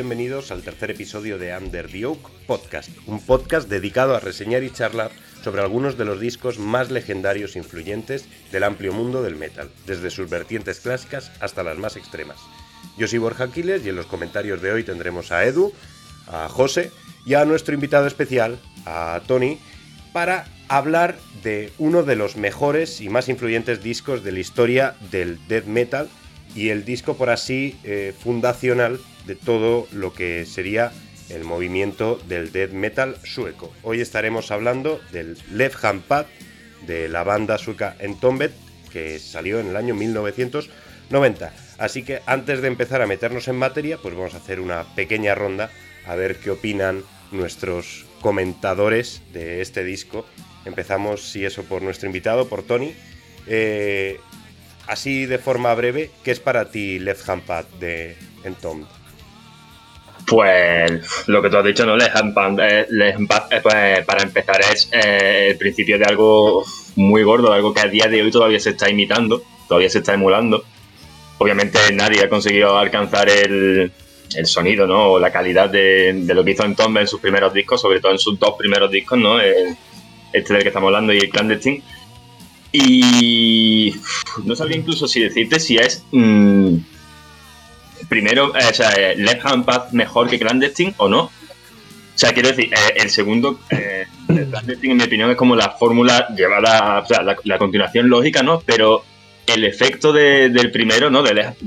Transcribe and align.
Bienvenidos 0.00 0.50
al 0.50 0.62
tercer 0.62 0.92
episodio 0.92 1.36
de 1.36 1.54
Under 1.54 1.86
the 1.86 2.06
Oak 2.06 2.30
Podcast, 2.46 2.88
un 3.06 3.20
podcast 3.20 3.68
dedicado 3.68 4.16
a 4.16 4.20
reseñar 4.20 4.62
y 4.62 4.70
charlar 4.70 5.10
sobre 5.44 5.60
algunos 5.60 5.98
de 5.98 6.06
los 6.06 6.18
discos 6.18 6.58
más 6.58 6.90
legendarios 6.90 7.54
e 7.54 7.58
influyentes 7.58 8.24
del 8.50 8.64
amplio 8.64 8.94
mundo 8.94 9.22
del 9.22 9.36
metal, 9.36 9.68
desde 9.84 10.08
sus 10.08 10.30
vertientes 10.30 10.80
clásicas 10.80 11.30
hasta 11.40 11.62
las 11.62 11.76
más 11.76 11.96
extremas. 11.96 12.38
Yo 12.96 13.08
soy 13.08 13.18
Borja 13.18 13.44
Aquiles 13.44 13.84
y 13.84 13.90
en 13.90 13.96
los 13.96 14.06
comentarios 14.06 14.62
de 14.62 14.72
hoy 14.72 14.84
tendremos 14.84 15.32
a 15.32 15.44
Edu, 15.44 15.70
a 16.28 16.48
José 16.48 16.90
y 17.26 17.34
a 17.34 17.44
nuestro 17.44 17.74
invitado 17.74 18.06
especial, 18.06 18.58
a 18.86 19.20
Tony, 19.26 19.58
para 20.14 20.46
hablar 20.68 21.18
de 21.42 21.74
uno 21.76 22.04
de 22.04 22.16
los 22.16 22.38
mejores 22.38 23.02
y 23.02 23.10
más 23.10 23.28
influyentes 23.28 23.82
discos 23.82 24.24
de 24.24 24.32
la 24.32 24.40
historia 24.40 24.94
del 25.10 25.38
death 25.46 25.66
metal 25.66 26.08
y 26.54 26.70
el 26.70 26.86
disco 26.86 27.18
por 27.18 27.28
así 27.28 27.78
eh, 27.84 28.14
fundacional 28.18 28.98
de 29.26 29.36
todo 29.36 29.86
lo 29.92 30.12
que 30.12 30.46
sería 30.46 30.92
el 31.28 31.44
movimiento 31.44 32.20
del 32.28 32.52
death 32.52 32.72
metal 32.72 33.16
sueco. 33.24 33.72
Hoy 33.82 34.00
estaremos 34.00 34.50
hablando 34.50 35.00
del 35.12 35.38
Left 35.52 35.84
Hand 35.84 36.02
Pad 36.02 36.26
de 36.86 37.08
la 37.08 37.22
banda 37.22 37.58
sueca 37.58 37.96
Entombed 37.98 38.50
que 38.90 39.18
salió 39.18 39.60
en 39.60 39.68
el 39.68 39.76
año 39.76 39.94
1990. 39.94 41.52
Así 41.78 42.02
que 42.02 42.20
antes 42.26 42.60
de 42.60 42.68
empezar 42.68 43.00
a 43.00 43.06
meternos 43.06 43.48
en 43.48 43.56
materia, 43.56 43.98
pues 43.98 44.14
vamos 44.14 44.34
a 44.34 44.38
hacer 44.38 44.60
una 44.60 44.94
pequeña 44.94 45.34
ronda 45.34 45.70
a 46.06 46.14
ver 46.14 46.36
qué 46.36 46.50
opinan 46.50 47.02
nuestros 47.30 48.04
comentadores 48.20 49.22
de 49.32 49.62
este 49.62 49.84
disco. 49.84 50.26
Empezamos, 50.64 51.22
si 51.22 51.44
eso, 51.44 51.62
por 51.64 51.82
nuestro 51.82 52.06
invitado, 52.06 52.48
por 52.48 52.62
Tony. 52.64 52.92
Eh, 53.46 54.18
así 54.86 55.24
de 55.26 55.38
forma 55.38 55.72
breve, 55.74 56.10
¿qué 56.22 56.32
es 56.32 56.40
para 56.40 56.70
ti 56.70 56.98
Left 56.98 57.28
Hand 57.28 57.44
Pad 57.44 57.64
de 57.78 58.16
Entombed? 58.44 58.99
Pues 60.26 61.28
lo 61.28 61.42
que 61.42 61.50
tú 61.50 61.56
has 61.56 61.64
dicho, 61.64 61.84
¿no? 61.86 61.96
Left 61.96 62.16
Hand 62.16 62.34
Pad, 62.34 62.60
eh, 62.60 62.86
eh, 62.90 63.60
pues, 63.62 64.04
para 64.06 64.22
empezar 64.22 64.60
es 64.60 64.88
el 64.92 65.56
principio 65.56 65.98
de 65.98 66.04
algo 66.04 66.64
muy 66.96 67.22
gordo, 67.22 67.52
algo 67.52 67.74
que 67.74 67.80
a 67.80 67.86
día 67.86 68.06
de 68.06 68.22
hoy 68.22 68.30
todavía 68.30 68.60
se 68.60 68.70
está 68.70 68.88
imitando, 68.88 69.42
todavía 69.68 69.90
se 69.90 69.98
está 69.98 70.14
emulando. 70.14 70.64
Obviamente 71.38 71.78
nadie 71.94 72.22
ha 72.22 72.28
conseguido 72.28 72.78
alcanzar 72.78 73.28
el, 73.28 73.92
el 74.36 74.46
sonido, 74.46 74.86
¿no? 74.86 75.12
O 75.12 75.18
la 75.18 75.32
calidad 75.32 75.70
de, 75.70 76.24
lo 76.26 76.44
que 76.44 76.52
hizo 76.52 76.64
Entombed 76.64 77.02
en 77.02 77.08
sus 77.08 77.20
primeros 77.20 77.52
discos, 77.52 77.80
sobre 77.80 78.00
todo 78.00 78.12
en 78.12 78.18
sus 78.18 78.38
dos 78.38 78.54
primeros 78.58 78.90
discos, 78.90 79.18
¿no? 79.18 79.38
este 80.32 80.54
del 80.54 80.62
que 80.62 80.68
estamos 80.68 80.88
hablando 80.88 81.12
y 81.12 81.18
el 81.18 81.30
Clandestine. 81.30 81.82
Y 82.72 83.94
no 84.44 84.54
sabría 84.54 84.76
incluso 84.76 85.08
si 85.08 85.20
decirte 85.20 85.58
si 85.58 85.76
es 85.76 86.04
mm, 86.12 86.76
primero, 88.10 88.54
eh, 88.56 88.66
o 88.68 88.74
sea, 88.74 88.90
eh, 88.90 89.14
Left 89.16 89.46
Hand 89.46 89.64
Path 89.64 89.92
mejor 89.92 90.28
que 90.28 90.38
Clandestine 90.38 90.92
o 90.98 91.08
no. 91.08 91.22
O 91.22 91.30
sea, 92.20 92.34
quiero 92.34 92.50
decir, 92.50 92.66
eh, 92.74 92.94
el 92.96 93.08
segundo, 93.08 93.60
el 93.70 94.48
Clandestine, 94.50 94.92
en 94.92 94.98
mi 94.98 95.04
opinión, 95.04 95.30
es 95.30 95.36
como 95.36 95.56
la 95.56 95.70
fórmula 95.70 96.28
llevada, 96.36 96.98
o 96.98 97.06
sea, 97.06 97.22
la, 97.22 97.58
continuación 97.58 98.10
lógica, 98.10 98.42
¿no? 98.42 98.60
Pero 98.66 99.04
el 99.46 99.64
efecto 99.64 100.12
del 100.12 100.70
primero, 100.70 101.08
¿no? 101.08 101.22
De 101.22 101.32
Left, 101.32 101.62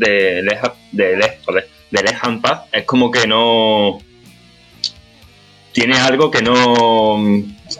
Hand 2.21 2.41
Path 2.41 2.67
es 2.71 2.83
como 2.83 3.09
que 3.09 3.25
no. 3.25 3.99
Tiene 5.71 5.95
algo 5.95 6.29
que 6.29 6.43
no. 6.43 7.17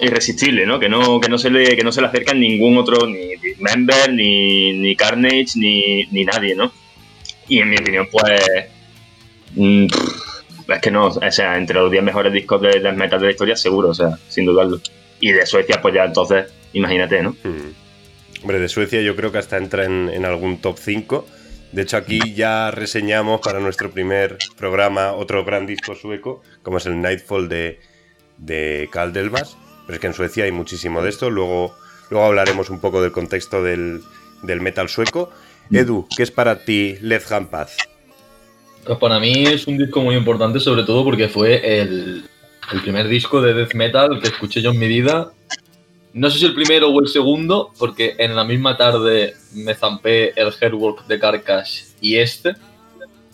irresistible, 0.02 0.66
¿no? 0.66 0.79
Que 0.79 0.90
no, 0.90 1.19
que 1.19 1.29
no 1.29 1.38
se 1.38 1.52
le, 1.52 1.75
que 1.75 1.84
no 1.84 1.91
se 1.91 2.02
le 2.02 2.07
acerca 2.07 2.34
ningún 2.34 2.78
otro, 2.78 3.06
ni 3.06 3.34
Member, 3.59 4.12
ni, 4.13 4.73
ni 4.73 4.96
Carnage, 4.96 5.52
ni, 5.57 6.06
ni 6.06 6.23
nadie, 6.23 6.56
¿no? 6.56 6.72
Y 7.48 7.59
en 7.59 7.70
mi 7.70 7.78
opinión, 7.78 8.08
pues. 8.12 8.42
Mm, 9.56 9.86
es 10.68 10.81
que 10.81 10.92
no, 10.92 11.08
o 11.08 11.31
sea, 11.31 11.58
entre 11.58 11.76
los 11.76 11.92
10 11.92 12.04
mejores 12.04 12.31
discos 12.31 12.62
de 12.62 12.80
death 12.80 12.96
metal 12.96 13.20
de 13.20 13.26
la 13.26 13.31
historia, 13.31 13.56
seguro, 13.56 13.90
o 13.90 13.94
sea, 13.94 14.18
sin 14.30 14.46
dudarlo. 14.46 14.80
Y 15.20 15.31
de 15.31 15.46
Suecia, 15.46 15.82
pues 15.82 15.94
ya 15.94 16.06
entonces, 16.06 16.52
imagínate, 16.74 17.22
¿no? 17.22 17.32
Hmm. 17.44 17.74
Hombre, 18.42 18.59
de 18.59 18.70
Suecia 18.70 19.02
yo 19.02 19.16
creo 19.16 19.32
que 19.32 19.38
hasta 19.38 19.58
entra 19.58 19.86
en, 19.86 20.26
algún 20.26 20.59
top 20.59 20.78
5 20.78 21.26
de 21.74 21.82
hecho, 21.82 21.98
aquí 21.98 22.36
ya 22.36 22.70
reseñamos 22.70 23.42
para 23.42 23.59
nuestro 23.59 23.90
primer 23.90 24.38
programa 24.56 25.14
otro 25.14 25.44
gran 25.44 25.66
disco 25.66 25.96
sueco, 25.96 26.44
como 26.62 26.78
es 26.78 26.86
el 26.86 27.02
Nightfall 27.02 27.50
de, 27.50 27.80
de 28.38 28.90
Kaldelmas. 28.92 29.58
Pero 29.88 29.96
es 29.96 30.00
que 30.00 30.08
en 30.08 30.14
Suecia 30.14 30.44
hay 30.44 30.52
muchísimo 30.52 31.02
de 31.02 31.09
esto. 31.09 31.32
Luego, 31.32 31.76
luego 32.12 32.28
hablaremos 32.28 32.70
un 32.70 32.80
poco 32.80 33.02
del 33.02 33.12
contexto 33.12 33.64
del, 33.64 34.03
metal 34.44 34.88
sueco. 34.88 35.32
Edu, 35.72 36.07
¿qué 36.16 36.24
es 36.24 36.31
para 36.31 36.63
ti 36.63 36.97
Left 37.01 37.31
Hand? 37.31 37.50
Pues 38.85 38.97
para 39.00 39.19
mí 39.19 39.46
es 39.46 39.66
un 39.68 39.78
disco 39.78 40.01
muy 40.01 40.16
importante, 40.16 40.59
sobre 40.59 40.84
todo 40.84 41.03
porque 41.03 41.29
fue 41.29 41.79
el, 41.81 42.25
primer 42.81 43.07
disco 43.07 43.41
de 43.41 43.53
death 43.53 43.73
metal 43.73 44.19
que 44.22 44.28
escuché 44.28 44.62
yo 44.62 44.72
en 44.72 44.79
mi 44.79 44.88
vida 44.88 45.31
no 46.13 46.29
sé 46.29 46.40
si 46.40 46.46
el 46.46 46.53
primero 46.53 46.90
o 46.90 47.02
el 47.02 47.07
segundo, 47.07 47.72
porque 47.79 48.13
en 48.19 48.35
la 48.35 48.44
misma 48.44 48.78
tarde 48.78 49.34
me 49.56 49.73
zampé 49.73 50.40
el 50.40 50.53
Hairwork 50.62 51.07
de 51.07 51.19
Carcass 51.19 51.96
y 52.02 52.18
este, 52.18 52.53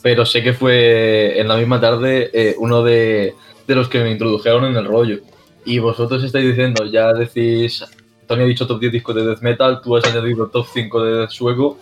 pero 0.01 0.25
sé 0.25 0.41
que 0.41 0.53
fue 0.53 1.37
en 1.37 1.49
la 1.49 1.57
misma 1.57 1.81
tarde 1.81 2.29
eh, 2.33 2.55
uno 2.57 2.81
de, 2.81 3.35
los 3.67 3.89
que 3.89 3.99
me 3.99 4.11
introdujeron 4.11 4.63
en 4.65 4.77
el 4.77 4.85
rollo. 4.85 5.19
Y 5.65 5.79
vosotros 5.79 6.23
estáis 6.23 6.47
diciendo, 6.47 6.85
ya 6.85 7.11
decís, 7.11 7.83
Tony 8.25 8.43
ha 8.43 8.45
dicho 8.45 8.65
top 8.65 8.79
10 8.79 8.93
discos 8.93 9.13
de 9.13 9.25
death 9.25 9.41
metal, 9.41 9.81
tú 9.83 9.97
has 9.97 10.05
añadido 10.05 10.47
top 10.47 10.65
5 10.73 11.03
de 11.03 11.17
death 11.17 11.31
sueco. 11.31 11.77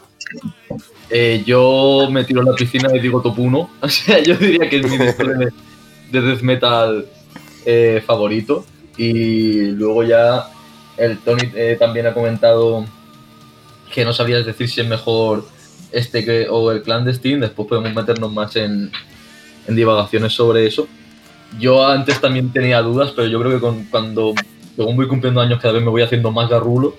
Eh, 1.09 1.43
yo 1.45 2.09
me 2.11 2.23
tiro 2.23 2.41
a 2.41 2.45
la 2.45 2.53
piscina 2.53 2.89
y 2.93 2.99
digo 2.99 3.21
top 3.21 3.39
1. 3.39 3.69
O 3.81 3.89
sea, 3.89 4.21
yo 4.21 4.35
diría 4.35 4.69
que 4.69 4.77
es 4.77 4.89
mi 4.89 4.97
disco 4.97 5.23
de, 5.23 5.51
death 6.11 6.41
metal 6.41 7.05
eh, 7.65 8.03
favorito. 8.05 8.65
Y 8.97 9.71
luego 9.71 10.03
ya 10.03 10.47
el 10.97 11.19
Tony 11.19 11.51
eh, 11.55 11.77
también 11.79 12.07
ha 12.07 12.13
comentado 12.13 12.85
que 13.93 14.03
no 14.03 14.11
sabías 14.13 14.45
decir 14.45 14.67
si 14.69 14.81
es 14.81 14.87
mejor 14.87 15.45
este 15.91 16.25
que, 16.25 16.47
o 16.49 16.71
el 16.71 16.81
clandestine. 16.81 17.41
Después 17.41 17.67
podemos 17.67 17.93
meternos 17.93 18.31
más 18.33 18.55
en, 18.55 18.91
divagaciones 19.67 20.33
sobre 20.33 20.65
eso. 20.65 20.87
Yo 21.59 21.85
antes 21.85 22.19
también 22.19 22.51
tenía 22.51 22.81
dudas, 22.81 23.11
pero 23.15 23.27
yo 23.27 23.39
creo 23.39 23.59
que 23.59 23.89
cuando 23.89 24.33
según 24.75 24.95
voy 24.95 25.07
cumpliendo 25.07 25.41
años 25.41 25.59
cada 25.61 25.73
vez 25.73 25.83
me 25.83 25.89
voy 25.89 26.01
haciendo 26.01 26.31
más 26.31 26.49
garrulo. 26.49 26.95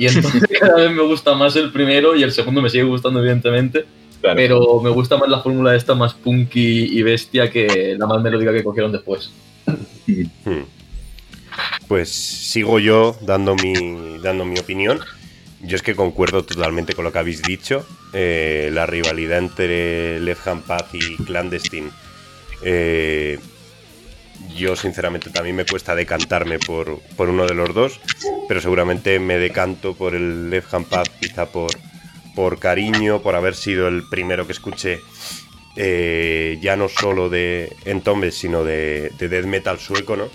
Y 0.00 0.06
entonces 0.06 0.42
cada 0.60 0.76
vez 0.76 0.90
me 0.90 1.02
gusta 1.02 1.34
más 1.34 1.54
el 1.56 1.70
primero 1.70 2.16
y 2.16 2.22
el 2.22 2.32
segundo 2.32 2.62
me 2.62 2.70
sigue 2.70 2.84
gustando 2.84 3.20
evidentemente. 3.20 3.84
Pero 4.22 4.80
me 4.82 4.90
gusta 4.90 5.16
más 5.16 5.28
la 5.28 5.40
fórmula 5.40 5.74
esta 5.74 5.94
más 5.94 6.12
punky 6.12 6.98
y 6.98 7.02
bestia 7.02 7.50
que 7.50 7.96
la 7.98 8.06
más 8.06 8.22
melódica 8.22 8.52
que 8.52 8.64
cogieron 8.64 8.92
después. 8.92 9.30
Hmm 10.44 10.64
pues 11.90 12.08
sigo 12.10 12.78
yo 12.78 13.16
dando 13.20 13.56
mi, 13.56 14.18
dando 14.22 14.44
mi 14.44 14.60
opinión. 14.60 15.00
Yo 15.60 15.74
es 15.74 15.82
que 15.82 15.96
concuerdo 15.96 16.44
totalmente 16.44 16.94
con 16.94 17.04
lo 17.04 17.10
que 17.10 17.18
habéis 17.18 17.42
dicho. 17.42 17.84
Eh, 18.12 18.70
la 18.72 18.86
rivalidad 18.86 19.38
entre 19.38 20.20
Left 20.20 20.46
Hand 20.46 20.62
Path 20.62 20.94
y 20.94 21.16
Clandestine. 21.24 21.90
Eh, 22.62 23.40
yo 24.56 24.76
sinceramente 24.76 25.30
también 25.30 25.56
me 25.56 25.64
cuesta 25.64 25.94
decantarme 25.94 26.58
por, 26.58 27.00
uno 27.18 27.46
de 27.46 27.54
los 27.54 27.74
dos, 27.74 28.00
pero 28.48 28.60
seguramente 28.60 29.18
me 29.18 29.38
decanto 29.38 29.94
por 29.94 30.14
el 30.14 30.50
Left 30.50 30.72
Hand 30.74 30.86
Path, 30.86 31.08
quizá 31.20 31.46
por, 31.46 31.70
por 32.34 32.58
cariño, 32.58 33.22
por 33.22 33.34
haber 33.34 33.54
sido 33.54 33.88
el 33.88 34.08
primero 34.08 34.46
que 34.46 34.52
escuché 34.52 35.00
eh, 35.76 36.58
ya 36.60 36.76
no 36.76 36.88
solo 36.88 37.28
de 37.28 37.74
Entombed, 37.84 38.32
sino 38.32 38.64
de, 38.64 39.12
de 39.18 39.28
death 39.28 39.46
metal 39.46 39.78
sueco, 39.78 40.16
¿no? 40.16 40.28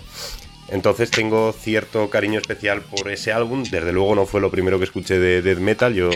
Entonces 0.68 1.10
tengo 1.10 1.52
cierto 1.52 2.10
cariño 2.10 2.40
especial 2.40 2.82
por 2.82 3.10
ese 3.10 3.32
álbum. 3.32 3.62
Desde 3.62 3.92
luego 3.92 4.14
no 4.14 4.26
fue 4.26 4.40
lo 4.40 4.50
primero 4.50 4.78
que 4.78 4.84
escuché 4.84 5.18
de 5.18 5.42
death 5.42 5.58
metal. 5.58 5.94
Yo 5.94 6.10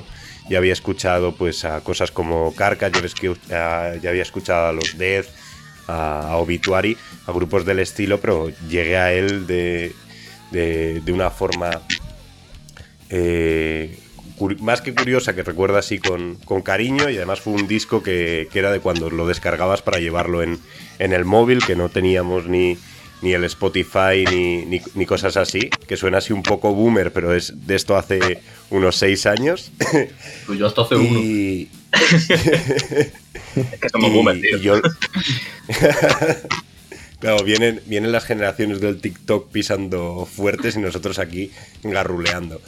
ya 0.51 0.59
había 0.59 0.73
escuchado 0.73 1.33
pues 1.33 1.65
a 1.65 1.81
cosas 1.83 2.11
como 2.11 2.53
Carcass, 2.55 2.91
ya, 3.49 3.95
ya 4.03 4.11
había 4.11 4.23
escuchado 4.23 4.67
a 4.67 4.73
los 4.73 4.99
Death, 4.99 5.27
a, 5.91 6.37
Obituary, 6.37 6.97
a 7.27 7.33
grupos 7.33 7.65
del 7.65 7.81
estilo, 7.81 8.21
pero 8.21 8.51
llegué 8.69 8.97
a 8.97 9.13
él 9.13 9.47
de, 9.47 9.93
una 11.13 11.31
forma 11.31 11.71
eh, 13.09 13.99
más 14.61 14.81
que 14.81 14.95
curiosa, 14.95 15.35
que 15.35 15.43
recuerda 15.43 15.81
así 15.81 15.99
con, 15.99 16.37
cariño 16.63 17.11
y 17.11 17.17
además 17.17 17.41
fue 17.41 17.55
un 17.55 17.67
disco 17.67 18.03
que, 18.03 18.49
era 18.53 18.71
de 18.71 18.81
cuando 18.81 19.11
lo 19.11 19.27
descargabas 19.27 19.83
para 19.83 19.99
llevarlo 19.99 20.43
en, 20.43 20.59
en 20.99 21.13
el 21.13 21.25
móvil, 21.25 21.65
que 21.65 21.77
no 21.77 21.89
teníamos 21.89 22.47
ni 22.47 22.79
ni 23.23 23.33
el 23.35 23.45
Spotify, 23.45 24.25
ni, 24.31 24.81
ni, 24.95 25.07
cosas 25.07 25.37
así, 25.37 25.71
que 25.87 25.97
suena 25.97 26.19
así 26.19 26.33
un 26.33 26.43
poco 26.43 26.75
boomer, 26.75 27.13
pero 27.13 27.35
es 27.35 27.67
de 27.67 27.75
esto 27.77 27.97
hace 27.97 28.41
unos 28.71 28.97
seis 28.97 29.27
años. 29.27 29.73
Pues 30.47 30.59
yo 30.59 30.67
hasta 30.67 30.83
hace 30.83 30.95
uno. 30.97 31.21
es 33.57 33.81
que 33.81 33.89
somos 33.89 34.13
boomers, 34.13 34.41
tío. 34.41 34.81
claro, 37.21 37.45
vienen, 37.45 37.81
vienen 37.87 38.13
las 38.13 38.25
generaciones 38.25 38.81
del 38.81 39.01
TikTok 39.01 39.51
pisando 39.51 40.27
fuertes 40.27 40.77
y 40.77 40.79
nosotros 40.79 41.19
aquí 41.19 41.51
garruleando. 41.83 42.61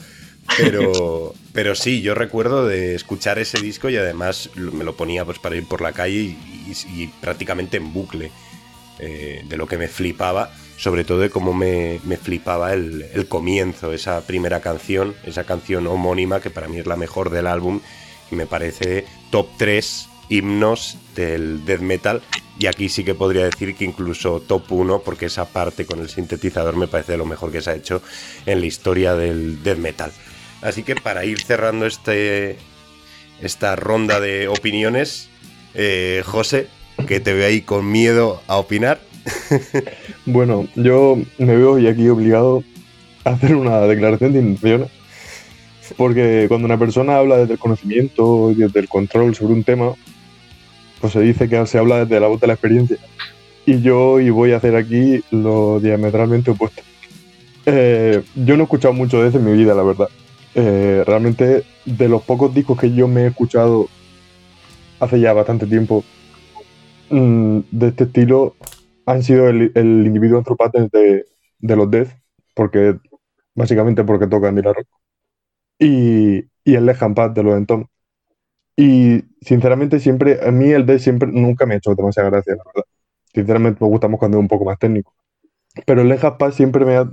Pero, 0.57 1.33
pero 1.53 1.73
sí, 1.73 2.01
yo 2.01 2.15
recuerdo 2.15 2.67
de 2.67 2.95
escuchar 2.95 3.39
ese 3.39 3.61
disco 3.61 3.89
y 3.89 3.95
además 3.95 4.49
me 4.55 4.83
lo 4.83 4.95
ponía 4.95 5.23
pues 5.23 5.39
para 5.39 5.55
ir 5.55 5.65
por 5.65 5.81
la 5.81 5.93
calle 5.93 6.19
y, 6.19 6.37
y, 6.95 7.07
prácticamente 7.21 7.77
en 7.77 7.93
bucle. 7.93 8.29
Eh, 8.99 9.43
de 9.49 9.57
lo 9.57 9.65
que 9.65 9.79
me 9.79 9.87
flipaba, 9.87 10.53
sobre 10.77 11.03
todo 11.03 11.17
de 11.17 11.31
cómo 11.31 11.51
me, 11.51 11.99
flipaba 12.21 12.73
el, 12.73 13.07
el, 13.13 13.27
comienzo, 13.27 13.91
esa 13.91 14.21
primera 14.21 14.61
canción, 14.61 15.15
esa 15.25 15.45
canción 15.45 15.87
homónima 15.87 16.41
que 16.41 16.51
para 16.51 16.67
mí 16.67 16.77
es 16.77 16.85
la 16.85 16.95
mejor 16.95 17.31
del 17.31 17.47
álbum 17.47 17.81
y 17.81 18.12
me 18.31 18.45
parece 18.45 19.05
top 19.31 19.47
3 19.57 20.09
himnos 20.29 20.97
del 21.15 21.65
death 21.65 21.81
metal 21.81 22.21
y 22.59 22.67
aquí 22.67 22.89
sí 22.89 23.03
que 23.03 23.15
podría 23.15 23.45
decir 23.45 23.75
que 23.75 23.85
incluso 23.85 24.39
top 24.39 24.71
1 24.71 24.99
porque 24.99 25.25
esa 25.25 25.45
parte 25.45 25.85
con 25.85 25.99
el 25.99 26.09
sintetizador 26.09 26.75
me 26.75 26.87
parece 26.87 27.17
lo 27.17 27.25
mejor 27.25 27.51
que 27.51 27.61
se 27.61 27.71
ha 27.71 27.75
hecho 27.75 28.01
en 28.45 28.59
la 28.59 28.65
historia 28.65 29.15
del 29.15 29.63
death 29.63 29.77
metal. 29.77 30.11
Así 30.61 30.83
que 30.83 30.95
para 30.95 31.25
ir 31.25 31.41
cerrando 31.41 31.85
este, 31.85 32.57
esta 33.41 33.75
ronda 33.75 34.19
de 34.19 34.47
opiniones, 34.47 35.29
eh, 35.73 36.21
José, 36.25 36.67
que 37.07 37.19
te 37.19 37.33
veo 37.33 37.47
ahí 37.47 37.61
con 37.61 37.91
miedo 37.91 38.41
a 38.47 38.57
opinar. 38.57 39.01
bueno, 40.25 40.67
yo 40.75 41.17
me 41.37 41.55
veo 41.55 41.73
hoy 41.73 41.87
aquí 41.87 42.07
obligado 42.07 42.63
a 43.25 43.31
hacer 43.31 43.55
una 43.55 43.79
declaración 43.81 44.33
de 44.33 44.39
intenciones 44.39 45.02
porque 45.97 46.45
cuando 46.47 46.65
una 46.65 46.77
persona 46.77 47.17
habla 47.17 47.37
desde 47.37 47.53
el 47.53 47.59
conocimiento 47.59 48.51
y 48.51 48.55
desde 48.55 48.79
el 48.79 48.89
control 48.89 49.35
sobre 49.35 49.53
un 49.53 49.63
tema, 49.63 49.93
pues 50.99 51.13
se 51.13 51.21
dice 51.21 51.49
que 51.49 51.65
se 51.65 51.77
habla 51.77 52.05
desde 52.05 52.19
la 52.19 52.27
voz 52.27 52.39
de 52.39 52.47
la 52.47 52.53
experiencia. 52.53 52.97
Y 53.65 53.81
yo 53.81 54.19
y 54.19 54.29
voy 54.29 54.51
a 54.51 54.57
hacer 54.57 54.75
aquí 54.75 55.23
lo 55.31 55.79
diametralmente 55.79 56.51
opuesto. 56.51 56.81
Eh, 57.65 58.21
yo 58.35 58.55
no 58.55 58.63
he 58.63 58.65
escuchado 58.65 58.93
mucho 58.93 59.21
de 59.21 59.29
eso 59.29 59.37
en 59.37 59.45
mi 59.45 59.53
vida, 59.53 59.73
la 59.73 59.83
verdad. 59.83 60.09
Eh, 60.55 61.03
realmente, 61.05 61.63
de 61.85 62.09
los 62.09 62.21
pocos 62.23 62.53
discos 62.53 62.79
que 62.79 62.93
yo 62.93 63.07
me 63.07 63.23
he 63.23 63.27
escuchado 63.27 63.87
hace 64.99 65.19
ya 65.19 65.33
bastante 65.33 65.65
tiempo 65.65 66.03
mm, 67.09 67.59
de 67.71 67.87
este 67.87 68.05
estilo, 68.05 68.55
han 69.05 69.23
sido 69.23 69.49
el, 69.49 69.71
individuo 69.75 70.37
antropatens 70.37 70.91
de, 70.91 71.25
de 71.59 71.75
los 71.75 71.89
Death, 71.89 72.09
porque 72.53 72.97
básicamente 73.55 74.03
porque 74.03 74.27
tocan 74.27 74.49
Andy 74.49 74.61
Rock 74.61 74.87
y, 75.79 76.45
y 76.63 76.75
el 76.75 76.85
Lejan 76.85 77.13
Pad 77.15 77.31
de 77.31 77.43
los 77.43 77.57
Entom. 77.57 77.85
Y 78.75 79.23
sinceramente, 79.41 79.99
siempre, 79.99 80.39
a 80.45 80.51
mí 80.51 80.71
el 80.71 80.85
D 80.85 80.99
siempre 80.99 81.29
nunca 81.31 81.65
me 81.65 81.75
ha 81.75 81.77
hecho 81.77 81.95
demasiada 81.95 82.29
gracia, 82.29 82.55
la 82.55 82.63
verdad. 82.65 82.83
Sinceramente, 83.33 83.79
me 83.81 83.89
gusta 83.89 84.07
más 84.07 84.19
cuando 84.19 84.37
es 84.37 84.41
un 84.41 84.47
poco 84.47 84.65
más 84.65 84.79
técnico. 84.79 85.13
Pero 85.85 86.01
el 86.01 86.09
Lejan 86.09 86.37
Pad 86.37 86.51
siempre 86.51 86.85
me 86.85 86.97
ha. 86.97 87.11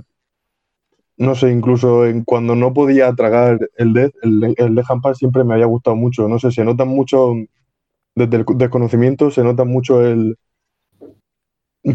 No 1.17 1.35
sé, 1.35 1.51
incluso 1.51 2.05
en, 2.05 2.23
cuando 2.23 2.55
no 2.55 2.73
podía 2.73 3.13
tragar 3.13 3.59
el 3.77 3.93
Death, 3.93 4.13
el, 4.23 4.55
el 4.57 4.75
Lejan 4.75 5.01
Pad 5.01 5.13
siempre 5.13 5.43
me 5.43 5.53
había 5.53 5.65
gustado 5.67 5.95
mucho. 5.95 6.27
No 6.27 6.39
sé, 6.39 6.51
se 6.51 6.65
nota 6.65 6.85
mucho. 6.85 7.33
Desde 8.15 8.37
el 8.37 8.45
desconocimiento 8.55 9.31
se 9.31 9.43
nota 9.43 9.63
mucho 9.63 10.05
el. 10.05 10.37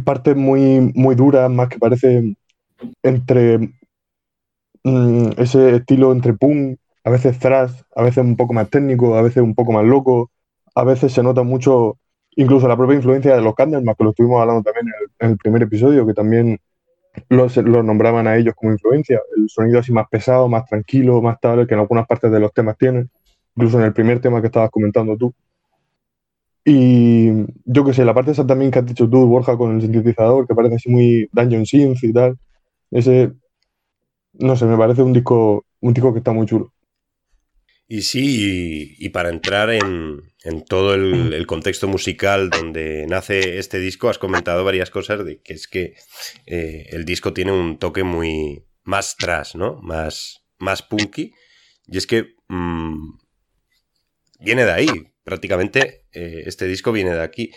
Partes 0.05 0.37
muy, 0.37 0.93
muy 0.95 1.15
duras, 1.15 1.51
más 1.51 1.69
que 1.69 1.79
parece 1.79 2.37
entre 3.03 3.73
Mm, 4.87 5.33
ese 5.39 5.77
estilo 5.77 6.13
entre 6.13 6.33
punk, 6.35 6.79
a 7.03 7.11
veces 7.11 7.41
thrash, 7.41 7.73
a 7.97 8.05
veces 8.05 8.25
un 8.25 8.37
poco 8.37 8.53
más 8.53 8.71
técnico, 8.71 9.17
a 9.17 9.23
veces 9.23 9.43
un 9.43 9.55
poco 9.57 9.73
más 9.73 9.85
loco, 9.85 10.31
a 10.77 10.85
veces 10.85 11.13
se 11.13 11.25
nota 11.25 11.43
mucho 11.43 11.99
incluso 12.37 12.69
la 12.69 12.77
propia 12.77 12.95
influencia 12.95 13.35
de 13.35 13.43
los 13.43 13.57
Candlemas, 13.57 13.97
que 13.97 14.05
lo 14.05 14.11
estuvimos 14.11 14.41
hablando 14.41 14.63
también 14.63 14.87
en 15.19 15.31
el, 15.31 15.39
primer 15.39 15.63
episodio, 15.65 16.07
que 16.07 16.15
también 16.15 16.61
los, 17.31 17.57
nombraban 17.57 18.29
a 18.29 18.37
ellos 18.37 18.55
como 18.55 18.71
influencia, 18.73 19.21
el 19.37 19.49
sonido 19.49 19.81
así 19.81 19.91
más 19.93 20.07
pesado, 20.09 20.49
más 20.49 20.67
tranquilo, 20.67 21.21
más 21.21 21.41
tal, 21.41 21.67
que 21.67 21.75
en 21.75 21.81
algunas 21.81 22.07
partes 22.07 22.31
de 22.31 22.39
los 22.39 22.53
temas 22.53 22.77
tienen, 22.79 23.11
incluso 23.57 23.81
en 23.81 23.87
el 23.87 23.93
primer 23.93 24.21
tema 24.21 24.41
que 24.41 24.47
estabas 24.47 24.71
comentando 24.71 25.17
tú. 25.17 25.35
Y 26.65 27.45
yo 27.65 27.85
que 27.85 27.93
sé, 27.93 28.05
la 28.05 28.15
parte 28.15 28.31
esa 28.31 28.47
también 28.47 28.71
que 28.71 28.79
has 28.79 28.87
dicho 28.87 29.11
tú, 29.11 29.27
Borja, 29.27 29.57
con 29.57 29.75
el 29.75 29.83
sintetizador, 29.83 30.47
que 30.47 30.55
parece 30.55 30.77
así 30.77 30.91
muy 30.91 31.29
Dungeon 31.33 31.67
Synth 31.67 32.05
y 32.05 32.13
tal, 32.13 32.39
ese 32.93 33.33
no 34.39 34.57
sé, 34.57 34.65
me 34.67 34.77
parece 34.77 35.03
un 35.03 35.13
disco, 35.13 35.67
un 35.81 35.95
disco 35.95 36.13
que 36.13 36.19
está 36.19 36.33
muy 36.33 36.47
chulo. 36.47 36.73
Y 37.89 38.03
sí, 38.03 38.97
y, 38.99 39.09
para 39.11 39.29
entrar 39.29 39.71
en, 39.71 40.23
todo 40.69 40.95
el, 40.95 41.47
contexto 41.47 41.87
musical 41.87 42.51
donde 42.51 43.07
nace 43.07 43.59
este 43.59 43.79
disco, 43.79 44.09
has 44.09 44.19
comentado 44.19 44.65
varias 44.65 44.91
cosas 44.91 45.25
de 45.25 45.41
que 45.41 45.53
es 45.53 45.69
que 45.69 45.95
eh, 46.47 46.87
el 46.91 47.05
disco 47.05 47.33
tiene 47.33 47.53
un 47.53 47.79
toque 47.79 48.03
muy 48.03 48.65
más 48.83 49.17
trash, 49.17 49.55
¿no? 49.55 49.81
Más, 49.83 50.43
más 50.59 50.83
punky. 50.83 51.33
Y 51.87 51.97
es 51.97 52.09
que 52.09 52.35
mm, 52.49 53.19
viene 54.41 54.65
de 54.65 54.73
ahí, 54.73 54.89
prácticamente 55.23 56.07
eh, 56.13 56.43
este 56.47 56.67
disco 56.67 56.91
viene 56.91 57.13
de 57.13 57.23
aquí. 57.23 57.53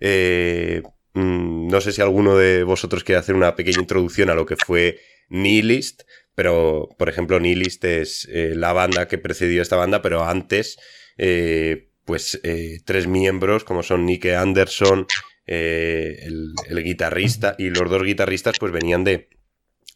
Eh, 0.00 0.82
mm, 1.14 1.68
no 1.68 1.80
sé 1.80 1.92
si 1.92 2.02
alguno 2.02 2.36
de 2.36 2.64
vosotros 2.64 3.04
quiere 3.04 3.18
hacer 3.18 3.34
una 3.34 3.56
pequeña 3.56 3.80
introducción 3.80 4.30
a 4.30 4.34
lo 4.34 4.46
que 4.46 4.56
fue 4.56 5.00
Nihilist, 5.28 6.02
pero 6.34 6.88
por 6.98 7.08
ejemplo 7.08 7.40
Nihilist 7.40 7.84
es 7.84 8.28
eh, 8.30 8.52
la 8.54 8.72
banda 8.72 9.08
que 9.08 9.18
precedió 9.18 9.62
esta 9.62 9.76
banda, 9.76 10.02
pero 10.02 10.24
antes 10.24 10.78
eh, 11.18 11.90
pues 12.04 12.40
eh, 12.42 12.78
tres 12.84 13.06
miembros 13.06 13.64
como 13.64 13.82
son 13.82 14.06
Nick 14.06 14.26
Anderson, 14.26 15.06
el, 15.46 16.54
guitarrista 16.82 17.56
y 17.58 17.70
los 17.70 17.90
dos 17.90 18.02
guitarristas 18.04 18.58
pues 18.58 18.72
venían 18.72 19.04
de, 19.04 19.28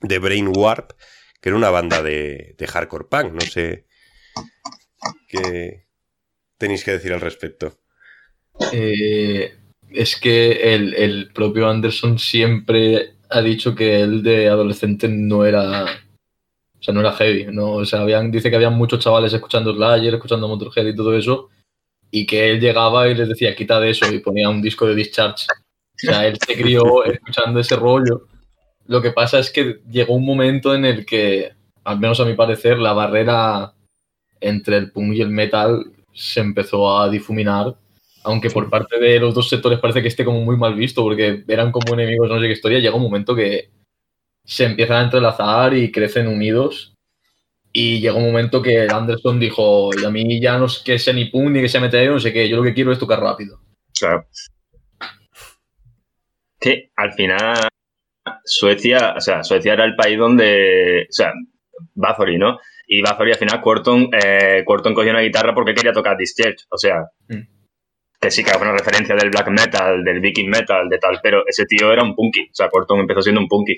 de 0.02 0.18
Brain 0.18 0.48
Warp, 0.54 0.92
que 1.40 1.48
era 1.48 1.56
una 1.56 1.70
banda 1.70 2.02
de, 2.02 2.54
de 2.58 2.66
hardcore 2.66 3.06
punk, 3.08 3.32
no 3.32 3.40
sé 3.40 3.86
qué 5.28 5.86
tenéis 6.58 6.84
que 6.84 6.92
decir 6.92 7.12
al 7.12 7.20
respecto. 7.20 7.78
Es 9.90 10.18
que 10.18 10.74
el, 10.74 10.94
el 10.94 11.32
propio 11.32 11.68
Anderson 11.68 12.18
siempre 12.18 13.14
ha 13.30 13.40
dicho 13.40 13.74
que 13.74 14.00
él 14.00 14.22
de 14.22 14.48
adolescente 14.48 15.08
no 15.08 15.44
era. 15.44 15.84
O 15.84 16.82
sea, 16.82 16.94
no 16.94 17.00
era 17.00 17.12
heavy. 17.12 17.46
¿no? 17.50 17.72
O 17.72 17.84
sea, 17.84 18.02
habían, 18.02 18.30
dice 18.30 18.50
que 18.50 18.56
había 18.56 18.70
muchos 18.70 19.00
chavales 19.00 19.32
escuchando 19.32 19.74
Slayer, 19.74 20.14
escuchando 20.14 20.48
Motorhead 20.48 20.86
y 20.86 20.96
todo 20.96 21.16
eso. 21.16 21.48
Y 22.10 22.26
que 22.26 22.50
él 22.50 22.60
llegaba 22.60 23.08
y 23.08 23.14
les 23.14 23.28
decía, 23.28 23.56
quita 23.56 23.80
de 23.80 23.90
eso. 23.90 24.12
Y 24.12 24.20
ponía 24.20 24.48
un 24.48 24.62
disco 24.62 24.86
de 24.86 24.94
Discharge. 24.94 25.46
O 25.50 25.98
sea, 25.98 26.26
él 26.26 26.38
se 26.44 26.54
crió 26.54 27.04
escuchando 27.04 27.60
ese 27.60 27.76
rollo. 27.76 28.26
Lo 28.86 29.02
que 29.02 29.10
pasa 29.10 29.38
es 29.38 29.50
que 29.50 29.80
llegó 29.90 30.14
un 30.14 30.24
momento 30.24 30.74
en 30.74 30.84
el 30.84 31.04
que, 31.04 31.52
al 31.84 31.98
menos 31.98 32.20
a 32.20 32.24
mi 32.24 32.34
parecer, 32.34 32.78
la 32.78 32.92
barrera 32.92 33.72
entre 34.40 34.76
el 34.76 34.92
punk 34.92 35.14
y 35.14 35.22
el 35.22 35.30
metal 35.30 35.92
se 36.12 36.40
empezó 36.40 36.98
a 36.98 37.08
difuminar 37.08 37.76
aunque 38.26 38.50
por 38.50 38.68
parte 38.68 38.98
de 38.98 39.20
los 39.20 39.34
dos 39.34 39.48
sectores 39.48 39.78
parece 39.78 40.02
que 40.02 40.08
esté 40.08 40.24
como 40.24 40.40
muy 40.40 40.56
mal 40.56 40.74
visto, 40.74 41.02
porque 41.02 41.44
eran 41.46 41.70
como 41.70 41.94
enemigos, 41.94 42.28
no 42.28 42.40
sé 42.40 42.46
qué 42.46 42.52
historia, 42.52 42.80
llega 42.80 42.96
un 42.96 43.02
momento 43.02 43.36
que 43.36 43.70
se 44.44 44.64
empiezan 44.64 44.96
a 44.96 45.04
entrelazar 45.04 45.74
y 45.74 45.92
crecen 45.92 46.26
unidos. 46.26 46.92
Y 47.72 48.00
llega 48.00 48.14
un 48.14 48.24
momento 48.24 48.62
que 48.62 48.88
Anderson 48.90 49.38
dijo, 49.38 49.90
y 49.94 50.04
a 50.04 50.10
mí 50.10 50.40
ya 50.40 50.58
no 50.58 50.64
es 50.64 50.78
que 50.78 50.98
sea 50.98 51.12
ni 51.12 51.26
punk 51.26 51.50
ni 51.50 51.60
que 51.60 51.68
sea 51.68 51.80
metal, 51.80 52.06
no 52.08 52.18
sé 52.18 52.32
qué, 52.32 52.48
yo 52.48 52.56
lo 52.56 52.62
que 52.62 52.74
quiero 52.74 52.90
es 52.90 52.98
tocar 52.98 53.20
rápido. 53.20 53.60
Claro. 53.96 54.26
Que 56.58 56.90
al 56.96 57.12
final 57.12 57.68
Suecia, 58.44 59.14
o 59.16 59.20
sea, 59.20 59.44
Suecia 59.44 59.74
era 59.74 59.84
el 59.84 59.94
país 59.94 60.18
donde, 60.18 61.02
o 61.02 61.12
sea, 61.12 61.32
Bathory, 61.94 62.38
¿no? 62.38 62.58
Y 62.88 63.02
Bathory 63.02 63.32
al 63.32 63.38
final 63.38 63.60
Quarton, 63.60 64.08
eh, 64.12 64.64
cogió 64.64 65.10
una 65.10 65.20
guitarra 65.20 65.54
porque 65.54 65.74
quería 65.74 65.92
tocar 65.92 66.16
Discharge, 66.16 66.64
o 66.70 66.78
sea, 66.78 67.04
mm 67.28 67.55
que 68.20 68.30
sí 68.30 68.42
que 68.42 68.50
era 68.50 68.60
una 68.60 68.72
referencia 68.72 69.14
del 69.14 69.30
black 69.30 69.48
metal, 69.48 70.02
del 70.04 70.20
viking 70.20 70.48
metal, 70.48 70.88
de 70.88 70.98
tal, 70.98 71.20
pero 71.22 71.42
ese 71.46 71.64
tío 71.66 71.92
era 71.92 72.02
un 72.02 72.14
punky, 72.14 72.42
o 72.42 72.54
sea, 72.54 72.68
Corton 72.68 73.00
empezó 73.00 73.22
siendo 73.22 73.40
un 73.40 73.48
punky. 73.48 73.76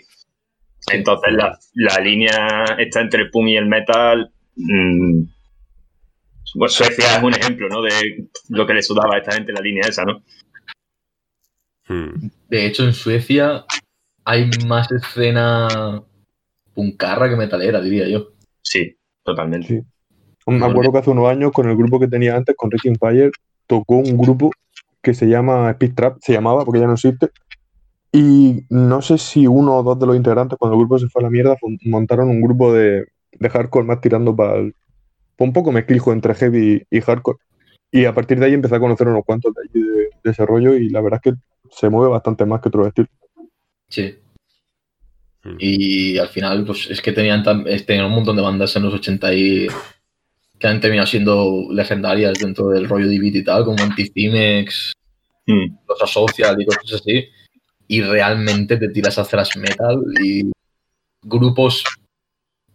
Entonces 0.93 1.33
la, 1.33 1.59
la, 1.75 2.01
línea 2.01 2.65
está 2.79 3.01
entre 3.01 3.23
el 3.23 3.31
punk 3.31 3.49
y 3.49 3.57
el 3.57 3.67
metal. 3.67 4.31
Mmm, 4.57 5.23
pues 6.55 6.73
Suecia 6.73 7.17
es 7.17 7.23
un 7.23 7.35
ejemplo, 7.35 7.69
¿no? 7.69 7.83
De 7.83 7.91
lo 8.49 8.67
que 8.67 8.75
le 8.75 8.83
sudaba 8.83 9.17
a 9.17 9.19
esta 9.19 9.33
gente 9.33 9.53
la 9.53 9.61
línea 9.61 9.83
esa, 9.87 10.05
¿no? 10.05 10.23
Hmm. 11.89 12.31
De 12.49 12.67
hecho, 12.67 12.85
en 12.85 12.95
Suecia 12.95 13.65
hay 14.25 14.49
más 14.67 14.91
escena 14.93 16.03
puncarra 16.75 17.29
que 17.29 17.37
metalera, 17.37 17.81
diría 17.81 18.09
yo. 18.09 18.29
Sí, 18.63 18.97
totalmente. 19.23 19.85
Me 20.47 20.65
acuerdo 20.65 20.93
que 20.93 20.99
hace 20.99 21.11
unos 21.11 21.29
años 21.29 21.53
con 21.53 21.69
el 21.69 21.77
grupo 21.77 22.01
que 22.01 22.09
tenía 22.09 22.35
antes, 22.35 22.57
con 22.57 22.71
Ricky 22.71 22.95
Fire, 22.99 23.31
tocó 23.69 23.99
un 23.99 24.17
grupo 24.17 24.51
que 25.01 25.15
se 25.15 25.27
llama 25.27 25.71
Speed 25.71 25.95
Trap, 25.95 26.19
se 26.21 26.33
llamaba 26.33 26.65
porque 26.65 26.81
ya 26.81 26.87
no 26.87 26.95
existe. 26.95 27.31
Y 28.11 28.65
no 28.71 29.03
sé 29.03 29.19
si 29.19 29.47
uno 29.47 29.77
o 29.77 29.83
dos 29.83 29.99
de 29.99 30.07
los 30.07 30.17
integrantes, 30.17 30.59
cuando 30.59 30.75
el 30.75 30.81
grupo 30.81 30.99
se 30.99 31.09
fue 31.09 31.23
a 31.23 31.25
la 31.25 31.31
mierda, 31.31 31.57
montaron 31.85 32.31
un 32.31 32.41
grupo 32.41 32.73
de, 32.73 33.07
hardcore 33.41 33.87
más 33.87 34.01
tirando 34.01 34.35
para 34.35 34.55
un 35.39 35.53
poco 35.53 35.71
mezclijo 35.71 36.13
entre 36.13 36.35
heavy 36.35 36.83
y 36.91 37.01
hardcore. 37.01 37.39
Y 37.93 38.07
a 38.07 38.15
partir 38.15 38.39
de 38.41 38.47
ahí 38.47 38.55
empecé 38.55 38.75
a 38.75 38.81
conocer 38.81 39.07
unos 39.07 39.25
cuantos 39.25 39.55
de, 39.55 39.61
allí 39.63 39.87
de, 39.87 40.09
desarrollo 40.25 40.75
y 40.75 40.89
la 40.89 41.01
verdad 41.01 41.21
es 41.23 41.33
que 41.33 41.39
se 41.71 41.89
mueve 41.89 42.11
bastante 42.11 42.45
más 42.45 42.61
que 42.61 42.69
otros 42.69 42.89
estilos. 42.89 43.11
Sí. 43.89 44.19
Hmm. 45.45 45.57
Y 45.59 46.19
al 46.19 46.29
final, 46.29 46.65
pues 46.65 46.91
es 46.91 47.01
que 47.01 47.13
tenían, 47.13 47.45
tenían 47.87 48.07
un 48.07 48.13
montón 48.13 48.37
de 48.37 48.43
bandas 48.43 48.75
en 48.77 48.83
los 48.83 48.95
80 48.95 49.35
y 49.35 49.69
que 50.59 50.67
han 50.67 50.81
terminado 50.81 51.07
siendo 51.07 51.67
legendarias 51.71 52.39
dentro 52.39 52.69
del 52.69 52.89
rollo 52.89 53.09
de 53.09 53.19
beat 53.19 53.35
y 53.37 53.45
tal, 53.45 53.65
como 53.65 53.83
Anticimex 53.83 54.93
Mm. 55.47 55.79
los 55.89 56.03
asocia 56.03 56.55
y 56.59 56.65
cosas 56.67 56.93
así, 57.01 57.27
y 57.87 58.03
realmente 58.03 58.77
te 58.77 58.91
tiras 58.91 59.19
a 59.19 59.25
thrash 59.25 59.57
metal 59.57 59.99
y 60.23 60.51
grupos... 61.23 61.83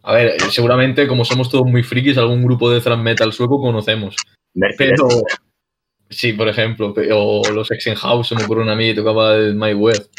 A 0.02 0.14
ver, 0.14 0.42
seguramente 0.50 1.08
como 1.08 1.24
somos 1.24 1.50
todos 1.52 1.68
muy 1.68 1.84
frikis, 1.84 2.18
algún 2.18 2.44
grupo 2.44 2.72
de 2.72 2.82
thrash 2.82 2.98
metal 3.00 3.32
sueco 3.32 3.62
conocemos. 3.62 4.16
Mercedes. 4.56 5.00
Pero, 5.00 5.08
sí, 6.10 6.34
por 6.34 6.48
ejemplo, 6.48 6.96
o 7.12 7.44
los 7.52 7.70
House, 7.98 8.28
se 8.28 8.36
me 8.36 8.44
ocurre 8.44 8.64
una 8.64 8.74
a 8.74 8.76
mí 8.76 8.88
que 8.88 8.96
tocaba 8.96 9.36
el 9.36 9.54
My 9.56 9.74
Web. 9.74 10.10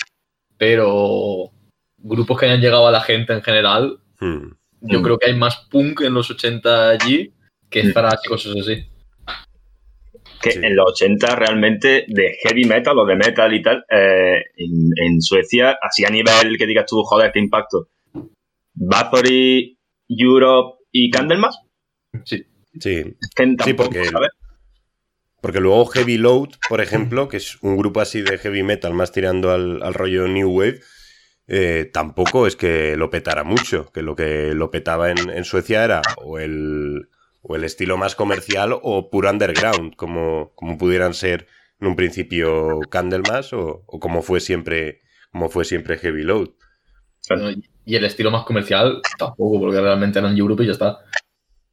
Pero 0.57 1.51
grupos 1.99 2.39
que 2.39 2.47
hayan 2.47 2.61
llegado 2.61 2.87
a 2.87 2.93
la 2.93 3.01
gente 3.01 3.33
en 3.33 3.43
general, 3.43 3.99
Hmm. 4.21 4.53
yo 4.83 5.01
Mm. 5.01 5.03
creo 5.03 5.19
que 5.19 5.27
hay 5.27 5.37
más 5.37 5.67
punk 5.71 6.03
en 6.03 6.15
los 6.15 6.31
80 6.31 6.91
allí 6.91 7.33
que 7.75 7.83
Mm. 7.89 7.93
thrash 7.93 8.21
y 8.25 8.29
cosas 8.29 8.57
así. 8.61 8.87
que 10.41 10.51
Sí. 10.53 10.59
en 10.63 10.77
los 10.77 10.91
80 10.91 11.37
realmente 11.37 12.05
de 12.07 12.37
heavy 12.43 12.67
metal 12.67 12.99
o 12.99 13.07
de 13.07 13.17
metal 13.17 13.53
y 13.55 13.63
tal, 13.63 13.83
eh, 13.91 14.43
en, 14.57 14.91
en 15.03 15.23
Suecia, 15.23 15.79
así 15.81 16.05
a 16.05 16.11
nivel 16.11 16.59
que 16.59 16.67
digas 16.67 16.85
tú, 16.87 17.03
joder, 17.03 17.31
qué 17.33 17.39
impacto. 17.41 17.89
Bathory, 18.75 19.79
Europe 20.09 20.79
y 20.93 21.11
Candlemas, 21.11 21.59
Sí. 22.25 22.45
Sí, 22.79 23.05
que 23.35 23.57
tampoco, 23.57 23.85
porque- 23.85 24.05
¿sabes? 24.07 24.31
porque 25.41 25.61
luego 25.61 25.87
Heavy 25.87 26.17
Load, 26.19 26.51
por 26.69 26.81
ejemplo, 26.81 27.29
que 27.29 27.37
es 27.39 27.57
un 27.63 27.77
grupo 27.77 28.01
así 28.01 28.21
de 28.23 28.37
heavy 28.39 28.63
metal 28.63 28.93
más 28.95 29.13
tirando 29.13 29.51
al, 29.53 29.83
al 29.83 29.95
rollo 29.95 30.27
New 30.29 30.51
Wave, 30.51 30.81
eh, 31.49 31.89
tampoco 31.93 32.47
es 32.47 32.57
que 32.57 32.97
lo 32.97 33.11
petara 33.11 33.45
mucho, 33.45 33.91
que 33.93 34.03
lo 34.03 34.15
que 34.17 34.55
lo 34.55 34.71
petaba 34.71 35.11
en, 35.11 35.31
en 35.31 35.45
Suecia 35.45 35.85
era 35.85 36.03
o 36.17 36.39
el, 36.39 37.09
o 37.45 37.57
el 37.57 37.65
estilo 37.65 37.97
más 37.97 38.15
comercial 38.17 38.77
o 38.83 39.11
puro 39.11 39.31
underground, 39.31 39.95
como, 39.97 40.53
como 40.57 40.77
pudieran 40.79 41.15
ser 41.15 41.47
en 41.81 41.89
un 41.89 41.97
principio 41.97 42.81
Candlemas 42.91 43.53
o, 43.53 43.85
o 43.87 44.01
como 44.01 44.23
fue 44.23 44.41
siempre 44.41 45.03
como 45.31 45.49
fue 45.49 45.65
siempre 45.65 45.99
Heavy 45.99 46.23
Load. 46.23 46.51
Bueno, 47.29 47.51
y 47.85 47.97
el 47.97 48.05
estilo 48.05 48.31
más 48.31 48.45
comercial 48.45 49.01
tampoco, 49.19 49.61
porque 49.61 49.81
realmente 49.81 50.19
eran 50.19 50.37
Europe 50.37 50.63
y 50.63 50.67
ya 50.67 50.73
está. 50.73 50.99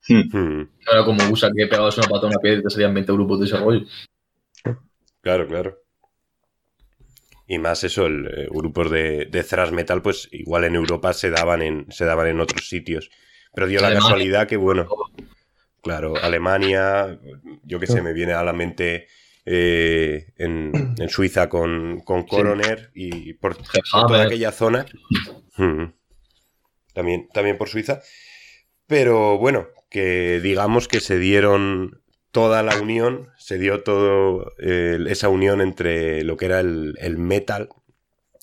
Hmm, 0.08 0.30
No 0.34 0.92
era 0.92 1.06
como 1.06 1.30
USA 1.32 1.52
que 1.56 1.68
pegabas 1.68 1.98
una 1.98 2.08
pata 2.08 2.26
a 2.26 2.30
una 2.30 2.40
piedra 2.40 2.60
y 2.60 2.64
te 2.64 2.70
salían 2.70 2.94
20 2.94 3.12
grupos 3.14 3.40
de 3.40 3.46
desarrollo. 3.46 3.86
Claro, 5.22 5.48
claro. 5.48 5.78
Y 7.48 7.60
más 7.60 7.84
eso, 7.84 8.06
el, 8.06 8.28
eh, 8.28 8.48
grupos 8.50 8.90
de, 8.90 9.26
de 9.26 9.44
thrash 9.44 9.72
metal, 9.72 10.02
pues 10.02 10.30
igual 10.32 10.64
en 10.64 10.76
Europa 10.76 11.14
se 11.14 11.30
daban 11.30 11.62
en, 11.62 11.86
se 11.92 12.06
daban 12.06 12.28
en 12.28 12.40
otros 12.40 12.68
sitios. 12.68 13.10
Pero 13.54 13.68
dio 13.68 13.82
la 13.82 13.94
casualidad 13.94 14.48
que, 14.48 14.58
bueno, 14.58 14.88
claro, 15.82 16.16
Alemania, 16.16 17.20
yo 17.64 17.80
que 17.80 17.88
sé, 17.88 18.02
me 18.02 18.14
viene 18.14 18.34
a 18.34 18.44
la 18.44 18.54
mente 18.54 19.08
eh, 19.46 20.34
en, 20.38 20.72
en 20.98 21.10
Suiza 21.10 21.50
con, 21.50 22.02
con 22.02 22.24
Coroner 22.24 22.92
y 22.94 23.34
por, 23.34 23.58
por 23.58 24.08
toda 24.08 24.24
aquella 24.24 24.52
zona. 24.52 24.86
Mm. 25.58 25.86
También, 26.94 27.28
también 27.34 27.58
por 27.58 27.70
Suiza. 27.70 28.02
Pero 28.88 29.38
bueno, 29.38 29.68
que 29.90 30.40
digamos 30.42 30.88
que 30.88 31.00
se 31.00 31.18
dieron 31.18 32.02
toda 32.32 32.64
la 32.64 32.78
unión, 32.80 33.30
se 33.38 33.58
dio 33.58 33.84
todo 33.84 34.54
eh, 34.60 34.98
esa 35.08 35.30
unión 35.30 35.62
entre 35.62 36.24
lo 36.24 36.38
que 36.38 36.46
era 36.46 36.60
el, 36.60 36.96
el 37.00 37.18
metal 37.18 37.70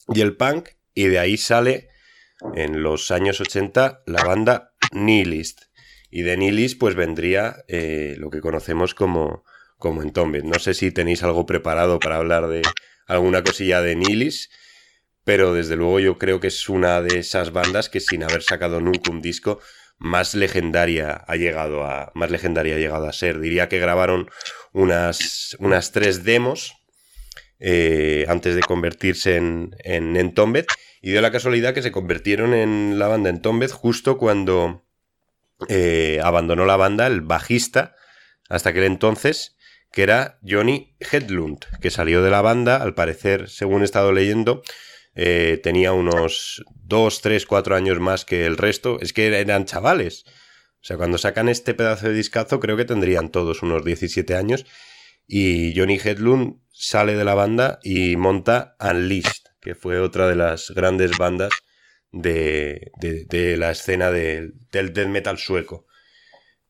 y 0.09 0.21
el 0.21 0.37
punk, 0.37 0.71
y 0.95 1.07
de 1.07 1.19
ahí 1.19 1.37
sale 1.37 1.89
en 2.55 2.83
los 2.83 3.11
años 3.11 3.41
80 3.41 4.03
la 4.07 4.25
banda 4.25 4.73
Nihilist. 4.93 5.68
Y 6.11 6.23
de 6.23 6.37
Nihilist 6.37 6.79
pues 6.79 6.95
vendría 6.95 7.65
eh, 7.69 8.15
lo 8.19 8.31
que 8.31 8.41
conocemos 8.41 8.95
como, 8.95 9.45
como 9.77 10.03
Entombed. 10.03 10.45
No 10.45 10.59
sé 10.59 10.75
si 10.75 10.91
tenéis 10.91 11.23
algo 11.23 11.47
preparado 11.47 11.99
para 11.99 12.17
hablar 12.17 12.49
de 12.49 12.63
alguna 13.07 13.43
cosilla 13.43 13.83
de 13.83 13.97
Nihilist, 13.97 14.53
pero 15.25 15.53
desde 15.53 15.77
luego 15.77 16.01
yo 16.01 16.19
creo 16.19 16.41
que 16.41 16.47
es 16.47 16.69
una 16.69 17.03
de 17.03 17.19
esas 17.19 17.53
bandas 17.53 17.89
que 17.89 18.01
sin 18.01 18.23
haber 18.23 18.43
sacado 18.43 18.81
nunca 18.81 19.11
un 19.11 19.21
disco 19.21 19.61
más 19.99 20.35
legendaria 20.35 21.13
ha 21.27 21.37
llegado 21.37 21.85
a 21.85 22.13
más 22.15 22.31
legendaria 22.31 22.79
llegado 22.79 23.07
a 23.07 23.13
ser. 23.13 23.41
Diría 23.41 23.69
que 23.69 23.79
grabaron 23.79 24.31
unas, 24.73 25.57
unas 25.59 25.93
tres 25.93 26.25
demos 26.25 26.75
eh, 27.59 28.25
antes 28.29 28.55
de 28.55 28.63
convertirse 28.63 29.37
en, 29.37 29.75
en 29.85 30.17
Entombed 30.17 30.65
y 31.03 31.11
dio 31.11 31.21
la 31.21 31.33
casualidad 31.33 31.75
que 31.75 31.83
se 31.83 31.93
convirtieron 31.93 32.55
en 32.55 32.99
la 32.99 33.09
banda 33.09 33.31
Entombed 33.31 33.71
justo 33.71 34.17
cuando 34.17 34.88
eh, 35.69 36.21
abandonó 36.23 36.65
la 36.67 36.77
banda 36.77 37.07
el 37.07 37.21
bajista 37.21 37.97
hasta 38.49 38.71
aquel 38.71 38.85
entonces 38.85 39.57
que 39.93 40.03
era 40.03 40.39
Johnny 40.47 40.95
Hedlund, 41.01 41.65
que 41.81 41.91
salió 41.91 42.23
de 42.23 42.31
la 42.31 42.43
banda, 42.43 42.77
al 42.77 42.95
parecer, 42.95 43.49
según 43.49 43.83
he 43.83 43.85
estado 43.85 44.13
leyendo, 44.13 44.63
eh, 45.15 45.59
tenía 45.63 45.93
unos 45.93 46.63
2, 46.85 47.21
3, 47.23 47.47
4 47.47 47.75
años 47.75 47.99
más 47.99 48.25
que 48.25 48.47
el 48.47 48.57
resto. 48.57 48.99
Es 49.01 49.13
que 49.13 49.27
eran 49.27 49.65
chavales. 49.65 50.25
O 50.27 50.85
sea, 50.85 50.97
cuando 50.97 51.19
sacan 51.19 51.49
este 51.49 51.75
pedazo 51.75 52.09
de 52.09 52.15
discazo, 52.15 52.61
creo 52.61 52.77
que 52.77 52.85
tendrían 52.85 53.31
todos 53.31 53.63
unos 53.63 53.85
17 53.85 54.37
años. 54.37 54.65
Y 55.27 55.77
Johnny 55.77 55.99
Hedlund 56.03 56.61
sale 56.71 57.17
de 57.17 57.25
la 57.25 57.35
banda 57.35 57.81
y 57.83 58.17
monta 58.17 58.77
Unleashed, 58.79 59.43
que 59.61 59.75
fue 59.75 59.99
otra 59.99 60.29
de 60.29 60.37
las 60.37 60.71
grandes 60.71 61.19
bandas 61.19 61.51
de, 62.13 62.91
de- 63.01 63.57
la 63.57 63.71
escena 63.73 64.11
del- 64.11 64.55
del 64.73 64.93
death 64.93 65.09
metal 65.09 65.39
sueco. 65.39 65.87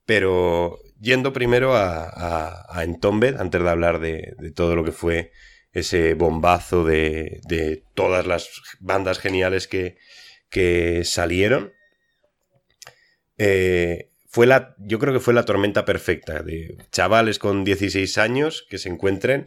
Pero 0.06 0.78
yendo 1.00 1.32
primero 1.32 1.76
a, 1.76 2.04
a, 2.08 2.66
a 2.70 2.84
Entombed, 2.84 3.36
antes 3.36 3.62
de 3.62 3.70
hablar 3.70 4.00
de, 4.00 4.34
de 4.38 4.50
todo 4.52 4.76
lo 4.76 4.84
que 4.84 4.92
fue 4.92 5.32
ese 5.72 6.14
bombazo 6.14 6.84
de, 6.84 7.40
de 7.48 7.84
todas 7.94 8.26
las 8.26 8.48
bandas 8.80 9.18
geniales 9.18 9.68
que, 9.68 9.96
que 10.50 11.04
salieron. 11.04 11.72
Eh, 13.36 14.10
fue 14.28 14.46
la, 14.46 14.74
yo 14.78 14.98
creo 14.98 15.12
que 15.14 15.20
fue 15.20 15.34
la 15.34 15.44
tormenta 15.44 15.84
perfecta 15.84 16.42
de 16.42 16.76
chavales 16.90 17.38
con 17.38 17.64
16 17.64 18.18
años 18.18 18.66
que 18.68 18.78
se 18.78 18.88
encuentren 18.88 19.46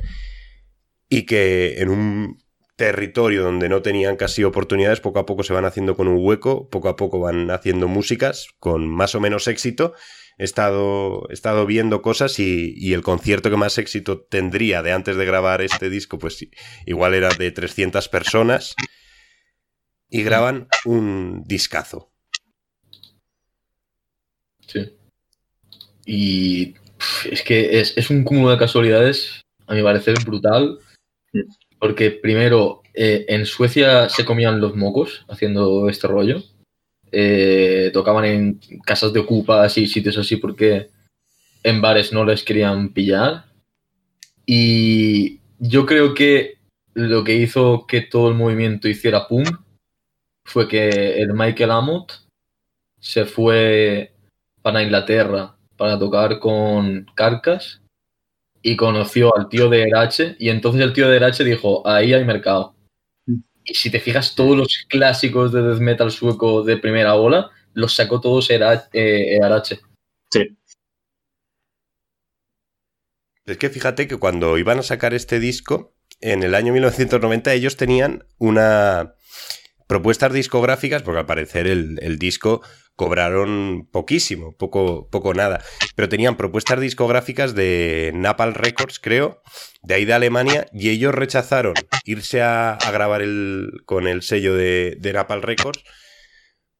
y 1.09 1.25
que 1.25 1.81
en 1.81 1.89
un 1.89 2.43
territorio 2.75 3.43
donde 3.43 3.69
no 3.69 3.81
tenían 3.81 4.15
casi 4.15 4.43
oportunidades, 4.43 5.01
poco 5.01 5.19
a 5.19 5.25
poco 5.25 5.43
se 5.43 5.53
van 5.53 5.65
haciendo 5.65 5.95
con 5.95 6.07
un 6.07 6.17
hueco, 6.25 6.69
poco 6.69 6.89
a 6.89 6.95
poco 6.95 7.19
van 7.19 7.51
haciendo 7.51 7.87
músicas 7.87 8.47
con 8.59 8.87
más 8.87 9.15
o 9.15 9.19
menos 9.19 9.47
éxito. 9.47 9.93
He 10.37 10.45
estado, 10.45 11.27
he 11.29 11.33
estado 11.33 11.65
viendo 11.65 12.01
cosas 12.01 12.39
y, 12.39 12.73
y 12.75 12.93
el 12.93 13.03
concierto 13.03 13.49
que 13.49 13.57
más 13.57 13.77
éxito 13.77 14.21
tendría 14.21 14.81
de 14.81 14.93
antes 14.93 15.15
de 15.15 15.25
grabar 15.25 15.61
este 15.61 15.89
disco, 15.89 16.17
pues 16.17 16.47
igual 16.85 17.13
era 17.13 17.29
de 17.29 17.51
300 17.51 18.07
personas 18.09 18.75
y 20.09 20.23
graban 20.23 20.67
un 20.85 21.43
discazo. 21.45 22.11
Sí. 24.67 24.97
Y 26.05 26.75
es 27.29 27.41
que 27.43 27.79
es, 27.79 27.97
es 27.97 28.09
un 28.09 28.23
cúmulo 28.23 28.51
de 28.51 28.57
casualidades, 28.57 29.41
a 29.67 29.73
mi 29.73 29.81
parecer, 29.81 30.17
brutal. 30.25 30.79
Porque 31.81 32.11
primero, 32.11 32.83
eh, 32.93 33.25
en 33.27 33.47
Suecia 33.47 34.07
se 34.07 34.23
comían 34.23 34.61
los 34.61 34.75
mocos 34.75 35.25
haciendo 35.27 35.89
este 35.89 36.07
rollo. 36.07 36.43
Eh, 37.11 37.89
tocaban 37.91 38.25
en 38.25 38.59
casas 38.85 39.11
de 39.11 39.19
ocupas 39.19 39.75
y 39.79 39.87
sitios 39.87 40.15
así 40.19 40.35
porque 40.35 40.91
en 41.63 41.81
bares 41.81 42.13
no 42.13 42.23
les 42.23 42.43
querían 42.43 42.89
pillar. 42.89 43.45
Y 44.45 45.39
yo 45.57 45.87
creo 45.87 46.13
que 46.13 46.59
lo 46.93 47.23
que 47.23 47.33
hizo 47.33 47.87
que 47.87 48.01
todo 48.01 48.29
el 48.29 48.35
movimiento 48.35 48.87
hiciera 48.87 49.27
pum 49.27 49.43
fue 50.45 50.67
que 50.67 51.19
el 51.19 51.33
Michael 51.33 51.71
Amott 51.71 52.13
se 52.99 53.25
fue 53.25 54.13
para 54.61 54.83
Inglaterra 54.83 55.55
para 55.77 55.97
tocar 55.97 56.37
con 56.37 57.07
Carcas 57.15 57.80
y 58.61 58.75
conoció 58.75 59.35
al 59.35 59.49
tío 59.49 59.69
de 59.69 59.83
Erache 59.83 60.35
y 60.39 60.49
entonces 60.49 60.81
el 60.81 60.93
tío 60.93 61.09
de 61.09 61.17
Erache 61.17 61.43
dijo, 61.43 61.87
ahí 61.87 62.13
hay 62.13 62.23
mercado. 62.25 62.75
Y 63.63 63.75
si 63.75 63.89
te 63.91 63.99
fijas, 63.99 64.35
todos 64.35 64.57
los 64.57 64.85
clásicos 64.89 65.51
de 65.51 65.61
death 65.61 65.79
metal 65.79 66.11
sueco 66.11 66.63
de 66.63 66.77
primera 66.77 67.15
ola 67.15 67.51
los 67.73 67.95
sacó 67.95 68.19
todos 68.19 68.49
Era- 68.49 68.89
eh, 68.93 69.37
Erache. 69.37 69.79
Sí. 70.31 70.57
Es 73.45 73.57
que 73.57 73.69
fíjate 73.69 74.07
que 74.07 74.17
cuando 74.17 74.57
iban 74.57 74.79
a 74.79 74.83
sacar 74.83 75.13
este 75.13 75.39
disco, 75.39 75.93
en 76.19 76.43
el 76.43 76.55
año 76.55 76.73
1990 76.73 77.53
ellos 77.53 77.77
tenían 77.77 78.25
una 78.37 79.15
propuestas 79.87 80.31
discográficas, 80.31 81.03
porque 81.03 81.19
al 81.19 81.25
parecer 81.25 81.67
el, 81.67 81.99
el 82.01 82.17
disco 82.17 82.61
cobraron 82.95 83.87
poquísimo, 83.91 84.55
poco, 84.57 85.09
poco 85.09 85.33
nada, 85.33 85.63
pero 85.95 86.09
tenían 86.09 86.37
propuestas 86.37 86.79
discográficas 86.79 87.55
de 87.55 88.11
Napalm 88.13 88.53
Records, 88.53 88.99
creo, 88.99 89.41
de 89.81 89.95
ahí 89.95 90.05
de 90.05 90.13
Alemania, 90.13 90.67
y 90.73 90.89
ellos 90.89 91.15
rechazaron 91.15 91.73
irse 92.05 92.41
a, 92.41 92.77
grabar 92.91 93.21
el, 93.21 93.71
con 93.85 94.07
el 94.07 94.21
sello 94.21 94.53
de, 94.55 94.97
de 94.99 95.13
Napalm 95.13 95.41
Records 95.41 95.83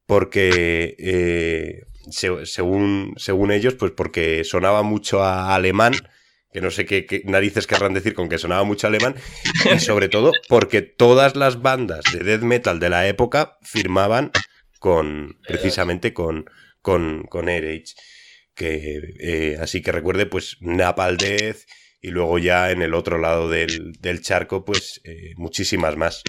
porque 0.06 0.96
eh, 0.98 1.80
se- 2.10 2.46
según, 2.46 3.14
según 3.16 3.50
ellos, 3.52 3.74
pues 3.74 3.92
porque 3.92 4.44
sonaba 4.44 4.82
mucho 4.82 5.22
a 5.22 5.54
alemán 5.54 5.94
que 6.52 6.60
no 6.60 6.70
sé 6.70 6.84
qué, 6.84 7.22
narices 7.24 7.66
querrán 7.66 7.94
decir 7.94 8.12
con 8.12 8.28
que 8.28 8.36
sonaba 8.36 8.62
mucho 8.62 8.86
alemán, 8.86 9.14
y 9.74 9.78
sobre 9.78 10.10
todo 10.10 10.32
porque 10.50 10.82
todas 10.82 11.34
las 11.34 11.62
bandas 11.62 12.04
de 12.12 12.18
death 12.18 12.42
metal 12.42 12.78
de 12.78 12.90
la 12.90 13.08
época 13.08 13.56
firmaban 13.62 14.30
con, 14.82 15.38
precisamente 15.46 16.12
con, 16.12 16.44
con, 16.80 17.22
con 17.28 17.46
Que, 17.46 19.00
eh, 19.20 19.56
así 19.60 19.80
que 19.80 19.92
recuerde, 19.92 20.26
pues, 20.26 20.56
Napal 20.60 21.18
Death, 21.18 21.58
y 22.00 22.08
luego 22.08 22.38
ya 22.40 22.72
en 22.72 22.82
el 22.82 22.92
otro 22.92 23.18
lado 23.18 23.48
del, 23.48 24.20
charco, 24.22 24.64
pues, 24.64 25.00
eh, 25.04 25.34
muchísimas 25.36 25.96
más. 25.96 26.24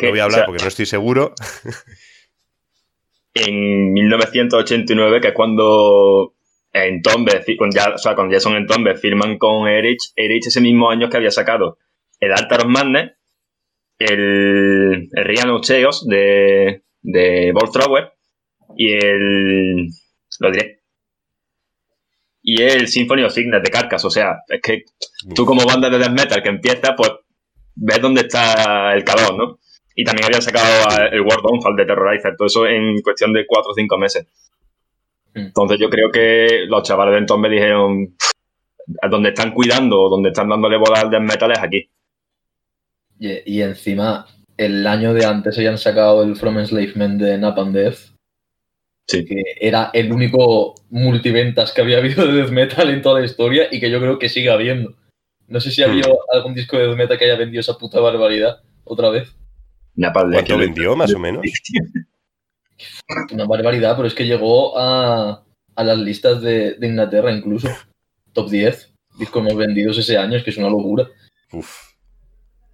no 0.00 0.08
voy 0.08 0.20
a 0.20 0.24
hablar 0.24 0.46
porque 0.46 0.62
no 0.62 0.68
estoy 0.68 0.86
seguro. 0.86 1.34
En 3.36 3.92
1989, 3.92 5.20
que 5.20 5.26
es 5.26 5.34
cuando 5.34 6.36
en 6.72 7.02
Tombe, 7.02 7.42
cuando 7.58 7.74
ya, 7.74 7.90
o 7.92 7.98
sea, 7.98 8.14
cuando 8.14 8.32
ya 8.32 8.38
son 8.38 8.54
en 8.54 8.68
Tombe, 8.68 8.94
firman 8.94 9.38
con 9.38 9.66
Erich. 9.66 10.12
Erich 10.14 10.46
ese 10.46 10.60
mismo 10.60 10.88
año 10.88 11.08
que 11.08 11.16
había 11.16 11.32
sacado 11.32 11.78
el 12.20 12.30
Altar 12.30 12.60
of 12.60 12.68
Madness, 12.68 13.10
el, 13.98 15.08
el 15.12 15.24
Real 15.24 15.50
of 15.50 15.62
Chaos 15.62 16.06
de, 16.06 16.84
de 17.04 17.52
Voltrower 17.52 18.12
y 18.76 18.92
el. 18.92 19.88
Lo 20.40 20.50
diré. 20.50 20.80
Y 22.42 22.60
el 22.60 22.88
Symphony 22.88 23.22
of 23.22 23.32
Signet 23.32 23.62
de 23.62 23.70
Carcass. 23.70 24.04
O 24.04 24.10
sea, 24.10 24.38
es 24.48 24.60
que 24.60 24.82
tú, 25.34 25.46
como 25.46 25.64
banda 25.64 25.88
de 25.88 25.98
death 25.98 26.10
metal 26.10 26.42
que 26.42 26.48
empieza, 26.48 26.96
pues 26.96 27.12
ves 27.76 28.00
dónde 28.00 28.22
está 28.22 28.92
el 28.94 29.04
calor, 29.04 29.36
¿no? 29.36 29.58
Y 29.94 30.04
también 30.04 30.26
habían 30.26 30.42
sacado 30.42 30.66
el 31.12 31.20
World 31.20 31.42
Downfall 31.42 31.76
de 31.76 31.86
Terrorizer. 31.86 32.34
Todo 32.36 32.46
eso 32.46 32.66
en 32.66 33.00
cuestión 33.00 33.32
de 33.32 33.46
4 33.46 33.70
o 33.70 33.74
5 33.74 33.98
meses. 33.98 34.26
Mm. 35.34 35.38
Entonces 35.38 35.78
yo 35.78 35.88
creo 35.88 36.10
que 36.10 36.64
los 36.66 36.82
chavales 36.82 37.12
de 37.12 37.18
entonces 37.18 37.42
me 37.42 37.54
dijeron, 37.54 38.16
donde 39.08 39.28
están 39.28 39.52
cuidando, 39.52 40.08
donde 40.08 40.30
están 40.30 40.48
dándole 40.48 40.76
bola 40.76 41.00
al 41.00 41.10
death 41.10 41.22
metal 41.22 41.52
es 41.52 41.58
aquí. 41.60 41.90
Y, 43.18 43.62
encima, 43.62 44.26
el 44.56 44.86
año 44.86 45.14
de 45.14 45.24
antes 45.24 45.56
habían 45.58 45.78
sacado 45.78 46.22
el 46.22 46.36
From 46.36 46.58
Enslavement 46.58 47.20
de 47.20 47.38
Napalm 47.38 47.72
Death. 47.72 48.14
Sí. 49.06 49.24
Que 49.24 49.42
era 49.60 49.90
el 49.92 50.12
único 50.12 50.74
multiventas 50.90 51.72
que 51.72 51.82
había 51.82 51.98
habido 51.98 52.26
de 52.26 52.32
death 52.32 52.50
metal 52.50 52.90
en 52.90 53.02
toda 53.02 53.20
la 53.20 53.26
historia 53.26 53.68
y 53.70 53.80
que 53.80 53.90
yo 53.90 54.00
creo 54.00 54.18
que 54.18 54.28
sigue 54.28 54.50
habiendo. 54.50 54.94
No 55.46 55.60
sé 55.60 55.70
si 55.70 55.82
ha 55.82 55.86
habido 55.86 56.10
mm. 56.10 56.36
algún 56.36 56.54
disco 56.54 56.76
de 56.76 56.86
death 56.86 56.96
metal 56.96 57.18
que 57.18 57.24
haya 57.24 57.36
vendido 57.36 57.60
esa 57.60 57.76
puta 57.76 58.00
barbaridad 58.00 58.62
otra 58.84 59.10
vez. 59.10 59.34
Napalm 59.94 60.30
Death. 60.30 60.46
¿Cuánto 60.46 60.58
vendió, 60.58 60.96
más 60.96 61.14
o 61.14 61.18
menos? 61.18 61.42
Una 63.32 63.46
barbaridad, 63.46 63.94
pero 63.96 64.08
es 64.08 64.14
que 64.14 64.26
llegó 64.26 64.78
a, 64.78 65.44
las 65.76 65.98
listas 65.98 66.40
de, 66.42 66.76
Inglaterra 66.80 67.32
incluso. 67.32 67.68
Top 68.32 68.50
10 68.50 68.92
discos 69.18 69.44
más 69.44 69.54
vendidos 69.54 69.96
ese 69.98 70.18
año, 70.18 70.36
es 70.36 70.42
que 70.42 70.50
es 70.50 70.56
una 70.56 70.68
locura. 70.68 71.08
Uf, 71.52 71.93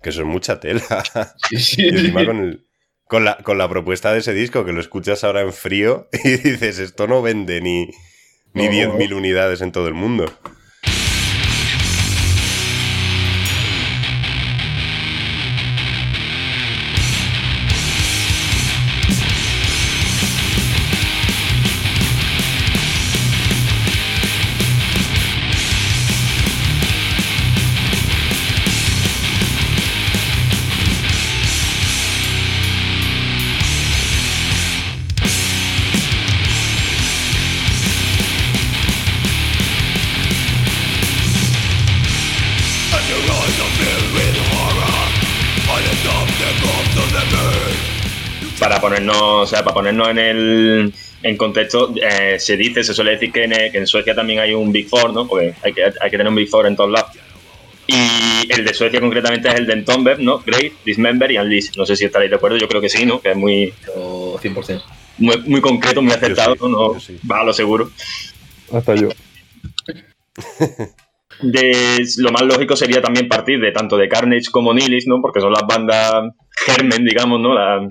que 0.03 0.11
eso 0.11 0.21
es 0.21 0.27
mucha 0.27 0.61
tela. 0.61 1.05
Sí, 1.49 1.57
sí, 1.59 1.83
y 1.83 1.89
encima 1.89 2.25
con, 3.05 3.25
la, 3.25 3.39
con 3.39 3.59
la 3.59 3.69
propuesta 3.69 4.13
de 4.13 4.21
ese 4.21 4.33
disco, 4.33 4.65
que 4.65 4.73
lo 4.73 4.81
escuchas 4.81 5.25
ahora 5.25 5.41
en 5.41 5.53
frío 5.53 6.09
y 6.25 6.37
dices, 6.37 6.79
esto 6.79 7.07
no 7.07 7.23
vende 7.23 7.61
ni, 7.61 7.91
ni 8.55 8.69
10.000 8.69 9.15
unidades 9.15 9.61
en 9.61 9.73
todo 9.73 9.89
el 9.89 9.95
mundo. 9.95 10.33
Sea, 49.51 49.63
para 49.63 49.75
ponernos 49.75 50.09
en 50.09 50.19
el 50.19 50.95
en 51.23 51.37
contexto, 51.37 51.93
eh, 51.97 52.39
se 52.39 52.57
dice, 52.57 52.83
se 52.83 52.95
suele 52.95 53.13
decir 53.13 53.31
que 53.31 53.45
en, 53.45 53.87
Suecia 53.87 54.15
también 54.15 54.41
hay 54.41 54.55
un 54.55 54.73
Big 54.73 54.89
Four, 54.89 55.13
¿no? 55.13 55.27
Porque 55.27 55.55
hay 55.63 55.73
que, 55.73 55.85
hay 55.85 56.11
que 56.11 56.17
tener 56.17 56.29
un 56.29 56.35
Big 56.35 56.49
Four 56.49 56.67
en 56.67 56.77
todos 56.77 56.91
lados. 56.91 57.11
Y 57.87 58.51
el 58.53 58.65
de 58.65 58.73
Suecia 58.73 59.01
concretamente 59.01 59.49
es 59.49 59.55
el 59.57 59.67
de 59.67 59.73
Entomber, 59.75 60.19
¿no? 60.21 60.39
Great, 60.39 60.73
Dismember 60.85 61.31
y 61.33 61.39
Unleash. 61.39 61.77
No 61.77 61.85
sé 61.85 61.97
si 61.97 62.05
estaréis 62.05 62.31
de 62.31 62.37
acuerdo, 62.37 62.57
yo 62.57 62.69
creo 62.69 62.81
que 62.81 62.89
sí, 62.89 63.05
¿no? 63.05 63.21
Que 63.21 63.33
es 63.33 63.37
muy... 63.37 63.75
100%. 63.95 64.83
Muy, 65.19 65.37
muy 65.43 65.61
concreto, 65.61 66.01
muy 66.01 66.13
acertado, 66.13 66.57
¿no? 66.69 66.95
Va 67.31 67.41
a 67.41 67.45
lo 67.45 67.53
seguro. 67.53 67.91
Hasta 68.73 68.95
yo. 68.95 69.09
De, 71.43 72.05
lo 72.19 72.33
más 72.33 72.43
lógico 72.43 72.77
sería 72.77 73.01
también 73.01 73.27
partir 73.27 73.59
de 73.61 73.73
tanto 73.73 73.97
de 73.97 74.09
Carnage 74.09 74.51
como 74.51 74.75
Nilis, 74.75 75.07
¿no? 75.07 75.23
Porque 75.23 75.41
son 75.41 75.53
las 75.53 75.63
bandas 75.67 76.35
germen, 76.67 77.03
digamos, 77.05 77.41
¿no? 77.41 77.55
La, 77.55 77.89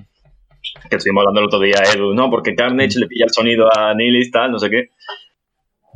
que 0.89 0.97
estuvimos 0.97 1.21
hablando 1.21 1.41
el 1.41 1.47
otro 1.47 1.59
día, 1.59 1.81
Edu, 1.93 2.13
¿no? 2.13 2.29
Porque 2.29 2.55
Carnage 2.55 2.99
le 2.99 3.07
pilla 3.07 3.25
el 3.25 3.31
sonido 3.31 3.69
a 3.75 3.93
Nilis, 3.93 4.31
tal, 4.31 4.51
no 4.51 4.59
sé 4.59 4.69
qué. 4.69 4.89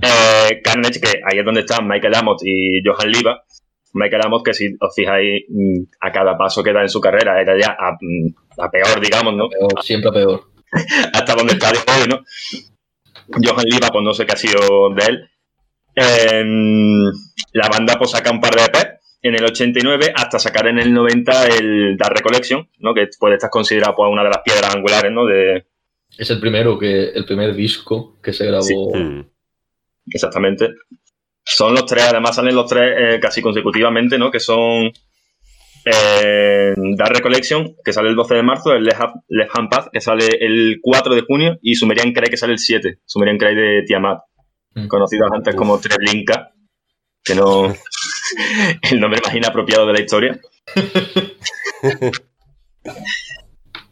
Eh, 0.02 0.62
Carnage, 0.64 1.00
que 1.00 1.08
ahí 1.10 1.40
es 1.40 1.46
donde 1.46 1.62
están 1.62 1.88
Michael 1.88 2.16
Amott 2.16 2.42
y 2.44 2.82
Johan 2.86 3.12
Liva. 3.12 3.44
Michael 3.94 4.24
Amott, 4.26 4.46
que 4.46 4.54
si 4.54 4.76
os 4.80 4.96
fijáis, 4.96 5.44
mm, 5.50 5.84
a 6.02 6.12
cada 6.12 6.38
paso 6.38 6.64
que 6.64 6.74
da 6.74 6.82
en 6.82 6.90
su 6.90 7.00
carrera, 7.00 7.40
era 7.42 7.60
ya 7.60 7.76
a, 7.78 7.94
mm, 8.00 8.72
peor, 8.72 9.00
digamos, 9.02 9.36
¿no? 9.36 9.50
siempre 9.82 10.10
a 10.10 10.14
peor. 10.14 10.44
Hasta 11.14 11.36
donde 11.36 11.54
está 11.54 11.72
de 11.72 11.78
hoy, 11.78 12.08
¿no? 12.10 12.24
Johan 13.30 13.66
Liva, 13.66 13.90
pues 13.92 14.04
no 14.04 14.14
sé 14.14 14.26
qué 14.26 14.34
ha 14.34 14.38
sido 14.38 14.90
de 14.96 15.06
él. 15.06 15.30
la 17.54 17.70
banda 17.70 17.96
pues 17.98 18.12
saca 18.12 18.32
un 18.32 18.42
par 18.42 18.56
de 18.56 18.64
EP 18.64 19.03
en 19.24 19.36
el 19.36 19.46
89 19.46 20.14
hasta 20.14 20.38
sacar 20.38 20.68
en 20.68 20.80
el 20.80 20.94
90 20.94 21.48
el 21.48 21.98
Dark 21.98 22.18
Recollection, 22.18 22.70
¿no? 22.80 22.94
que 22.94 23.08
puede 23.18 23.36
estar 23.36 23.50
considerado 23.50 23.96
pues, 23.96 24.12
una 24.12 24.24
de 24.24 24.30
las 24.30 24.42
piedras 24.44 24.76
angulares 24.76 25.12
¿no? 25.12 25.26
de... 25.26 25.66
Es 26.18 26.30
el 26.30 26.40
primero, 26.40 26.78
que 26.78 27.06
el 27.06 27.26
primer 27.26 27.56
disco 27.56 28.20
que 28.22 28.34
se 28.34 28.46
grabó. 28.46 28.94
Mm. 28.94 29.26
Exactamente. 30.12 30.74
Son 31.44 31.74
los 31.74 31.86
tres, 31.86 32.04
además 32.04 32.36
salen 32.36 32.54
los 32.54 32.70
tres 32.70 32.96
eh, 32.98 33.20
casi 33.20 33.42
consecutivamente, 33.42 34.18
¿no? 34.18 34.30
que 34.30 34.42
son 34.42 34.92
eh, 35.86 36.74
Dark 36.98 37.16
Recollection, 37.16 37.76
que 37.84 37.94
sale 37.94 38.10
el 38.10 38.16
12 38.16 38.36
de 38.36 38.44
marzo, 38.44 38.74
el 38.74 38.84
Left, 38.84 39.50
Hand 39.54 39.70
Path, 39.70 39.88
que 39.92 40.02
sale 40.02 40.28
el 40.42 40.80
4 40.82 41.16
de 41.16 41.22
junio, 41.22 41.58
y 41.62 41.76
Sumerian 41.76 42.12
Cry, 42.12 42.30
que 42.30 42.38
sale 42.38 42.54
el 42.54 42.60
7, 42.60 43.00
Sumerian 43.06 43.38
Cry 43.38 43.56
de 43.56 43.84
Tiamat, 43.88 44.20
mm. 44.76 44.88
conocidos 44.88 45.30
antes 45.34 45.56
como 45.56 45.80
Treblinka, 45.80 46.52
que 47.24 47.36
no... 47.36 47.74
el 48.92 49.00
nombre 49.00 49.22
más 49.24 49.36
inapropiado 49.36 49.86
de 49.88 49.94
la 49.94 50.02
historia. 50.02 50.40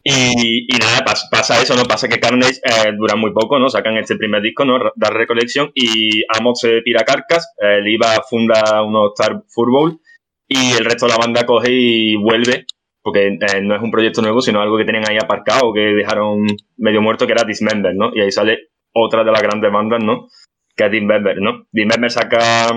y, 0.03 0.67
nada, 0.79 1.05
pasa, 1.29 1.61
eso, 1.61 1.75
¿no? 1.75 1.83
Pasa 1.85 2.07
que 2.07 2.19
Carnage 2.19 2.59
eh, 2.63 2.91
dura 2.97 3.15
muy 3.15 3.31
poco, 3.33 3.59
¿no? 3.59 3.69
Sacan 3.69 3.97
este 3.97 4.15
primer 4.15 4.41
disco, 4.41 4.65
¿no? 4.65 4.79
Dar 4.95 5.13
Recollection 5.13 5.71
y 5.75 6.23
Amok 6.37 6.55
se 6.55 6.81
pira 6.81 7.03
Carcas, 7.03 7.53
el 7.57 7.87
IVA 7.87 8.21
funda 8.27 8.81
unos 8.83 9.11
Star 9.15 9.43
Football 9.49 9.99
y 10.47 10.73
el 10.73 10.85
resto 10.85 11.05
de 11.05 11.13
la 11.13 11.17
banda 11.17 11.45
coge 11.45 11.71
y 11.71 12.15
vuelve, 12.17 12.65
porque 13.01 13.27
eh, 13.27 13.61
no 13.61 13.75
es 13.75 13.81
un 13.81 13.91
proyecto 13.91 14.21
nuevo, 14.21 14.41
sino 14.41 14.61
algo 14.61 14.77
que 14.77 14.85
tenían 14.85 15.09
ahí 15.09 15.17
aparcado, 15.17 15.73
que 15.73 15.79
dejaron 15.79 16.45
medio 16.77 17.01
muerto, 17.01 17.25
que 17.25 17.33
era 17.33 17.43
Dismember, 17.43 17.95
¿no? 17.95 18.11
Y 18.13 18.21
ahí 18.21 18.31
sale 18.31 18.69
otra 18.93 19.23
de 19.23 19.31
las 19.31 19.41
grandes 19.41 19.71
bandas, 19.71 20.03
¿no? 20.03 20.27
Que 20.75 20.85
es 20.85 20.91
Dismember, 20.91 21.37
¿no? 21.39 21.67
Dismember 21.71 22.11
saca 22.11 22.67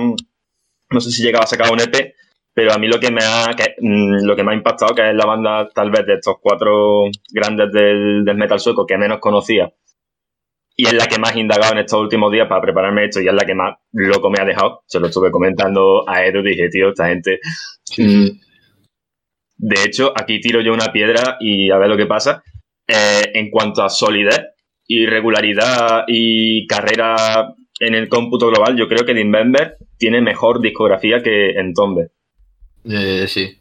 no 0.91 1.01
sé 1.01 1.11
si 1.11 1.23
llegaba 1.23 1.45
a 1.45 1.49
sacar 1.49 1.73
un 1.73 1.81
EP, 1.81 2.15
pero 2.55 2.73
a 2.73 2.79
mí 2.79 2.87
lo 2.87 3.01
que 3.01 3.11
me 3.11 3.23
ha, 3.23 3.51
mm, 3.81 4.25
lo 4.25 4.37
que 4.37 4.45
me 4.45 4.53
ha 4.53 4.55
impactado, 4.55 4.95
que 4.95 5.11
es 5.11 5.15
la 5.15 5.27
banda 5.27 5.69
tal 5.75 5.91
vez 5.91 6.07
de 6.07 6.15
estos 6.15 6.37
cuatro 6.41 7.07
grandes 7.31 7.73
del, 7.73 8.25
metal 8.37 8.61
sueco 8.61 8.87
que 8.87 8.97
menos 8.97 9.19
conocía, 9.19 9.73
y 10.77 10.87
es 10.87 10.93
la 10.93 11.07
que 11.07 11.19
más 11.19 11.35
he 11.35 11.41
indagado 11.41 11.73
en 11.73 11.81
estos 11.81 12.01
últimos 12.01 12.33
días 12.33 12.49
para 12.49 12.61
prepararme 12.61 13.05
esto, 13.05 13.21
y 13.21 13.29
es 13.29 13.35
la 13.35 13.45
que 13.45 13.55
más 13.55 13.77
loco 13.93 14.31
me 14.31 14.41
ha 14.41 14.45
dejado. 14.45 14.83
Se 14.87 15.01
lo 15.01 15.07
estuve 15.09 15.31
comentando 15.31 16.09
a 16.09 16.25
Edu 16.25 16.43
dije, 16.43 16.69
tío, 16.69 16.91
esta 16.91 17.09
gente... 17.09 17.41
Mm, 17.99 18.45
de 19.57 19.85
hecho, 19.85 20.13
aquí 20.15 20.41
tiro 20.41 20.61
yo 20.61 20.75
una 20.75 20.93
piedra 20.93 21.37
y 21.41 21.71
a 21.71 21.79
ver 21.79 21.89
lo 21.89 21.97
que 21.97 22.07
pasa. 22.07 22.43
Eh, 22.87 23.31
en 23.35 23.51
cuanto 23.51 23.83
a 23.83 23.89
solidez 23.89 24.43
y 24.87 25.07
regularidad 25.07 26.05
y 26.07 26.67
carrera 26.67 27.55
en 27.81 27.95
el 27.95 28.09
cómputo 28.09 28.49
global, 28.49 28.77
yo 28.77 28.89
creo 28.89 29.07
que 29.07 29.15
Dismember 29.15 29.79
tiene 29.99 30.21
mejor 30.21 30.61
discografía 30.61 31.23
que 31.23 31.51
Entombe. 31.51 32.11
Eh, 32.85 33.27
sí. 33.29 33.59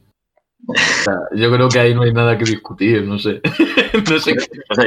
yo 1.36 1.52
creo 1.52 1.69
que 1.69 1.80
ahí 1.80 1.93
no 1.93 2.04
hay 2.04 2.13
nada 2.13 2.38
que 2.38 2.46
discutir, 2.46 3.04
no 3.04 3.17
sé. 3.19 3.41
no 4.10 4.19
sé. 4.19 4.36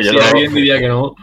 si 0.03 0.19
alguien 0.19 0.55
diría 0.55 0.79
que 0.79 0.89
no. 0.89 1.15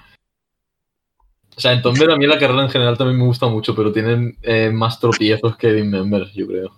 O 1.56 1.60
sea, 1.60 1.74
en 1.74 1.82
Tomber 1.84 2.10
a 2.10 2.18
mí 2.18 2.26
la 2.26 2.40
carrera 2.40 2.64
en 2.64 2.70
general 2.70 2.98
también 2.98 3.20
me 3.20 3.26
gusta 3.26 3.46
mucho, 3.48 3.76
pero 3.76 3.92
tienen 3.92 4.38
eh, 4.42 4.72
más 4.74 5.00
tropiezos 5.00 5.56
que 5.56 5.72
Dismember, 5.72 6.26
yo 6.34 6.48
creo. 6.48 6.72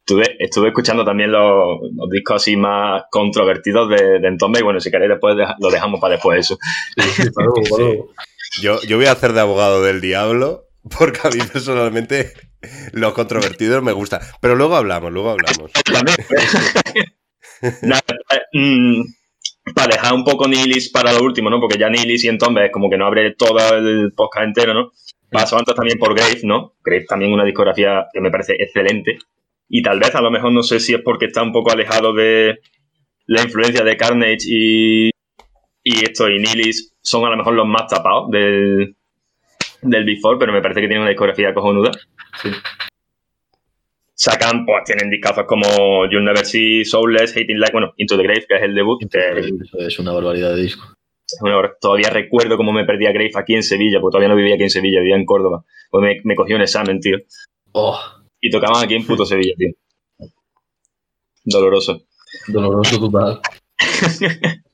Estuve, 0.00 0.36
estuve 0.38 0.68
escuchando 0.68 1.04
también 1.04 1.32
los, 1.32 1.80
los 1.96 2.10
discos 2.10 2.36
así 2.36 2.56
más 2.56 3.04
controvertidos 3.10 3.88
de, 3.88 4.20
de 4.20 4.28
Entombe 4.28 4.60
y 4.60 4.62
bueno, 4.62 4.80
si 4.80 4.90
queréis 4.90 5.10
después 5.10 5.34
deja- 5.36 5.56
lo 5.58 5.70
dejamos 5.70 5.98
para 5.98 6.12
después 6.12 6.40
eso. 6.40 6.58
Sí, 6.96 7.22
sí, 7.24 7.30
para 7.30 7.46
luego, 7.46 7.62
para 7.70 7.84
luego. 7.84 8.08
Yo, 8.60 8.80
yo 8.82 8.96
voy 8.98 9.06
a 9.06 9.12
hacer 9.12 9.32
de 9.32 9.40
abogado 9.40 9.82
del 9.82 10.00
diablo 10.00 10.65
porque 10.98 11.20
a 11.24 11.30
mí 11.30 11.38
personalmente 11.52 12.32
los 12.92 13.12
controvertidos 13.12 13.82
me 13.82 13.92
gustan. 13.92 14.20
Pero 14.40 14.54
luego 14.54 14.76
hablamos, 14.76 15.12
luego 15.12 15.30
hablamos. 15.30 15.70
Nada, 17.82 18.02
eh, 18.30 18.42
mm, 18.52 19.02
para 19.74 19.96
dejar 19.96 20.14
un 20.14 20.24
poco 20.24 20.46
Nihilis 20.46 20.90
para 20.90 21.12
lo 21.12 21.22
último, 21.22 21.50
¿no? 21.50 21.60
Porque 21.60 21.78
ya 21.78 21.88
Nihilis 21.88 22.24
y 22.24 22.28
Entombe 22.28 22.66
es 22.66 22.72
como 22.72 22.90
que 22.90 22.98
no 22.98 23.06
abre 23.06 23.34
todo 23.34 23.76
el 23.76 24.12
podcast 24.14 24.46
entero, 24.46 24.74
¿no? 24.74 24.92
Paso 25.30 25.58
antes 25.58 25.74
también 25.74 25.98
por 25.98 26.14
Grave, 26.14 26.40
¿no? 26.44 26.74
Grave 26.84 27.04
también 27.08 27.32
una 27.32 27.44
discografía 27.44 28.06
que 28.12 28.20
me 28.20 28.30
parece 28.30 28.54
excelente. 28.58 29.18
Y 29.68 29.82
tal 29.82 29.98
vez, 29.98 30.14
a 30.14 30.20
lo 30.20 30.30
mejor, 30.30 30.52
no 30.52 30.62
sé 30.62 30.78
si 30.78 30.94
es 30.94 31.00
porque 31.02 31.26
está 31.26 31.42
un 31.42 31.52
poco 31.52 31.72
alejado 31.72 32.12
de 32.14 32.60
la 33.26 33.42
influencia 33.42 33.82
de 33.82 33.96
Carnage 33.96 34.44
y, 34.46 35.10
y 35.82 36.04
esto, 36.04 36.28
y 36.28 36.38
Nihilis 36.38 36.94
son 37.02 37.24
a 37.24 37.30
lo 37.30 37.36
mejor 37.36 37.54
los 37.54 37.66
más 37.66 37.88
tapados 37.88 38.30
del, 38.30 38.95
del 39.90 40.04
Before, 40.04 40.38
pero 40.38 40.52
me 40.52 40.60
parece 40.62 40.80
que 40.80 40.86
tiene 40.88 41.00
una 41.02 41.10
discografía 41.10 41.52
cojonuda. 41.54 41.90
Sí. 42.42 42.50
Sacan, 44.14 44.64
pues 44.64 44.84
tienen 44.84 45.10
discazos 45.10 45.44
como 45.46 45.66
You'll 46.10 46.24
Never 46.24 46.44
See, 46.44 46.84
Soulless, 46.84 47.36
Hating 47.36 47.58
Like, 47.60 47.72
bueno, 47.72 47.92
Into 47.98 48.16
the 48.16 48.22
Grave, 48.22 48.46
que 48.48 48.56
es 48.56 48.62
el 48.62 48.74
debut, 48.74 48.98
que 49.00 49.08
Eso 49.08 49.78
es 49.78 49.98
una 49.98 50.12
barbaridad 50.12 50.54
de 50.56 50.62
disco. 50.62 50.86
obra- 51.42 51.76
todavía 51.80 52.08
recuerdo 52.10 52.56
cómo 52.56 52.72
me 52.72 52.84
perdí 52.84 53.06
a 53.06 53.12
Grave 53.12 53.30
aquí 53.34 53.54
en 53.54 53.62
Sevilla, 53.62 54.00
porque 54.00 54.14
todavía 54.14 54.28
no 54.30 54.36
vivía 54.36 54.54
aquí 54.54 54.62
en 54.64 54.70
Sevilla, 54.70 55.00
vivía 55.00 55.16
en 55.16 55.26
Córdoba. 55.26 55.64
Pues 55.90 56.02
me, 56.02 56.20
me 56.24 56.34
cogí 56.34 56.54
un 56.54 56.62
examen, 56.62 56.98
tío. 57.00 57.18
Oh, 57.72 57.98
Y 58.40 58.48
tocaban 58.50 58.82
aquí 58.84 58.94
en 58.94 59.06
puto 59.06 59.26
Sevilla, 59.26 59.52
tío. 59.58 59.72
Doloroso. 61.44 62.02
doloroso 62.48 62.98
total. 62.98 63.40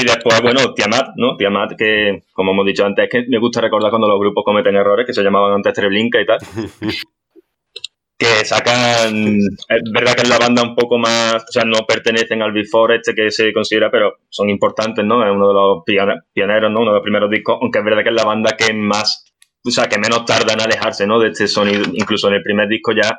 Y 0.00 0.04
después, 0.04 0.40
bueno, 0.42 0.72
Tiamat, 0.74 1.08
¿no? 1.16 1.36
Tiamat, 1.36 1.72
que 1.76 2.22
como 2.32 2.52
hemos 2.52 2.64
dicho 2.66 2.84
antes, 2.84 3.04
es 3.04 3.10
que 3.10 3.24
me 3.28 3.38
gusta 3.38 3.60
recordar 3.60 3.90
cuando 3.90 4.08
los 4.08 4.18
grupos 4.20 4.44
cometen 4.44 4.76
errores, 4.76 5.06
que 5.06 5.12
se 5.12 5.22
llamaban 5.22 5.52
antes 5.52 5.72
Treblinka 5.74 6.20
y 6.20 6.26
tal. 6.26 6.38
que 8.18 8.44
sacan. 8.44 9.36
Es 9.68 9.82
verdad 9.92 10.14
que 10.14 10.22
es 10.22 10.28
la 10.28 10.38
banda 10.38 10.62
un 10.62 10.74
poco 10.76 10.98
más. 10.98 11.36
O 11.42 11.52
sea, 11.52 11.64
no 11.64 11.80
pertenecen 11.86 12.40
al 12.42 12.52
Before 12.52 12.96
este 12.96 13.14
que 13.14 13.30
se 13.30 13.52
considera, 13.52 13.90
pero 13.90 14.14
son 14.28 14.48
importantes, 14.48 15.04
¿no? 15.04 15.24
Es 15.24 15.32
uno 15.32 15.48
de 15.48 15.54
los 15.54 15.84
pione- 15.84 16.20
pioneros, 16.32 16.70
¿no? 16.70 16.80
Uno 16.80 16.90
de 16.92 16.96
los 16.98 17.02
primeros 17.02 17.30
discos, 17.30 17.58
aunque 17.60 17.80
es 17.80 17.84
verdad 17.84 18.02
que 18.02 18.10
es 18.10 18.14
la 18.14 18.24
banda 18.24 18.56
que 18.56 18.72
más. 18.72 19.24
O 19.64 19.70
sea, 19.70 19.88
que 19.88 19.98
menos 19.98 20.24
tarda 20.24 20.52
en 20.54 20.60
alejarse, 20.60 21.06
¿no? 21.06 21.18
De 21.18 21.28
este 21.28 21.48
sonido. 21.48 21.82
Incluso 21.92 22.28
en 22.28 22.34
el 22.34 22.42
primer 22.42 22.68
disco 22.68 22.92
ya. 22.92 23.18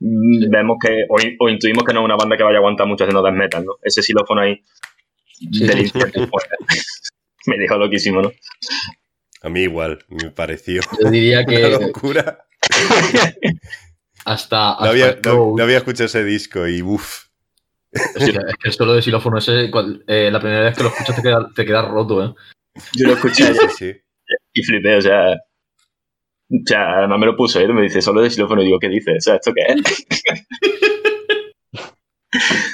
mm, 0.00 0.50
Vemos 0.50 0.76
que, 0.84 1.04
o 1.38 1.48
intuimos 1.48 1.84
que 1.84 1.92
no 1.94 2.00
es 2.00 2.04
una 2.04 2.16
banda 2.16 2.36
que 2.36 2.42
vaya 2.42 2.56
a 2.56 2.60
aguantar 2.60 2.86
mucho 2.88 3.04
haciendo 3.04 3.22
death 3.22 3.34
metal, 3.34 3.64
¿no? 3.64 3.74
Ese 3.82 4.02
xilófono 4.02 4.40
ahí 4.42 4.60
del 5.40 5.78
infierno, 5.86 6.28
me 7.46 7.58
dejó 7.58 7.76
loquísimo, 7.76 8.22
¿no? 8.22 8.32
A 9.42 9.48
mí 9.50 9.60
igual, 9.60 10.04
me 10.08 10.30
pareció 10.30 10.80
Yo 11.02 11.10
diría 11.10 11.40
una 11.46 11.46
que 11.46 11.68
locura. 11.70 12.46
hasta. 14.24 14.56
No 14.56 14.70
hasta 14.72 14.88
había, 14.88 15.06
no- 15.16 15.20
Crow- 15.22 15.56
no 15.58 15.62
había 15.64 15.78
escuchado 15.78 16.06
ese 16.06 16.24
disco 16.24 16.66
y 16.66 16.80
uff. 16.82 17.24
Es 17.92 18.24
que, 18.24 18.30
es 18.30 18.56
que 18.60 18.68
el 18.68 18.72
solo 18.72 18.94
de 18.94 19.02
xilófono 19.02 19.38
ese, 19.38 19.70
cual- 19.70 20.02
eh, 20.06 20.30
la 20.32 20.40
primera 20.40 20.62
vez 20.62 20.76
que 20.76 20.82
lo 20.82 20.88
escuchas 20.88 21.16
te 21.16 21.22
queda, 21.22 21.48
te 21.54 21.64
queda 21.66 21.82
roto, 21.82 22.24
¿eh? 22.24 22.34
Yo 22.94 23.06
lo 23.06 23.12
escuché 23.14 23.46
Sí, 23.46 23.54
sí, 23.60 23.68
sí. 23.76 24.00
y 24.54 24.62
flipé, 24.62 24.96
o 24.96 25.02
sea. 25.02 25.32
O 26.50 26.56
sea, 26.66 26.98
además 26.98 27.18
me 27.20 27.26
lo 27.26 27.36
puso 27.36 27.60
y 27.60 27.66
me 27.72 27.82
dice 27.82 28.00
solo 28.02 28.20
de 28.20 28.30
xilófono 28.30 28.62
y 28.62 28.66
digo, 28.66 28.78
¿qué 28.78 28.88
dices? 28.88 29.14
O 29.18 29.20
sea, 29.20 29.34
¿esto 29.36 29.52
qué 29.54 29.62
es? 29.72 30.04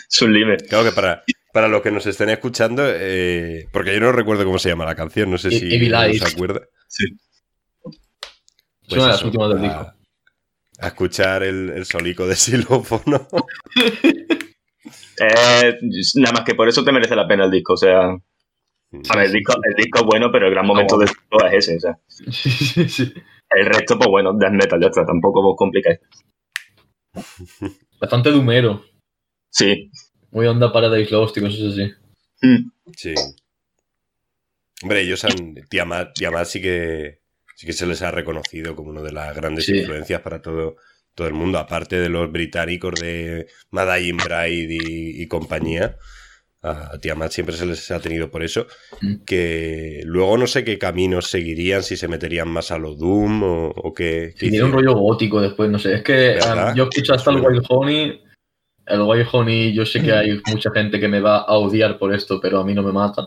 Sublime. 0.09 0.57
Claro 0.57 0.85
que 0.85 0.93
para, 0.93 1.23
para 1.53 1.69
los 1.69 1.83
que 1.83 1.91
nos 1.91 2.07
estén 2.07 2.31
escuchando, 2.31 2.83
eh, 2.87 3.67
porque 3.73 3.95
yo 3.95 4.01
no 4.01 4.13
recuerdo 4.13 4.45
cómo 4.45 4.59
se 4.59 4.69
llama 4.69 4.85
la 4.85 4.95
canción, 4.95 5.31
no 5.31 5.39
sé 5.39 5.49
E- 5.49 5.53
si 5.53 6.19
se 6.19 6.27
acuerda. 6.27 6.61
Sí. 6.89 7.05
Es 8.87 8.93
una 8.93 9.03
de 9.05 9.09
las 9.09 9.17
eso, 9.19 9.27
últimas 9.27 9.49
del 9.51 9.63
disco. 9.63 9.93
A 10.81 10.87
escuchar 10.89 11.43
el, 11.43 11.71
el 11.71 11.85
solico 11.85 12.27
de 12.27 12.37
xilófono. 12.37 13.27
Eh, 15.23 15.77
nada 16.15 16.33
más 16.33 16.45
que 16.45 16.55
por 16.55 16.67
eso 16.67 16.83
te 16.83 16.93
merece 16.93 17.15
la 17.15 17.29
pena 17.29 17.45
el 17.45 17.51
disco. 17.51 17.75
O 17.75 17.77
sea, 17.77 18.07
a 18.09 19.17
ver, 19.17 19.27
el 19.27 19.33
disco, 19.33 19.53
el 19.63 19.75
disco 19.77 19.99
es 20.01 20.05
bueno, 20.07 20.31
pero 20.33 20.47
el 20.47 20.53
gran 20.55 20.67
momento 20.67 20.97
del 20.97 21.09
disco 21.09 21.45
es 21.47 21.69
ese. 21.69 21.77
O 21.77 21.81
sea, 21.81 21.99
Sí, 22.09 22.51
sí, 22.51 22.89
sí. 22.89 23.13
el 23.51 23.67
resto, 23.67 23.99
pues 23.99 24.09
bueno, 24.09 24.33
death 24.33 24.53
metal, 24.53 24.81
ya 24.81 24.89
está. 24.89 25.05
Tampoco 25.05 25.43
vos 25.43 25.57
complicáis. 25.59 25.99
Bastante 28.01 28.31
dumero. 28.31 28.83
Sí. 29.51 29.91
Muy 30.31 30.47
onda 30.47 30.73
Paradise 30.73 31.11
Lost 31.11 31.37
y 31.37 31.41
cosas 31.41 31.73
así. 31.73 31.93
Mm. 32.43 32.71
Sí. 32.97 33.15
Hombre, 34.83 35.03
ellos 35.03 35.25
han. 35.25 35.55
Tiamat, 35.69 36.15
Tiamat 36.15 36.47
sí 36.47 36.61
que. 36.63 37.21
Sí 37.57 37.67
que 37.67 37.73
se 37.75 37.87
les 37.87 38.01
ha 38.03 38.11
reconocido 38.11 38.75
como 38.75 38.91
una 38.91 39.03
de 39.03 39.13
las 39.13 39.37
grandes 39.37 39.67
Sí. 39.67 39.79
influencias 39.81 40.23
para 40.23 40.41
todo, 40.41 40.77
todo 41.15 41.27
el 41.29 41.35
mundo, 41.35 41.59
aparte 41.59 42.01
de 42.01 42.09
los 42.09 42.33
británicos 42.33 42.99
de 42.99 43.49
Madain 43.71 44.17
Bride 44.17 44.79
y, 44.83 45.23
y 45.23 45.27
compañía. 45.29 45.97
A 46.63 46.99
Tiamat 47.01 47.33
siempre 47.33 47.57
se 47.57 47.65
les 47.67 47.91
ha 47.91 48.01
tenido 48.01 48.31
por 48.31 48.43
eso. 48.43 48.67
Mm. 49.03 49.25
Que 49.27 50.01
luego 50.05 50.39
no 50.39 50.47
sé 50.47 50.65
qué 50.65 50.79
caminos 50.79 51.29
seguirían, 51.29 51.83
si 51.83 51.97
se 51.99 52.09
meterían 52.09 52.49
más 52.49 52.71
a 52.71 52.79
lo 52.79 52.95
Doom 52.95 53.43
o, 53.43 53.69
o 53.71 53.93
qué. 53.93 54.33
tiene 54.39 54.63
un 54.63 54.73
rollo 54.73 54.95
gótico 54.95 55.41
después, 55.43 55.71
no 55.71 55.79
sé. 55.79 55.97
Es 55.97 56.03
que 56.03 56.39
um, 56.43 56.75
yo 56.75 56.85
escucho 56.85 57.13
hasta 57.15 57.31
el 57.31 57.41
Wild 57.41 57.65
Honey. 57.69 58.23
El 58.91 59.03
Wild 59.03 59.27
Honey, 59.33 59.73
yo 59.73 59.87
sé 59.87 60.03
que 60.03 60.13
hay 60.13 60.41
mucha 60.51 60.71
gente 60.73 60.99
que 61.01 61.09
me 61.09 61.21
va 61.21 61.39
a 61.39 61.53
odiar 61.59 61.99
por 61.99 62.13
esto, 62.15 62.41
pero 62.41 62.61
a 62.61 62.65
mí 62.65 62.75
no 62.75 62.83
me 62.83 62.93
mata. 62.93 63.27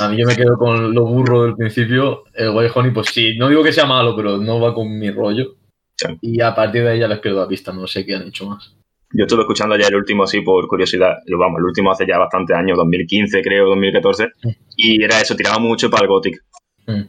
A 0.00 0.08
mí 0.08 0.16
yo 0.18 0.26
me 0.26 0.34
quedo 0.36 0.56
con 0.56 0.94
lo 0.94 1.04
burro 1.04 1.44
del 1.44 1.54
principio. 1.56 2.24
El 2.34 2.50
Wild 2.50 2.72
Honey, 2.74 2.90
pues 2.92 3.08
sí, 3.12 3.36
no 3.36 3.48
digo 3.48 3.62
que 3.62 3.72
sea 3.72 3.86
malo, 3.86 4.14
pero 4.16 4.38
no 4.38 4.60
va 4.60 4.74
con 4.74 4.98
mi 4.98 5.10
rollo. 5.10 5.56
Sí. 5.96 6.06
Y 6.22 6.40
a 6.40 6.54
partir 6.54 6.82
de 6.82 6.90
ahí 6.90 6.98
ya 7.00 7.08
les 7.08 7.20
pierdo 7.20 7.40
la 7.40 7.48
pista, 7.48 7.72
no 7.72 7.86
sé 7.86 8.04
qué 8.04 8.14
han 8.16 8.22
hecho 8.28 8.48
más. 8.48 8.74
Yo 9.12 9.24
estuve 9.26 9.42
escuchando 9.42 9.76
ya 9.76 9.86
el 9.86 9.94
último 9.94 10.24
así 10.24 10.40
por 10.40 10.66
curiosidad. 10.66 11.14
Lo- 11.26 11.38
Vamos, 11.38 11.58
el 11.60 11.64
último 11.66 11.92
hace 11.92 12.04
ya 12.06 12.18
bastante 12.18 12.52
años, 12.54 12.76
2015 12.76 13.42
creo, 13.42 13.66
2014. 13.68 14.28
Y 14.76 15.02
era 15.02 15.20
eso, 15.20 15.36
tiraba 15.36 15.58
mucho 15.60 15.88
para 15.88 16.02
el 16.02 16.08
Gothic. 16.08 16.42
Mm. 16.86 17.02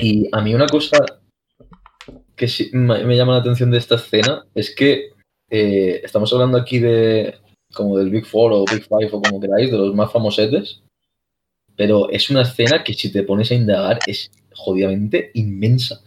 Y 0.00 0.28
a 0.32 0.40
mí 0.40 0.54
una 0.54 0.66
cosa 0.66 0.98
que 2.42 2.48
sí 2.48 2.70
me 2.72 3.04
me 3.04 3.16
llama 3.16 3.34
la 3.34 3.38
atención 3.38 3.70
de 3.70 3.78
esta 3.78 3.94
escena 3.94 4.44
es 4.52 4.74
que 4.74 5.10
eh, 5.48 6.00
estamos 6.02 6.32
hablando 6.32 6.58
aquí 6.58 6.80
de 6.80 7.36
como 7.72 7.96
del 7.98 8.10
Big 8.10 8.26
Four 8.26 8.52
o 8.52 8.64
Big 8.64 8.82
Five 8.82 9.10
o 9.12 9.22
como 9.22 9.40
queráis, 9.40 9.70
de 9.70 9.78
los 9.78 9.94
más 9.94 10.10
famosetes, 10.10 10.82
pero 11.76 12.10
es 12.10 12.30
una 12.30 12.42
escena 12.42 12.82
que 12.82 12.94
si 12.94 13.12
te 13.12 13.22
pones 13.22 13.52
a 13.52 13.54
indagar 13.54 14.00
es 14.08 14.28
jodidamente 14.52 15.30
inmensa. 15.34 16.00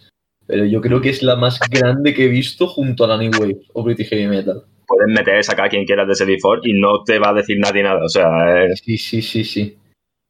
Pero 0.45 0.65
yo 0.65 0.81
creo 0.81 0.99
que 0.99 1.09
es 1.09 1.23
la 1.23 1.37
más 1.37 1.57
grande 1.69 2.13
que 2.13 2.25
he 2.25 2.27
visto 2.27 2.67
junto 2.67 3.05
a 3.05 3.07
la 3.07 3.17
New 3.17 3.31
Wave 3.39 3.61
o 3.73 3.81
British 3.83 4.09
Heavy 4.09 4.27
Metal. 4.27 4.61
Puedes 4.85 5.07
meter, 5.07 5.41
sacar 5.43 5.67
a 5.67 5.69
quien 5.69 5.85
quieras 5.85 6.05
de 6.07 6.13
ese 6.13 6.25
before 6.25 6.59
y 6.65 6.73
no 6.79 7.03
te 7.05 7.17
va 7.17 7.29
a 7.29 7.33
decir 7.33 7.57
nadie 7.59 7.81
nada. 7.81 8.03
O 8.03 8.09
sea, 8.09 8.27
es- 8.65 8.81
Sí, 8.83 8.97
sí, 8.97 9.21
sí, 9.21 9.43
sí. 9.45 9.77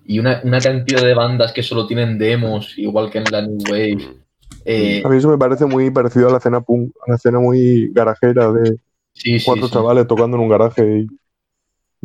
Y 0.06 0.20
una, 0.20 0.39
una 0.44 0.60
cantidad 0.60 1.02
de 1.04 1.15
bandas 1.15 1.52
que 1.52 1.63
solo 1.63 1.88
tienen 1.88 2.20
demos, 2.20 2.78
igual 2.78 3.10
que 3.10 3.18
en 3.18 3.26
la 3.32 3.41
New 3.41 3.58
Wave. 3.70 4.25
Eh, 4.66 5.02
A 5.06 5.10
mí 5.10 5.18
eso 5.18 5.30
me 5.30 5.38
parece 5.38 5.66
muy 5.66 5.92
parecido 5.92 6.28
a 6.28 6.32
la 6.32 6.38
escena 6.38 6.62
punk, 6.62 6.92
a 7.06 7.12
la 7.12 7.16
escena 7.18 7.40
muy 7.40 7.92
garajera 7.94 8.52
de 8.52 8.78
sí, 9.14 9.38
cuatro 9.46 9.68
sí. 9.68 9.74
chavales 9.74 10.08
tocando 10.08 10.38
en 10.38 10.44
un 10.44 10.50
garaje 10.50 11.00
y, 11.02 11.08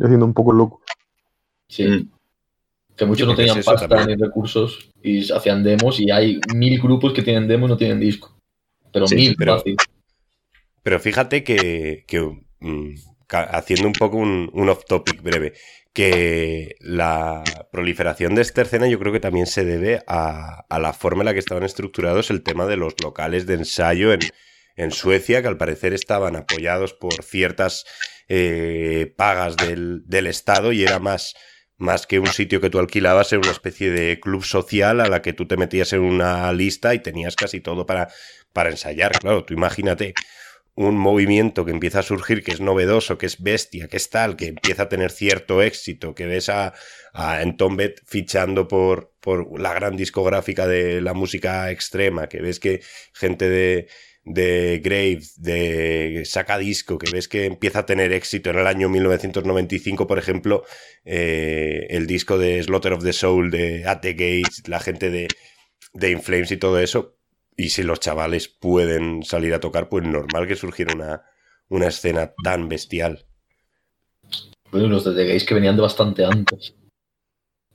haciendo 0.03 0.25
un 0.25 0.33
poco 0.33 0.51
loco. 0.53 0.81
Sí. 1.67 2.07
Que 2.95 3.05
muchos 3.05 3.27
no 3.27 3.35
tenían 3.35 3.57
es 3.57 3.65
pasta 3.65 3.87
también. 3.87 4.19
ni 4.19 4.23
recursos 4.25 4.91
y 5.01 5.31
hacían 5.31 5.63
demos 5.63 5.99
y 5.99 6.11
hay 6.11 6.39
mil 6.53 6.79
grupos 6.79 7.13
que 7.13 7.23
tienen 7.23 7.47
demo 7.47 7.65
y 7.65 7.69
no 7.69 7.77
tienen 7.77 7.99
disco. 7.99 8.35
Pero 8.91 9.07
Sí, 9.07 9.15
mil, 9.15 9.35
pero- 9.37 9.57
fácil. 9.57 9.75
Pero 10.83 10.99
fíjate 10.99 11.43
que, 11.43 12.03
que, 12.07 12.19
mm, 12.59 12.95
haciendo 13.29 13.87
un 13.87 13.93
poco 13.93 14.17
un, 14.17 14.49
un 14.53 14.69
off-topic 14.69 15.21
breve, 15.21 15.53
que 15.93 16.75
la 16.79 17.43
proliferación 17.71 18.35
de 18.35 18.41
esta 18.41 18.61
escena 18.61 18.87
yo 18.87 18.99
creo 18.99 19.11
que 19.11 19.19
también 19.19 19.45
se 19.45 19.65
debe 19.65 20.01
a, 20.07 20.65
a 20.69 20.79
la 20.79 20.93
forma 20.93 21.21
en 21.21 21.25
la 21.25 21.33
que 21.33 21.39
estaban 21.39 21.63
estructurados 21.63 22.29
el 22.29 22.43
tema 22.43 22.65
de 22.65 22.77
los 22.77 22.95
locales 23.03 23.45
de 23.45 23.55
ensayo 23.55 24.13
en, 24.13 24.21
en 24.75 24.91
Suecia, 24.91 25.41
que 25.41 25.47
al 25.47 25.57
parecer 25.57 25.93
estaban 25.93 26.35
apoyados 26.35 26.93
por 26.93 27.23
ciertas 27.23 27.85
eh, 28.27 29.13
pagas 29.17 29.57
del, 29.57 30.03
del 30.05 30.27
Estado 30.27 30.71
y 30.71 30.83
era 30.83 30.99
más, 30.99 31.35
más 31.77 32.07
que 32.07 32.19
un 32.19 32.27
sitio 32.27 32.61
que 32.61 32.69
tú 32.69 32.79
alquilabas, 32.79 33.31
era 33.33 33.41
una 33.41 33.51
especie 33.51 33.91
de 33.91 34.19
club 34.19 34.43
social 34.45 35.01
a 35.01 35.09
la 35.09 35.21
que 35.21 35.33
tú 35.33 35.47
te 35.47 35.57
metías 35.57 35.91
en 35.93 36.01
una 36.01 36.53
lista 36.53 36.93
y 36.93 36.99
tenías 36.99 37.35
casi 37.35 37.59
todo 37.59 37.85
para, 37.85 38.07
para 38.53 38.69
ensayar. 38.69 39.11
Claro, 39.19 39.43
tú 39.43 39.53
imagínate 39.53 40.13
un 40.75 40.97
movimiento 40.97 41.65
que 41.65 41.71
empieza 41.71 41.99
a 41.99 42.03
surgir, 42.03 42.43
que 42.43 42.51
es 42.51 42.61
novedoso, 42.61 43.17
que 43.17 43.25
es 43.25 43.41
bestia, 43.41 43.87
que 43.87 43.97
es 43.97 44.09
tal, 44.09 44.35
que 44.35 44.47
empieza 44.47 44.83
a 44.83 44.89
tener 44.89 45.11
cierto 45.11 45.61
éxito, 45.61 46.15
que 46.15 46.25
ves 46.25 46.49
a, 46.49 46.73
a 47.13 47.41
Entombed 47.41 47.95
fichando 48.05 48.67
por, 48.67 49.13
por 49.19 49.59
la 49.59 49.73
gran 49.73 49.97
discográfica 49.97 50.67
de 50.67 51.01
la 51.01 51.13
música 51.13 51.71
extrema, 51.71 52.27
que 52.27 52.41
ves 52.41 52.59
que 52.59 52.81
gente 53.13 53.49
de, 53.49 53.87
de 54.23 54.79
Grave, 54.83 55.21
de 55.37 56.23
Saca 56.25 56.57
Disco, 56.57 56.97
que 56.97 57.11
ves 57.11 57.27
que 57.27 57.45
empieza 57.45 57.79
a 57.79 57.85
tener 57.85 58.13
éxito 58.13 58.49
en 58.51 58.59
el 58.59 58.67
año 58.67 58.87
1995, 58.89 60.07
por 60.07 60.19
ejemplo, 60.19 60.63
eh, 61.05 61.87
el 61.89 62.07
disco 62.07 62.37
de 62.37 62.61
Slaughter 62.63 62.93
of 62.93 63.03
the 63.03 63.13
Soul 63.13 63.51
de 63.51 63.83
At 63.85 64.01
the 64.01 64.13
Gates, 64.13 64.67
la 64.67 64.79
gente 64.79 65.09
de, 65.09 65.27
de 65.93 66.11
Inflames 66.11 66.51
y 66.51 66.57
todo 66.57 66.79
eso, 66.79 67.17
y 67.55 67.69
si 67.69 67.83
los 67.83 67.99
chavales 67.99 68.47
pueden 68.47 69.23
salir 69.23 69.53
a 69.53 69.59
tocar, 69.59 69.89
pues 69.89 70.03
normal 70.05 70.47
que 70.47 70.55
surgiera 70.55 70.93
una, 70.95 71.23
una 71.69 71.87
escena 71.87 72.33
tan 72.43 72.69
bestial. 72.69 73.25
Bueno, 74.71 74.87
los 74.87 75.03
de 75.03 75.13
The 75.13 75.27
Gays 75.27 75.45
que 75.45 75.53
venían 75.53 75.75
de 75.75 75.81
bastante 75.81 76.25
antes. 76.25 76.75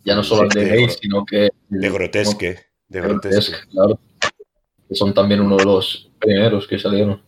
Ya 0.03 0.15
no 0.15 0.23
solo 0.23 0.51
Sí, 0.51 0.59
de 0.59 0.65
de 0.65 0.77
Gays, 0.77 0.99
sino 1.01 1.25
que. 1.25 1.51
De 1.69 1.91
grotesque. 1.91 2.59
De 2.89 3.01
grotesque. 3.01 3.53
Grotesque, 3.53 3.71
claro. 3.71 4.01
Que 4.89 4.95
son 4.95 5.12
también 5.12 5.41
uno 5.41 5.57
de 5.57 5.65
los 5.65 6.11
primeros 6.19 6.67
que 6.67 6.79
salieron. 6.79 7.23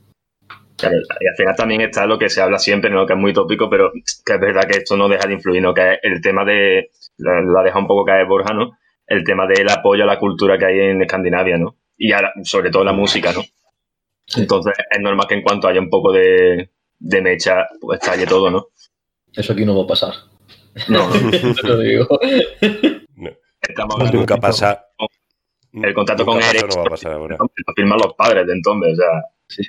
Claro, 0.77 0.97
y 1.21 1.27
al 1.27 1.35
final 1.37 1.57
también 1.57 1.81
está 1.81 2.07
lo 2.07 2.21
que 2.21 2.29
se 2.29 2.41
habla 2.41 2.61
siempre, 2.61 2.89
¿no? 2.89 3.05
que 3.05 3.15
es 3.15 3.19
muy 3.19 3.33
tópico, 3.33 3.69
pero 3.69 3.91
que 3.93 4.01
es 4.35 4.41
verdad 4.41 4.63
que 4.69 4.79
esto 4.79 4.97
no 4.97 5.09
deja 5.09 5.27
de 5.27 5.35
influir, 5.35 5.61
¿no? 5.61 5.75
que 5.75 5.95
es 5.95 5.99
el 6.05 6.21
tema 6.21 6.45
de, 6.45 6.93
la, 7.17 7.43
la 7.43 7.65
deja 7.65 7.81
un 7.81 7.89
poco 7.89 8.05
caer 8.05 8.27
Borja, 8.27 8.55
¿no? 8.55 8.79
el 9.09 9.25
tema 9.25 9.47
del 9.47 9.69
apoyo 9.71 10.05
a 10.05 10.07
la 10.07 10.19
cultura 10.19 10.59
que 10.59 10.67
hay 10.67 10.79
en 10.79 11.03
Escandinavia, 11.03 11.59
¿no? 11.59 11.78
Y 11.99 12.13
ahora, 12.13 12.33
sobre 12.45 12.71
todo 12.71 12.85
la 12.85 12.93
música. 12.93 13.33
¿no? 13.33 13.43
Entonces 14.37 14.75
es 14.91 15.01
normal 15.01 15.27
que 15.29 15.35
en 15.35 15.43
cuanto 15.43 15.69
haya 15.69 15.81
un 15.81 15.91
poco 15.91 16.13
de, 16.13 16.71
de 16.99 17.23
mecha, 17.23 17.67
pues 17.81 18.01
estalle 18.01 18.27
todo, 18.27 18.51
¿no? 18.51 18.69
Eso 19.35 19.53
aquí 19.53 19.65
no 19.65 19.77
va 19.77 19.85
a 19.85 19.87
pasar. 19.89 20.15
No, 20.89 21.09
Te 21.31 21.67
lo 21.67 21.79
digo. 21.79 22.07
No, 23.17 23.31
estamos 23.61 23.95
hablando 23.97 24.19
nunca 24.19 24.37
pasa. 24.37 24.87
El 25.73 25.93
contrato 25.95 26.25
nunca 26.25 26.41
con 26.41 26.43
Eric- 26.57 26.69
no 26.69 26.77
va 26.77 26.83
a 26.83 26.91
pasar 26.91 27.13
ahora. 27.13 27.37
lo 27.39 27.75
firman 27.75 27.99
los 28.03 28.15
padres 28.15 28.47
de 28.47 28.53
entonces, 28.53 28.93
o 28.93 28.97
sea, 28.97 29.23
Sí. 29.49 29.63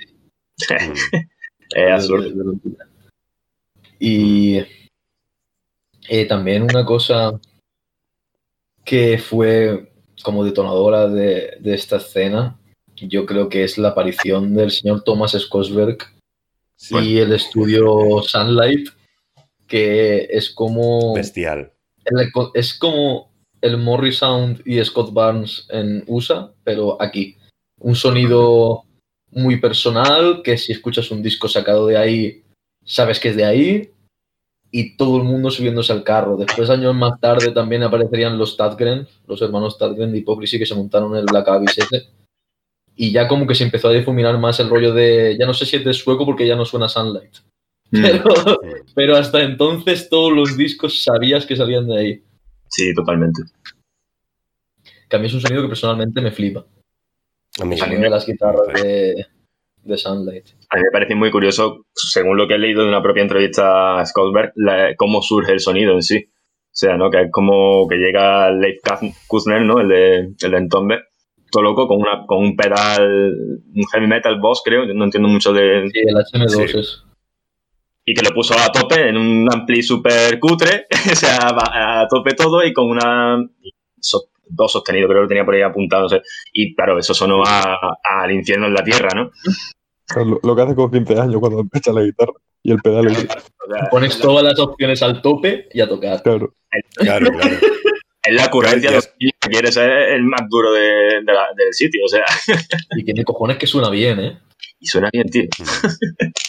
Es 1.74 1.90
absurdo. 1.92 2.54
Y 3.98 4.58
eh, 6.08 6.26
también 6.26 6.62
una 6.64 6.84
cosa 6.84 7.38
que 8.84 9.18
fue 9.18 9.89
como 10.22 10.44
detonadora 10.44 11.08
de, 11.08 11.56
de 11.60 11.74
esta 11.74 11.96
escena, 11.96 12.58
yo 12.96 13.24
creo 13.26 13.48
que 13.48 13.64
es 13.64 13.78
la 13.78 13.88
aparición 13.90 14.54
del 14.54 14.70
señor 14.70 15.02
Thomas 15.02 15.32
Skosberg 15.38 15.98
Sí, 16.76 16.96
y 16.98 17.18
el 17.18 17.32
estudio 17.32 18.22
Sunlight, 18.22 18.88
que 19.66 20.28
es 20.30 20.50
como 20.50 21.14
bestial. 21.14 21.72
el- 22.06 22.30
es 22.54 22.74
como 22.74 23.30
el 23.60 23.76
Morris 23.76 24.18
Sound 24.18 24.62
y 24.64 24.82
Scott 24.82 25.12
Barnes 25.12 25.66
en 25.68 26.02
USA, 26.06 26.50
pero 26.64 27.00
aquí. 27.00 27.36
Un 27.78 27.94
sonido 27.94 28.84
muy 29.30 29.60
personal, 29.60 30.40
que 30.42 30.56
si 30.56 30.72
escuchas 30.72 31.10
un 31.10 31.22
disco 31.22 31.46
sacado 31.48 31.86
de 31.86 31.96
ahí, 31.98 32.42
sabes 32.84 33.20
que 33.20 33.28
es 33.28 33.36
de 33.36 33.44
ahí, 33.44 33.90
y 34.70 34.96
todo 34.96 35.16
el 35.16 35.24
mundo 35.24 35.50
subiéndose 35.50 35.92
al 35.92 36.04
carro. 36.04 36.36
Después, 36.36 36.70
años 36.70 36.94
más 36.94 37.18
tarde, 37.20 37.50
también 37.52 37.82
aparecerían 37.82 38.38
los 38.38 38.56
Tadgren, 38.56 39.06
los 39.26 39.42
hermanos 39.42 39.78
Tadgren 39.78 40.12
de 40.12 40.18
Hypocrisy, 40.18 40.58
que 40.58 40.66
se 40.66 40.74
montaron 40.74 41.16
el 41.16 41.24
Black 41.24 41.48
Abyss 41.48 41.78
ese. 41.78 42.08
Y 42.94 43.12
ya 43.12 43.26
como 43.26 43.46
que 43.46 43.54
se 43.54 43.64
empezó 43.64 43.88
a 43.88 43.92
difuminar 43.92 44.38
más 44.38 44.60
el 44.60 44.68
rollo 44.68 44.92
de, 44.92 45.36
ya 45.38 45.46
no 45.46 45.54
sé 45.54 45.66
si 45.66 45.76
es 45.76 45.84
de 45.84 45.94
sueco 45.94 46.24
porque 46.24 46.46
ya 46.46 46.54
no 46.54 46.64
suena 46.64 46.88
Sunlight. 46.88 47.36
Mm, 47.90 48.02
Pero, 48.02 48.24
pero 48.94 49.16
hasta 49.16 49.42
entonces 49.42 50.08
todos 50.08 50.32
los 50.32 50.56
discos 50.56 51.02
sabías 51.02 51.44
que 51.44 51.56
salían 51.56 51.88
de 51.88 51.98
ahí. 51.98 52.22
Sí, 52.68 52.94
totalmente. 52.94 53.42
Que 55.08 55.16
a 55.16 55.18
mí 55.18 55.26
es 55.26 55.34
un 55.34 55.40
sonido 55.40 55.62
que 55.62 55.68
personalmente 55.68 56.20
me 56.20 56.30
flipa. 56.30 56.64
A 57.60 57.64
mí 57.64 57.74
El 57.74 57.80
sonido 57.80 58.02
de 58.02 58.10
las 58.10 58.24
guitarras 58.24 58.68
de, 58.80 59.26
de 59.84 59.96
Sunlight. 59.96 60.46
A 60.70 60.76
mí 60.76 60.82
me 60.82 60.90
parece 60.92 61.14
muy 61.14 61.30
curioso, 61.30 61.86
según 61.94 62.36
lo 62.36 62.46
que 62.46 62.54
he 62.54 62.58
leído 62.58 62.82
de 62.82 62.88
una 62.88 63.02
propia 63.02 63.22
entrevista 63.22 63.98
a 63.98 64.06
Scottberg, 64.06 64.52
la- 64.56 64.94
cómo 64.96 65.22
surge 65.22 65.52
el 65.52 65.60
sonido 65.60 65.92
en 65.94 66.02
sí. 66.02 66.26
O 66.28 66.72
sea, 66.80 66.96
¿no? 66.96 67.10
Que 67.10 67.22
es 67.22 67.30
como 67.32 67.88
que 67.88 67.96
llega 67.96 68.50
Leif 68.52 68.78
Kuzner, 69.26 69.62
¿no? 69.62 69.80
El 69.80 69.88
de, 69.88 70.16
el 70.40 70.50
de 70.50 70.56
Entombe, 70.56 71.00
todo 71.50 71.64
loco, 71.64 71.88
con, 71.88 71.98
una, 71.98 72.24
con 72.26 72.38
un 72.38 72.54
pedal, 72.56 73.32
un 73.74 73.82
heavy 73.92 74.06
metal 74.06 74.38
boss, 74.40 74.62
creo, 74.64 74.86
no 74.94 75.04
entiendo 75.04 75.28
mucho 75.28 75.52
de... 75.52 75.88
Sí, 75.92 75.98
el 76.06 76.14
HM2 76.14 76.48
Sí. 76.68 76.78
es. 76.78 77.02
Y 78.04 78.14
que 78.14 78.22
lo 78.22 78.30
puso 78.34 78.54
a 78.54 78.70
tope 78.72 79.08
en 79.08 79.16
un 79.16 79.48
ampli 79.52 79.82
super 79.82 80.38
cutre, 80.38 80.86
o 81.12 81.14
sea, 81.16 81.38
a 81.42 82.06
tope 82.08 82.34
todo 82.34 82.64
y 82.64 82.72
con 82.72 82.88
una... 82.88 83.44
so- 84.00 84.26
dos 84.50 84.72
sostenidos, 84.72 85.08
creo 85.08 85.20
que 85.20 85.22
lo 85.24 85.28
tenía 85.28 85.44
por 85.44 85.54
ahí 85.54 85.62
apuntado. 85.62 86.06
o 86.06 86.08
sea, 86.08 86.20
y 86.52 86.74
claro, 86.74 86.98
eso 86.98 87.14
sonó 87.14 87.42
al 87.44 88.30
infierno 88.32 88.66
en 88.66 88.74
la 88.74 88.84
tierra, 88.84 89.08
¿no? 89.14 89.30
Lo, 90.24 90.40
lo 90.42 90.56
que 90.56 90.62
hace 90.62 90.74
con 90.74 90.90
15 90.90 91.18
años 91.20 91.36
cuando 91.40 91.64
echa 91.72 91.92
la 91.92 92.02
guitarra 92.02 92.32
y 92.62 92.72
el 92.72 92.78
pedal. 92.78 93.06
es- 93.08 93.24
O 93.24 93.72
sea, 93.72 93.88
Pones 93.90 94.18
todas 94.18 94.42
las 94.44 94.58
opciones 94.58 95.02
al 95.02 95.22
tope 95.22 95.68
y 95.72 95.80
a 95.80 95.88
tocar. 95.88 96.22
Claro. 96.22 96.54
Claro, 96.96 97.26
claro. 97.30 97.56
Es 98.22 98.34
la 98.34 98.46
ocurrencia 98.46 98.90
de 98.90 98.96
los 98.96 99.06
que 99.06 99.30
quiere 99.48 99.72
ser 99.72 99.88
el 99.90 100.22
más 100.24 100.42
duro 100.48 100.72
de, 100.72 100.80
de 101.24 101.32
la- 101.32 101.48
del 101.56 101.72
sitio, 101.72 102.02
o 102.04 102.08
sea, 102.08 102.24
Y 102.96 103.04
tiene 103.04 103.24
cojones 103.24 103.56
que 103.56 103.66
suena 103.66 103.88
bien, 103.90 104.20
¿eh? 104.20 104.38
y 104.78 104.86
suena 104.86 105.08
bien, 105.12 105.28
tío. 105.30 105.42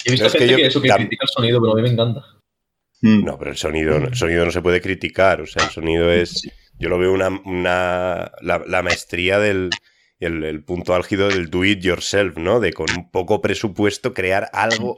He 0.05 0.11
visto 0.11 0.25
Es 0.27 0.33
que 0.33 0.39
gente 0.39 0.55
que, 0.55 0.65
eso 0.67 0.81
que 0.81 0.89
critica 0.89 1.23
el 1.23 1.29
sonido, 1.29 1.59
pero 1.61 1.73
a 1.73 1.75
mí 1.75 1.81
me 1.81 1.89
encanta. 1.89 2.23
Mm. 3.01 3.25
No, 3.25 3.37
pero 3.37 3.51
el 3.51 3.57
sonido, 3.57 3.97
el 3.97 4.15
sonido 4.15 4.45
no 4.45 4.51
se 4.51 4.61
puede 4.61 4.81
criticar. 4.81 5.41
O 5.41 5.45
sea, 5.47 5.63
el 5.65 5.69
sonido 5.69 6.09
es. 6.11 6.47
Yo 6.81 6.89
lo 6.89 6.97
veo 6.97 7.13
una. 7.13 7.29
una 7.29 8.31
la, 8.41 8.63
la 8.67 8.81
maestría 8.83 9.39
del. 9.39 9.69
El, 10.19 10.43
el 10.43 10.63
punto 10.63 10.93
álgido 10.93 11.29
del 11.29 11.49
do 11.49 11.65
it 11.65 11.79
yourself, 11.79 12.37
¿no? 12.37 12.59
De 12.59 12.73
con 12.73 12.85
un 12.95 13.09
poco 13.09 13.41
presupuesto 13.41 14.13
crear 14.13 14.49
algo 14.53 14.95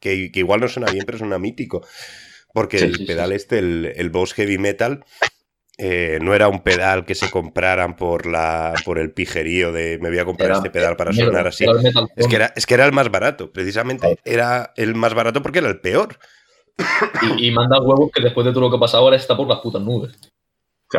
que, 0.00 0.32
que 0.32 0.38
igual 0.38 0.60
no 0.60 0.68
suena 0.68 0.90
bien, 0.90 1.04
pero 1.04 1.18
suena 1.18 1.38
mítico. 1.38 1.86
Porque 2.54 2.78
Sí, 2.78 2.84
el 2.86 2.96
sí, 2.96 3.04
pedal 3.04 3.28
sí. 3.28 3.34
este, 3.36 3.58
el, 3.58 3.92
el 3.94 4.08
Boss 4.08 4.32
Heavy 4.32 4.56
Metal, 4.56 5.04
eh, 5.76 6.18
no 6.22 6.34
era 6.34 6.48
un 6.48 6.62
pedal 6.62 7.04
que 7.04 7.14
se 7.14 7.30
compraran 7.30 7.94
por 7.96 8.24
la 8.24 8.72
por 8.86 8.98
el 8.98 9.12
pijerío 9.12 9.70
de 9.70 9.98
me 10.00 10.08
voy 10.08 10.20
a 10.20 10.24
comprar 10.24 10.48
Era- 10.48 10.56
este 10.56 10.70
pedal 10.70 10.96
para 10.96 11.12
sonar 11.12 11.46
así. 11.46 11.66
Es 12.16 12.26
que, 12.26 12.36
era, 12.36 12.52
es 12.56 12.64
que 12.64 12.72
era 12.72 12.86
el 12.86 12.92
más 12.92 13.10
barato, 13.10 13.52
precisamente. 13.52 14.18
Era 14.24 14.72
el 14.76 14.94
más 14.94 15.12
barato 15.12 15.42
porque 15.42 15.58
era 15.58 15.68
el 15.68 15.80
peor. 15.80 16.18
Y, 17.22 17.48
y 17.48 17.50
manda 17.50 17.80
huevos 17.82 18.10
que 18.14 18.22
después 18.22 18.46
de 18.46 18.52
todo 18.52 18.62
lo 18.62 18.70
que 18.70 18.76
ha 18.76 18.80
pasado 18.80 19.02
ahora 19.04 19.16
está 19.16 19.36
por 19.36 19.46
las 19.46 19.58
putas 19.58 19.82
nubes. 19.82 20.12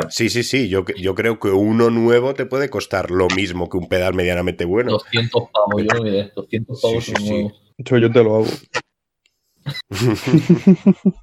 Sí, 0.10 0.30
sí, 0.30 0.44
sí. 0.44 0.70
Yo, 0.70 0.86
yo 0.98 1.16
creo 1.16 1.40
que 1.40 1.50
uno 1.50 1.90
nuevo 1.90 2.34
te 2.34 2.46
puede 2.46 2.70
costar 2.70 3.12
lo 3.12 3.28
mismo 3.30 3.70
que 3.70 3.78
un 3.78 3.88
pedal 3.88 4.14
medianamente 4.14 4.66
bueno. 4.66 4.92
200 4.92 5.44
pavos, 5.52 5.84
yo 5.84 5.96
no 5.96 6.04
miré. 6.04 6.32
200 6.36 6.82
pavos 6.82 7.06
Sí, 7.06 7.12
sí, 7.12 7.22
un 7.22 7.28
sí. 7.28 7.30
nuevo. 7.34 7.50
De 7.50 7.82
hecho, 7.82 7.98
yo 7.98 8.12
te 8.12 8.24
lo 8.24 8.36
hago. 8.36 8.48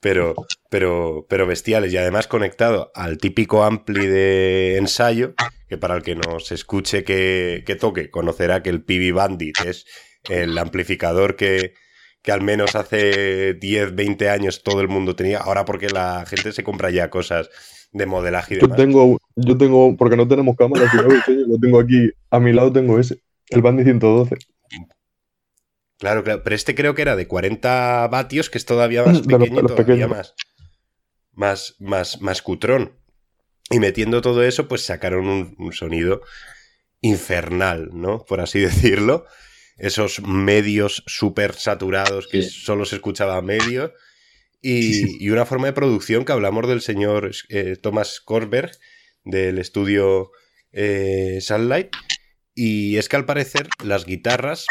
pero, 0.00 0.34
pero, 0.70 1.26
pero 1.28 1.46
bestiales. 1.46 1.92
Y 1.92 1.96
además 1.96 2.26
conectado 2.26 2.90
al 2.94 3.18
típico 3.18 3.64
ampli 3.64 4.06
de 4.06 4.76
ensayo, 4.76 5.34
que 5.68 5.78
para 5.78 5.96
el 5.96 6.02
que 6.02 6.14
nos 6.14 6.52
escuche 6.52 7.04
que, 7.04 7.64
que 7.66 7.76
toque, 7.76 8.10
conocerá 8.10 8.62
que 8.62 8.70
el 8.70 8.82
PB 8.84 9.14
Bandit 9.14 9.60
es 9.66 9.86
el 10.28 10.56
amplificador 10.58 11.36
que, 11.36 11.74
que 12.22 12.32
al 12.32 12.42
menos 12.42 12.74
hace 12.74 13.54
10, 13.54 13.94
20 13.94 14.28
años 14.30 14.62
todo 14.62 14.80
el 14.80 14.88
mundo 14.88 15.16
tenía. 15.16 15.38
Ahora 15.38 15.64
porque 15.64 15.88
la 15.90 16.24
gente 16.26 16.52
se 16.52 16.64
compra 16.64 16.90
ya 16.90 17.10
cosas 17.10 17.50
de 17.92 18.06
modelaje 18.06 18.56
y 18.56 18.58
Yo 18.58 18.66
demás. 18.66 18.76
tengo, 18.76 19.18
yo 19.36 19.56
tengo, 19.56 19.96
porque 19.96 20.16
no 20.16 20.28
tenemos 20.28 20.56
cámara, 20.56 20.90
si 20.90 20.96
no, 20.98 21.08
yo 21.08 21.46
lo 21.46 21.58
tengo 21.58 21.80
aquí, 21.80 22.10
a 22.30 22.38
mi 22.40 22.52
lado 22.52 22.72
tengo 22.72 22.98
ese, 22.98 23.22
el 23.48 23.62
Bandy 23.62 23.84
112. 23.84 24.36
Claro, 25.98 26.22
claro, 26.22 26.42
pero 26.44 26.54
este 26.54 26.74
creo 26.74 26.94
que 26.94 27.02
era 27.02 27.16
de 27.16 27.26
40 27.26 28.06
vatios, 28.08 28.50
que 28.50 28.58
es 28.58 28.64
todavía 28.66 29.04
más 29.04 29.20
pequeño, 29.26 29.62
todavía 29.62 30.06
más, 30.06 30.34
más, 31.32 31.76
más, 31.80 32.20
más 32.20 32.42
cutrón. 32.42 32.92
Y 33.70 33.80
metiendo 33.80 34.20
todo 34.22 34.42
eso, 34.42 34.68
pues 34.68 34.84
sacaron 34.84 35.26
un, 35.28 35.54
un 35.58 35.72
sonido 35.72 36.22
infernal, 37.00 37.90
¿no? 37.92 38.24
Por 38.24 38.40
así 38.40 38.60
decirlo. 38.60 39.24
Esos 39.78 40.20
medios 40.22 41.02
súper 41.06 41.54
saturados 41.54 42.26
que 42.26 42.42
Sí. 42.42 42.50
solo 42.50 42.84
se 42.84 42.96
escuchaba 42.96 43.36
a 43.36 43.42
medio. 43.42 43.94
Y, 44.60 45.24
y 45.24 45.30
una 45.30 45.46
forma 45.46 45.68
de 45.68 45.72
producción 45.72 46.24
que 46.24 46.32
hablamos 46.32 46.66
del 46.68 46.80
señor 46.80 47.30
eh, 47.48 47.76
Thomas 47.80 48.20
Korberg, 48.20 48.72
del 49.24 49.58
estudio 49.58 50.32
eh, 50.72 51.38
Sunlight. 51.40 51.88
Y 52.54 52.96
es 52.96 53.08
que 53.08 53.14
al 53.16 53.24
parecer 53.24 53.68
las 53.84 54.04
guitarras 54.04 54.66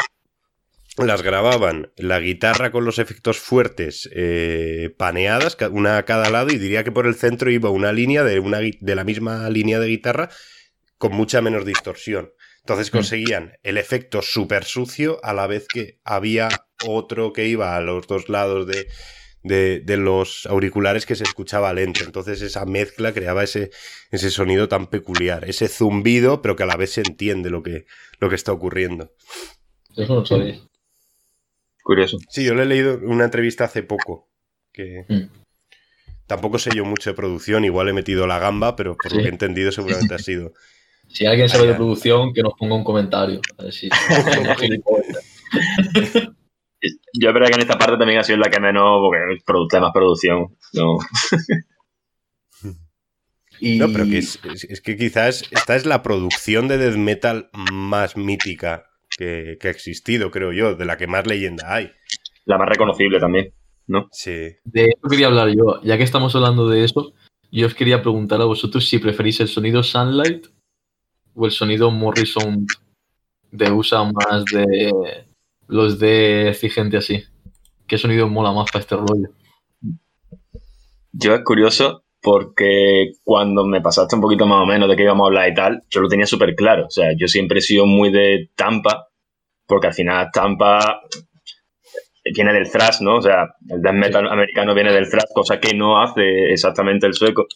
las 0.98 1.22
grababan 1.22 1.92
la 1.96 2.18
guitarra 2.20 2.70
con 2.72 2.84
los 2.84 2.98
efectos 2.98 3.38
fuertes 3.38 4.10
eh, 4.12 4.92
paneadas, 4.98 5.56
una 5.70 5.96
a 5.96 6.04
cada 6.04 6.28
lado, 6.28 6.52
y 6.52 6.58
diría 6.58 6.82
que 6.84 6.90
por 6.92 7.06
el 7.06 7.14
centro 7.14 7.50
iba 7.50 7.70
una 7.70 7.92
línea 7.92 8.24
de, 8.24 8.40
una, 8.40 8.58
de 8.58 8.94
la 8.94 9.04
misma 9.04 9.48
línea 9.48 9.78
de 9.78 9.86
guitarra 9.86 10.28
con 10.98 11.12
mucha 11.14 11.40
menos 11.40 11.64
distorsión. 11.64 12.32
Entonces 12.68 12.90
conseguían 12.90 13.54
el 13.62 13.78
efecto 13.78 14.20
súper 14.20 14.64
sucio 14.64 15.20
a 15.22 15.32
la 15.32 15.46
vez 15.46 15.66
que 15.72 16.00
había 16.04 16.50
otro 16.86 17.32
que 17.32 17.46
iba 17.46 17.74
a 17.74 17.80
los 17.80 18.06
dos 18.06 18.28
lados 18.28 18.66
de, 18.66 18.88
de, 19.42 19.96
los 19.96 20.44
auriculares 20.44 21.06
que 21.06 21.14
se 21.14 21.24
escuchaba 21.24 21.72
lento. 21.72 22.04
Entonces 22.04 22.42
esa 22.42 22.66
mezcla 22.66 23.14
creaba 23.14 23.42
ese, 23.42 23.70
ese 24.10 24.30
sonido 24.30 24.68
tan 24.68 24.88
peculiar, 24.88 25.48
ese 25.48 25.66
zumbido, 25.68 26.42
pero 26.42 26.56
que 26.56 26.64
a 26.64 26.66
la 26.66 26.76
vez 26.76 26.92
se 26.92 27.00
entiende 27.00 27.48
lo 27.48 27.62
que, 27.62 27.86
lo 28.20 28.28
que 28.28 28.34
está 28.34 28.52
ocurriendo. 28.52 29.14
Eso 29.96 30.16
no 30.16 30.26
sabía. 30.26 30.60
Curioso. 31.82 32.18
Sí, 32.28 32.44
yo 32.44 32.54
le 32.54 32.64
he 32.64 32.66
leído 32.66 33.00
una 33.02 33.24
entrevista 33.24 33.64
hace 33.64 33.82
poco. 33.82 34.28
Que 34.74 35.06
Mm. 35.08 35.30
tampoco 36.26 36.58
sé 36.58 36.68
yo 36.76 36.84
mucho 36.84 37.08
de 37.08 37.16
producción, 37.16 37.64
igual 37.64 37.88
he 37.88 37.94
metido 37.94 38.26
la 38.26 38.38
gamba, 38.38 38.76
pero 38.76 38.94
por 38.94 39.10
lo 39.14 39.22
que 39.22 39.28
he 39.28 39.32
entendido 39.32 39.72
seguramente 39.72 40.14
ha 40.14 40.18
sido. 40.18 40.52
Si 41.08 41.26
alguien 41.26 41.48
sabe 41.48 41.66
de 41.68 41.74
producción, 41.74 42.32
que 42.32 42.42
nos 42.42 42.52
ponga 42.54 42.74
un 42.76 42.84
comentario. 42.84 43.40
A 43.58 43.62
ver 43.64 43.72
si. 43.72 43.88
Yo 47.20 47.32
verdad 47.32 47.48
que 47.48 47.54
en 47.54 47.60
esta 47.62 47.76
parte 47.78 47.96
también 47.98 48.20
ha 48.20 48.22
sido 48.22 48.38
la 48.38 48.50
que 48.50 48.60
menos, 48.60 49.00
porque 49.00 49.18
el 49.32 49.42
produ- 49.44 49.68
tema 49.68 49.88
es 49.88 49.92
producción. 49.92 50.56
No. 50.74 50.98
Y... 53.60 53.78
No, 53.78 53.88
pero 53.92 54.04
que 54.04 54.18
es, 54.18 54.38
es- 54.44 54.64
es 54.64 54.80
que 54.80 54.96
quizás 54.96 55.42
esta 55.50 55.74
es 55.74 55.84
la 55.86 56.02
producción 56.02 56.68
de 56.68 56.78
death 56.78 56.94
metal 56.96 57.50
más 57.72 58.16
mítica 58.16 58.84
que, 59.16 59.56
que 59.60 59.66
ha 59.68 59.70
existido, 59.72 60.30
creo 60.30 60.52
yo, 60.52 60.76
de 60.76 60.84
la 60.84 60.96
que 60.96 61.08
más 61.08 61.26
leyenda 61.26 61.74
hay. 61.74 61.90
La 62.44 62.56
más 62.58 62.68
reconocible 62.68 63.18
también. 63.18 63.52
Sí. 64.12 64.30
De 64.64 64.84
eso 64.84 65.08
quería 65.10 65.26
hablar 65.26 65.48
yo. 65.48 65.80
Ya 65.82 65.96
que 65.96 66.04
estamos 66.04 66.36
hablando 66.36 66.68
de 66.68 66.84
eso, 66.84 67.14
yo 67.50 67.66
os 67.66 67.74
quería 67.74 68.00
preguntar 68.02 68.40
a 68.40 68.44
vosotros 68.44 68.86
si 68.88 68.98
preferís 68.98 69.40
el 69.40 69.48
sonido 69.48 69.82
Sunlight 69.82 70.46
o 71.38 71.46
el 71.46 71.52
sonido 71.52 71.90
Morrison 71.90 72.66
de 73.52 73.70
USA 73.70 74.02
más 74.04 74.44
de 74.52 74.92
los 75.68 75.98
de 75.98 76.56
gente 76.74 76.96
así. 76.96 77.22
¿Qué 77.86 77.96
sonido 77.96 78.28
mola 78.28 78.52
más 78.52 78.70
para 78.70 78.82
este 78.82 78.96
rollo? 78.96 79.30
Yo 81.12 81.34
es 81.34 81.42
curioso 81.44 82.02
porque 82.20 83.12
cuando 83.22 83.64
me 83.64 83.80
pasaste 83.80 84.16
un 84.16 84.20
poquito 84.20 84.46
más 84.46 84.62
o 84.62 84.66
menos 84.66 84.88
de 84.88 84.96
qué 84.96 85.04
íbamos 85.04 85.24
a 85.24 85.28
hablar 85.28 85.48
y 85.48 85.54
tal, 85.54 85.82
yo 85.88 86.00
lo 86.00 86.08
tenía 86.08 86.26
súper 86.26 86.54
claro. 86.56 86.86
O 86.86 86.90
sea, 86.90 87.10
yo 87.16 87.28
siempre 87.28 87.60
he 87.60 87.62
sido 87.62 87.86
muy 87.86 88.10
de 88.10 88.50
Tampa, 88.56 89.08
porque 89.64 89.86
al 89.86 89.94
final 89.94 90.28
Tampa 90.32 91.00
viene 92.34 92.52
del 92.52 92.70
thrash, 92.70 93.00
¿no? 93.00 93.18
O 93.18 93.22
sea, 93.22 93.46
el 93.68 93.80
death 93.80 93.94
metal 93.94 94.28
americano 94.28 94.74
viene 94.74 94.92
del 94.92 95.08
thrash, 95.08 95.30
cosa 95.32 95.60
que 95.60 95.74
no 95.74 96.02
hace 96.02 96.52
exactamente 96.52 97.06
el 97.06 97.14
sueco. 97.14 97.46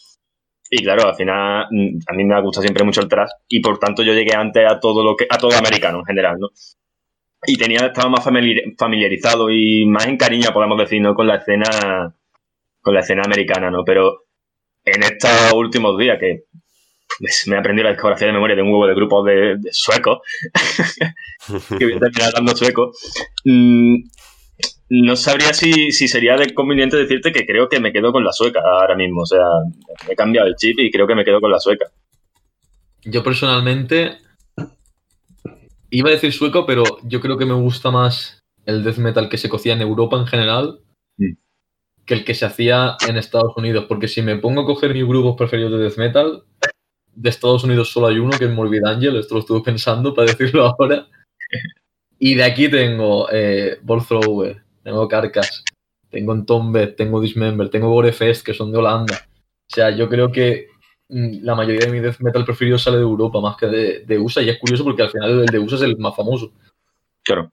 Y 0.75 0.83
claro, 0.83 1.07
al 1.07 1.15
final 1.15 1.67
mm, 1.71 1.99
a 2.09 2.15
mí 2.15 2.25
me 2.25 2.41
gusta 2.41 2.63
siempre 2.63 2.83
mucho 2.83 3.03
el 3.03 3.09
thrash 3.09 3.29
y 3.49 3.61
por 3.61 3.79
tanto 3.79 4.03
yo 4.03 4.15
llegué 4.15 4.35
antes 4.35 4.65
a 4.67 4.81
todo 4.81 5.05
lo 5.05 5.15
que 5.15 5.27
a 5.29 5.37
todo 5.37 5.55
americano 5.55 5.99
en 5.99 6.07
general, 6.07 6.37
¿no? 6.41 6.49
Y 7.47 7.57
tenía 7.59 7.87
estaba 7.87 8.09
más 8.09 8.25
familiar- 8.25 8.65
familiarizado 8.79 9.51
y 9.51 9.85
más 9.85 10.07
en 10.07 10.17
cariño, 10.17 10.51
podemos 10.53 10.79
decir, 10.79 11.03
¿no? 11.03 11.15
Con 11.15 11.27
la 11.27 11.37
escena 11.37 12.15
con 12.81 12.95
la 12.95 13.01
escena 13.01 13.23
americana, 13.27 13.71
¿no? 13.71 13.85
Pero 13.85 14.25
en 14.85 15.03
estos 15.03 15.31
últimos 15.55 15.99
días 15.99 16.19
que 16.19 16.45
pues, 17.19 17.45
me 17.49 17.57
he 17.57 17.59
aprendido 17.59 17.85
la 17.85 17.93
discografía 17.93 18.29
de 18.29 18.33
memoria 18.33 18.57
de 18.57 18.63
un 18.63 18.71
huevo 18.71 18.87
de 18.87 18.95
grupos 18.95 19.27
de, 19.27 19.57
de 19.59 19.71
suecos, 19.73 20.21
que 21.79 21.85
voy 21.85 21.95
a 21.95 21.99
terminar 22.01 22.29
hablando 22.29 22.57
sueco, 22.57 22.93
mm, 23.45 23.97
no 25.01 25.17
sabría 25.17 25.55
si, 25.55 25.91
si 25.93 26.07
sería 26.07 26.37
de 26.37 26.53
conveniente 26.53 26.97
decirte 26.97 27.33
que 27.33 27.47
creo 27.47 27.69
que 27.69 27.81
me 27.81 27.93
quedo 27.93 28.13
con 28.13 28.25
la 28.25 28.33
sueca 28.33 28.61
ahora 28.61 28.95
mismo. 28.95 29.23
O 29.23 29.27
sea, 29.27 29.47
he 30.09 30.15
cambiado 30.15 30.49
el 30.49 30.57
chip 30.57 30.79
y 30.79 30.91
creo 30.91 31.07
que 31.07 31.15
me 31.15 31.25
quedo 31.25 31.41
con 31.41 31.51
la 31.51 31.61
sueca. 31.61 31.87
Yo 33.05 33.23
personalmente 33.23 34.19
iba 35.91 36.11
a 36.11 36.13
decir 36.13 36.33
sueco, 36.33 36.67
pero 36.67 36.85
yo 37.05 37.21
creo 37.21 37.39
que 37.39 37.47
me 37.47 37.55
gusta 37.55 37.91
más 37.91 38.41
el 38.67 38.85
death 38.85 38.99
metal 38.99 39.29
que 39.29 39.39
se 39.39 39.49
cocía 39.49 39.73
en 39.73 39.81
Europa 39.81 40.17
en 40.17 40.27
general 40.27 40.81
Mm. 41.19 41.35
que 42.07 42.15
el 42.15 42.25
que 42.25 42.35
se 42.35 42.47
hacía 42.47 42.97
en 43.07 43.17
Estados 43.17 43.57
Unidos. 43.57 43.87
Porque 43.89 44.09
si 44.09 44.23
me 44.23 44.37
pongo 44.37 44.63
a 44.63 44.67
coger 44.67 44.93
mis 44.93 45.07
grupos 45.07 45.37
preferidos 45.37 45.73
de 45.73 45.79
death 45.79 45.99
metal, 45.99 46.43
de 47.15 47.31
Estados 47.31 47.65
Unidos 47.65 47.91
solo 47.91 48.07
hay 48.09 48.19
uno, 48.19 48.37
que 48.39 48.47
es 48.47 48.51
Morbid 48.51 48.85
Angel, 48.85 49.17
esto 49.17 49.35
lo 49.35 49.41
estuve 49.41 49.63
pensando 49.63 50.15
para 50.15 50.27
decirlo 50.33 50.67
ahora. 50.67 51.07
Y 52.19 52.35
de 52.35 52.45
aquí 52.45 52.69
tengo 52.69 53.29
eh, 53.31 53.79
Ball 53.83 54.07
Thrower, 54.07 54.63
tengo 54.83 55.07
Carcass, 55.09 55.65
tengo 56.11 56.33
Entombed, 56.33 56.95
tengo 56.97 57.21
Dismember, 57.21 57.71
tengo 57.71 57.89
Gorefest, 57.91 58.45
que 58.45 58.55
son 58.55 58.73
de 58.73 58.79
Holanda. 58.79 59.15
O 59.71 59.75
sea, 59.75 59.91
yo 59.91 60.09
creo 60.09 60.31
que 60.31 60.67
mm, 61.09 61.43
la 61.45 61.55
mayoría 61.55 61.87
de 61.87 61.93
mi 61.93 62.01
death 62.01 62.21
metal 62.21 62.45
preferido 62.45 62.79
sale 62.79 62.97
de 62.99 63.03
Europa 63.03 63.41
más 63.41 63.57
que 63.57 63.67
de, 63.67 64.01
de 64.07 64.19
USA. 64.19 64.43
Y 64.43 64.51
es 64.51 64.59
curioso 64.59 64.85
porque 64.85 65.03
al 65.03 65.11
final 65.11 65.41
el 65.41 65.47
de 65.47 65.59
USA 65.59 65.77
es 65.77 65.83
el 65.83 65.99
más 65.99 66.15
famoso. 66.15 66.53
Claro. 67.25 67.51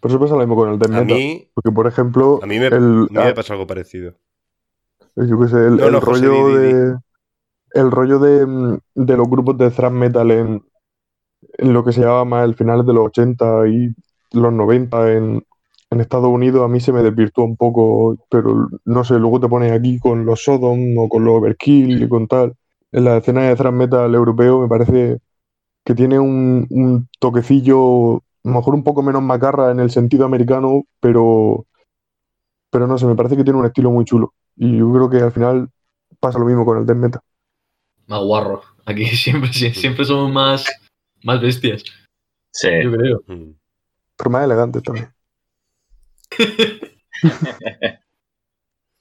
Por 0.00 0.10
eso 0.10 0.18
pasa 0.18 0.34
lo 0.34 0.40
mismo 0.40 0.56
con 0.56 0.70
el 0.70 0.78
death 0.78 0.92
A 0.94 1.04
metal. 1.04 1.16
mí, 1.16 1.48
Porque, 1.54 1.70
por 1.72 1.86
ejemplo, 1.86 2.40
a 2.42 2.46
mí 2.46 2.58
me, 2.58 2.66
el, 2.66 2.74
a 2.74 2.78
mí 2.78 3.08
me 3.10 3.20
ah, 3.20 3.34
pasa 3.34 3.52
algo 3.52 3.66
parecido. 3.66 4.14
yo 5.16 5.38
qué 5.40 5.48
sé, 5.48 5.56
el, 5.66 5.76
No, 5.76 5.88
el 5.88 5.92
no, 5.92 6.00
José, 6.00 6.26
rollo 6.26 6.48
di, 6.48 6.54
di, 6.58 6.66
di. 6.68 6.72
de 6.72 6.96
el 7.72 7.90
rollo 7.90 8.18
de, 8.18 8.46
mm, 8.46 8.78
de 8.94 9.16
los 9.16 9.28
grupos 9.28 9.56
de 9.58 9.70
thrash 9.70 9.92
metal 9.92 10.30
en, 10.32 10.64
en 11.58 11.72
lo 11.72 11.84
que 11.84 11.92
se 11.92 12.00
llama 12.00 12.24
más 12.24 12.44
el 12.48 12.54
final 12.54 12.84
de 12.84 12.92
los 12.94 13.06
80 13.06 13.68
y 13.68 13.94
los 14.32 14.52
90 14.52 15.12
en, 15.12 15.46
en 15.90 16.00
Estados 16.00 16.28
Unidos 16.28 16.62
a 16.64 16.68
mí 16.68 16.80
se 16.80 16.92
me 16.92 17.02
desvirtuó 17.02 17.44
un 17.44 17.56
poco, 17.56 18.16
pero 18.30 18.68
no 18.84 19.04
sé, 19.04 19.14
luego 19.18 19.40
te 19.40 19.48
pones 19.48 19.72
aquí 19.72 19.98
con 19.98 20.24
los 20.24 20.42
Sodom 20.44 20.96
o 20.98 21.08
con 21.08 21.24
los 21.24 21.34
Overkill 21.34 22.02
y 22.02 22.08
con 22.08 22.28
tal. 22.28 22.54
En 22.92 23.04
la 23.04 23.16
escena 23.18 23.42
de 23.48 23.56
thrash 23.56 23.72
metal 23.72 24.14
europeo 24.14 24.60
me 24.60 24.68
parece 24.68 25.18
que 25.84 25.94
tiene 25.94 26.18
un, 26.20 26.66
un 26.70 27.08
toquecillo, 27.18 28.16
a 28.16 28.20
lo 28.44 28.52
mejor 28.54 28.74
un 28.74 28.84
poco 28.84 29.02
menos 29.02 29.22
macarra 29.22 29.70
en 29.72 29.80
el 29.80 29.90
sentido 29.90 30.24
americano, 30.24 30.84
pero, 31.00 31.66
pero 32.70 32.86
no 32.86 32.96
sé, 32.98 33.06
me 33.06 33.16
parece 33.16 33.36
que 33.36 33.44
tiene 33.44 33.58
un 33.58 33.66
estilo 33.66 33.90
muy 33.90 34.04
chulo. 34.04 34.32
Y 34.56 34.76
yo 34.78 34.92
creo 34.92 35.10
que 35.10 35.18
al 35.18 35.32
final 35.32 35.68
pasa 36.20 36.38
lo 36.38 36.44
mismo 36.44 36.64
con 36.64 36.78
el 36.78 36.86
death 36.86 36.96
metal. 36.96 37.20
Más 38.06 38.20
guarro. 38.22 38.62
Aquí 38.86 39.04
siempre, 39.06 39.52
sí- 39.52 39.72
siempre 39.74 40.04
somos 40.04 40.32
más, 40.32 40.66
más 41.24 41.40
bestias, 41.40 41.82
Sí. 42.52 42.68
yo 42.82 42.92
creo. 42.92 43.22
Mm. 43.26 43.52
Pero 44.16 44.30
más 44.30 44.44
elegante 44.44 44.80
también. 44.82 45.08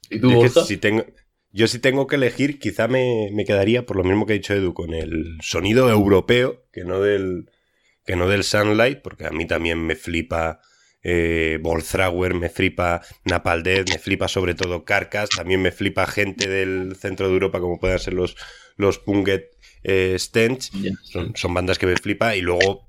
¿Y 0.09 0.19
tú, 0.19 0.31
Yo, 0.31 0.41
que 0.41 0.49
si 0.49 0.77
tengo, 0.77 1.05
yo 1.51 1.67
si 1.67 1.79
tengo 1.79 2.07
que 2.07 2.15
elegir, 2.15 2.59
quizá 2.59 2.87
me, 2.87 3.29
me 3.31 3.45
quedaría 3.45 3.85
por 3.85 3.97
lo 3.97 4.03
mismo 4.03 4.25
que 4.25 4.33
ha 4.33 4.35
dicho 4.35 4.53
Edu, 4.53 4.73
con 4.73 4.93
el 4.93 5.37
sonido 5.41 5.89
europeo, 5.89 6.65
que 6.71 6.83
no 6.83 6.99
del, 6.99 7.49
que 8.05 8.15
no 8.15 8.27
del 8.27 8.43
Sunlight, 8.43 9.01
porque 9.01 9.25
a 9.25 9.31
mí 9.31 9.45
también 9.45 9.85
me 9.85 9.95
flipa 9.95 10.61
eh, 11.01 11.59
Bolthrower, 11.61 12.33
me 12.33 12.49
flipa 12.49 13.01
Napalm 13.23 13.63
Death, 13.63 13.89
me 13.89 13.99
flipa 13.99 14.27
sobre 14.27 14.55
todo 14.55 14.83
Carcass, 14.83 15.29
también 15.29 15.61
me 15.61 15.71
flipa 15.71 16.05
gente 16.07 16.49
del 16.49 16.95
centro 16.95 17.27
de 17.27 17.33
Europa, 17.33 17.59
como 17.59 17.79
puedan 17.79 17.99
ser 17.99 18.13
los, 18.13 18.35
los 18.75 18.99
Punget 18.99 19.55
eh, 19.83 20.15
Stench, 20.17 20.71
son 21.35 21.53
bandas 21.53 21.79
que 21.79 21.87
me 21.87 21.95
flipa, 21.95 22.35
y 22.35 22.41
luego 22.41 22.88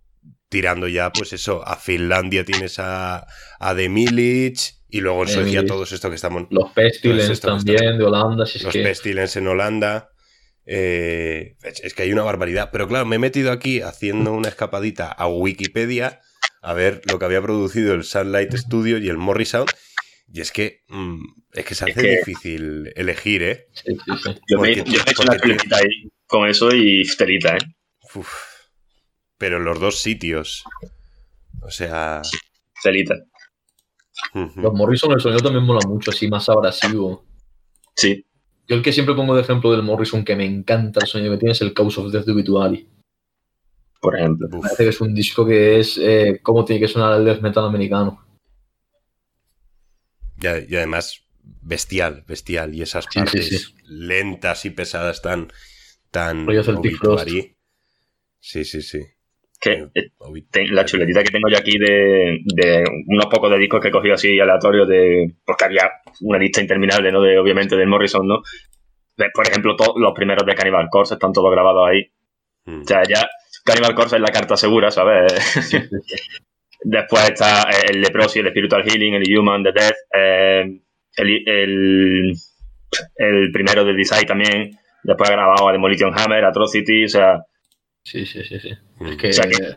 tirando 0.50 0.86
ya, 0.88 1.10
pues 1.12 1.32
eso, 1.32 1.66
a 1.66 1.76
Finlandia 1.76 2.44
tienes 2.44 2.78
a, 2.78 3.26
a 3.58 3.74
The 3.74 3.88
Milic, 3.88 4.58
y 4.90 5.00
luego 5.00 5.22
en 5.22 5.28
Suecia 5.28 5.64
todos 5.64 5.92
esto 5.92 6.10
que 6.10 6.16
estamos 6.16 6.48
Los 6.50 6.72
que 6.72 7.40
también, 7.40 7.96
de 7.98 8.04
Holanda, 8.04 8.44
si 8.44 8.58
es 8.58 8.64
los 8.64 8.72
que... 8.72 8.82
Pestilence 8.82 9.38
en 9.38 9.46
Holanda. 9.46 10.10
eh, 10.66 11.54
es 11.62 11.80
es 11.80 11.94
que 11.94 12.02
hay 12.02 12.12
una 12.12 12.22
barbaridad. 12.24 12.70
Pero 12.72 12.88
claro, 12.88 13.06
me 13.06 13.16
he 13.16 13.18
metido 13.20 13.52
aquí 13.52 13.80
haciendo 13.80 14.32
una 14.32 14.48
escapadita 14.48 15.06
a 15.10 15.26
Wikipedia 15.28 16.20
a 16.62 16.74
ver 16.74 17.00
lo 17.10 17.18
que 17.18 17.24
había 17.24 17.40
producido 17.40 17.94
el 17.94 18.04
Sunlight 18.04 18.52
Studio 18.54 18.98
y 18.98 19.08
el 19.08 19.16
Morrison. 19.16 19.64
Y 20.32 20.40
es 20.40 20.52
que, 20.52 20.82
mm, 20.88 21.22
es 21.52 21.64
que 21.64 21.74
se 21.74 21.84
Es 21.90 21.96
hace 21.96 22.02
que- 22.06 22.16
difícil 22.18 22.92
elegir, 22.96 23.42
¿eh? 23.44 23.66
Sí, 23.72 23.92
sí, 23.94 24.12
sí. 24.24 24.40
Yo 24.48 24.60
me, 24.60 24.74
Porque- 24.74 24.90
yo 24.90 24.98
me 24.98 25.04
he 25.06 25.10
hecho 25.10 25.22
una 25.22 25.76
ahí 25.76 26.10
con 26.26 26.48
eso 26.48 26.74
y 26.74 27.02
telita, 27.16 27.56
¿eh? 27.56 27.60
Uf. 28.14 28.49
Pero 29.40 29.56
en 29.56 29.64
los 29.64 29.80
dos 29.80 30.02
sitios. 30.02 30.64
O 31.62 31.70
sea. 31.70 32.20
Telita. 32.82 33.14
ujú. 34.34 34.60
Los 34.60 34.74
Morrison, 34.74 35.12
el 35.12 35.20
sonido 35.20 35.40
también 35.40 35.64
mola 35.64 35.80
mucho, 35.88 36.10
así 36.10 36.28
más 36.28 36.46
abrasivo. 36.50 37.24
Sí. 37.96 38.26
Yo 38.68 38.76
el 38.76 38.82
que 38.82 38.92
siempre 38.92 39.14
pongo 39.14 39.34
de 39.34 39.40
ejemplo 39.40 39.72
del 39.72 39.82
Morrison, 39.82 40.26
que 40.26 40.36
me 40.36 40.44
encanta 40.44 41.00
el 41.00 41.06
sonido 41.06 41.32
que 41.32 41.38
tiene, 41.38 41.52
es 41.52 41.62
el 41.62 41.72
Cause 41.72 41.98
of 42.02 42.12
Death 42.12 42.26
de 42.26 42.32
Obituary. 42.32 42.86
Por 43.98 44.18
ejemplo. 44.18 44.46
Uf. 44.52 44.62
Parece 44.62 44.82
que 44.84 44.90
es 44.90 45.00
un 45.00 45.14
disco 45.14 45.46
que 45.46 45.80
es 45.80 45.96
eh, 45.96 46.40
cómo 46.42 46.66
tiene 46.66 46.80
que 46.80 46.88
sonar 46.88 47.18
el 47.18 47.24
death 47.24 47.40
metal 47.40 47.64
americano. 47.64 48.22
Y, 50.38 50.46
y 50.46 50.76
además, 50.76 51.22
bestial, 51.62 52.24
bestial. 52.28 52.74
Y 52.74 52.82
esas 52.82 53.04
Sí, 53.04 53.10
sí, 53.12 53.18
partes 53.20 53.48
sí. 53.48 53.74
lentas 53.86 54.66
y 54.66 54.70
pesadas 54.70 55.22
tan. 55.22 55.50
tan. 56.10 56.46
Frost. 56.98 57.28
Sí, 58.38 58.64
sí, 58.64 58.82
sí. 58.82 59.00
Que 59.60 59.88
eh, 59.94 60.10
te- 60.50 60.68
la 60.68 60.86
chuletita 60.86 61.22
que 61.22 61.30
tengo 61.30 61.50
yo 61.50 61.58
aquí 61.58 61.78
de, 61.78 62.38
de 62.44 62.84
unos 63.08 63.26
pocos 63.26 63.50
de 63.50 63.58
discos 63.58 63.80
que 63.80 63.88
he 63.88 63.92
cogido 63.92 64.14
así 64.14 64.40
aleatorios 64.40 64.88
de. 64.88 65.34
Porque 65.44 65.66
había 65.66 65.90
una 66.22 66.38
lista 66.38 66.60
interminable, 66.62 67.12
¿no? 67.12 67.20
De, 67.20 67.38
obviamente, 67.38 67.76
del 67.76 67.88
Morrison, 67.88 68.26
¿no? 68.26 68.42
De, 69.16 69.26
por 69.34 69.46
ejemplo, 69.46 69.76
todos 69.76 69.94
los 69.96 70.12
primeros 70.14 70.46
de 70.46 70.54
Cannibal 70.54 70.88
Corpse 70.90 71.14
están 71.14 71.32
todos 71.32 71.50
grabados 71.50 71.88
ahí. 71.88 72.10
Mm. 72.64 72.80
O 72.80 72.84
sea, 72.84 73.02
ya 73.02 73.28
Cannibal 73.64 73.94
Corpse 73.94 74.16
es 74.16 74.22
la 74.22 74.32
carta 74.32 74.56
segura, 74.56 74.90
¿sabes? 74.90 75.30
Después 76.82 77.28
está 77.28 77.68
el 77.90 78.00
Leprosy, 78.00 78.38
el 78.38 78.48
Spiritual 78.48 78.82
Healing, 78.84 79.14
el 79.14 79.38
Human, 79.38 79.62
The 79.62 79.72
Death, 79.72 79.96
eh, 80.14 80.80
el, 81.16 82.32
el, 83.16 83.52
primero 83.52 83.84
de 83.84 83.92
Design 83.92 84.24
también. 84.26 84.70
Después 85.02 85.28
ha 85.28 85.34
grabado 85.34 85.68
a 85.68 85.72
Demolition 85.72 86.18
Hammer, 86.18 86.44
Atrocity, 86.44 87.04
o 87.04 87.08
sea. 87.08 87.44
Sí, 88.02 88.26
sí, 88.26 88.42
sí, 88.44 88.58
sí. 88.58 88.70
Es 89.00 89.16
que, 89.16 89.76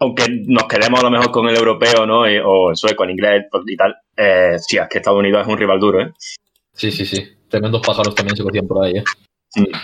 aunque 0.00 0.26
nos 0.46 0.64
quedemos 0.64 1.00
a 1.00 1.04
lo 1.04 1.10
mejor 1.10 1.30
con 1.30 1.48
el 1.48 1.56
europeo, 1.56 2.06
¿no? 2.06 2.20
o 2.20 2.70
el 2.70 2.76
sueco, 2.76 3.04
el 3.04 3.10
inglés 3.10 3.46
y 3.66 3.76
tal, 3.76 3.96
eh, 4.16 4.56
sí, 4.58 4.78
es 4.78 4.88
que 4.88 4.98
Estados 4.98 5.18
Unidos 5.18 5.42
es 5.42 5.48
un 5.48 5.58
rival 5.58 5.80
duro, 5.80 6.00
¿eh? 6.00 6.12
Sí, 6.72 6.90
sí, 6.90 7.04
sí. 7.04 7.24
Tremendos 7.48 7.84
pájaros 7.84 8.14
también 8.14 8.36
se 8.36 8.42
cocían 8.42 8.66
por 8.66 8.84
ahí, 8.84 8.98
¿eh? 8.98 9.04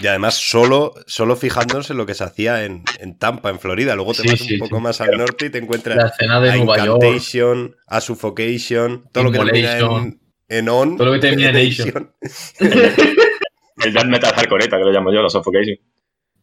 Y 0.00 0.06
además 0.06 0.34
solo, 0.34 0.94
solo 1.06 1.36
fijándonos 1.36 1.90
en 1.90 1.96
lo 1.96 2.04
que 2.04 2.14
se 2.14 2.22
hacía 2.22 2.64
en, 2.64 2.84
Tampa, 3.18 3.48
en 3.48 3.58
Florida. 3.58 3.94
Luego 3.96 4.12
te 4.12 4.28
vas 4.28 4.40
un 4.42 4.58
poco 4.58 4.78
más 4.78 5.00
al 5.00 5.16
norte 5.16 5.46
y 5.46 5.50
te 5.50 5.58
encuentras 5.58 5.96
la 5.96 6.08
escena 6.08 6.40
de 6.40 6.50
a 6.50 6.56
Nueva 6.56 6.78
Incantation, 6.78 7.74
a 7.86 8.00
Suffocation, 8.00 9.08
todo 9.10 9.24
lo 9.24 9.32
que 9.32 9.38
termina 9.38 9.78
en, 9.78 10.20
en 10.48 10.68
On. 10.68 10.96
Todo 10.96 11.06
lo 11.06 11.12
que 11.14 11.20
termina 11.20 11.48
en 11.48 11.54
Nation. 11.68 12.12
el 12.60 13.92
death 13.92 14.06
metal 14.06 14.34
hardcoreta, 14.34 14.76
que 14.76 14.84
lo 14.84 14.92
llamo 14.92 15.12
yo, 15.12 15.22
la 15.22 15.30
Suffocation. 15.30 15.78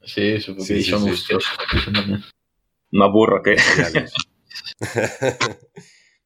Sí, 0.04 0.40
Suffocation, 0.40 1.16
sí, 1.16 1.34
Más 2.92 3.12
burro 3.12 3.42
que... 3.44 3.56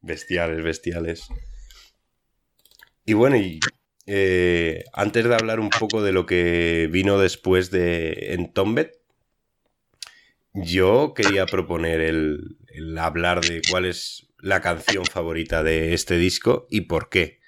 Bestiales, 0.02 0.64
bestiales. 0.64 1.28
Y 3.06 3.14
bueno, 3.14 3.38
y 3.38 3.60
eh, 4.08 4.84
antes 4.94 5.26
de 5.26 5.34
hablar 5.34 5.60
un 5.60 5.70
poco 5.70 6.04
de 6.04 6.12
lo 6.12 6.26
que 6.26 6.88
vino 6.92 7.18
después 7.18 7.72
de 7.72 8.34
Entombed, 8.34 8.92
yo 10.54 11.14
quería 11.14 11.46
proponer 11.46 12.02
el, 12.02 12.58
hablar 12.98 13.42
de 13.42 13.62
cuál 13.70 13.86
es 13.86 14.28
la 14.40 14.62
canción 14.62 15.06
favorita 15.06 15.64
de 15.64 15.94
este 15.94 16.18
disco 16.18 16.68
y 16.70 16.82
por 16.82 17.10
qué. 17.10 17.40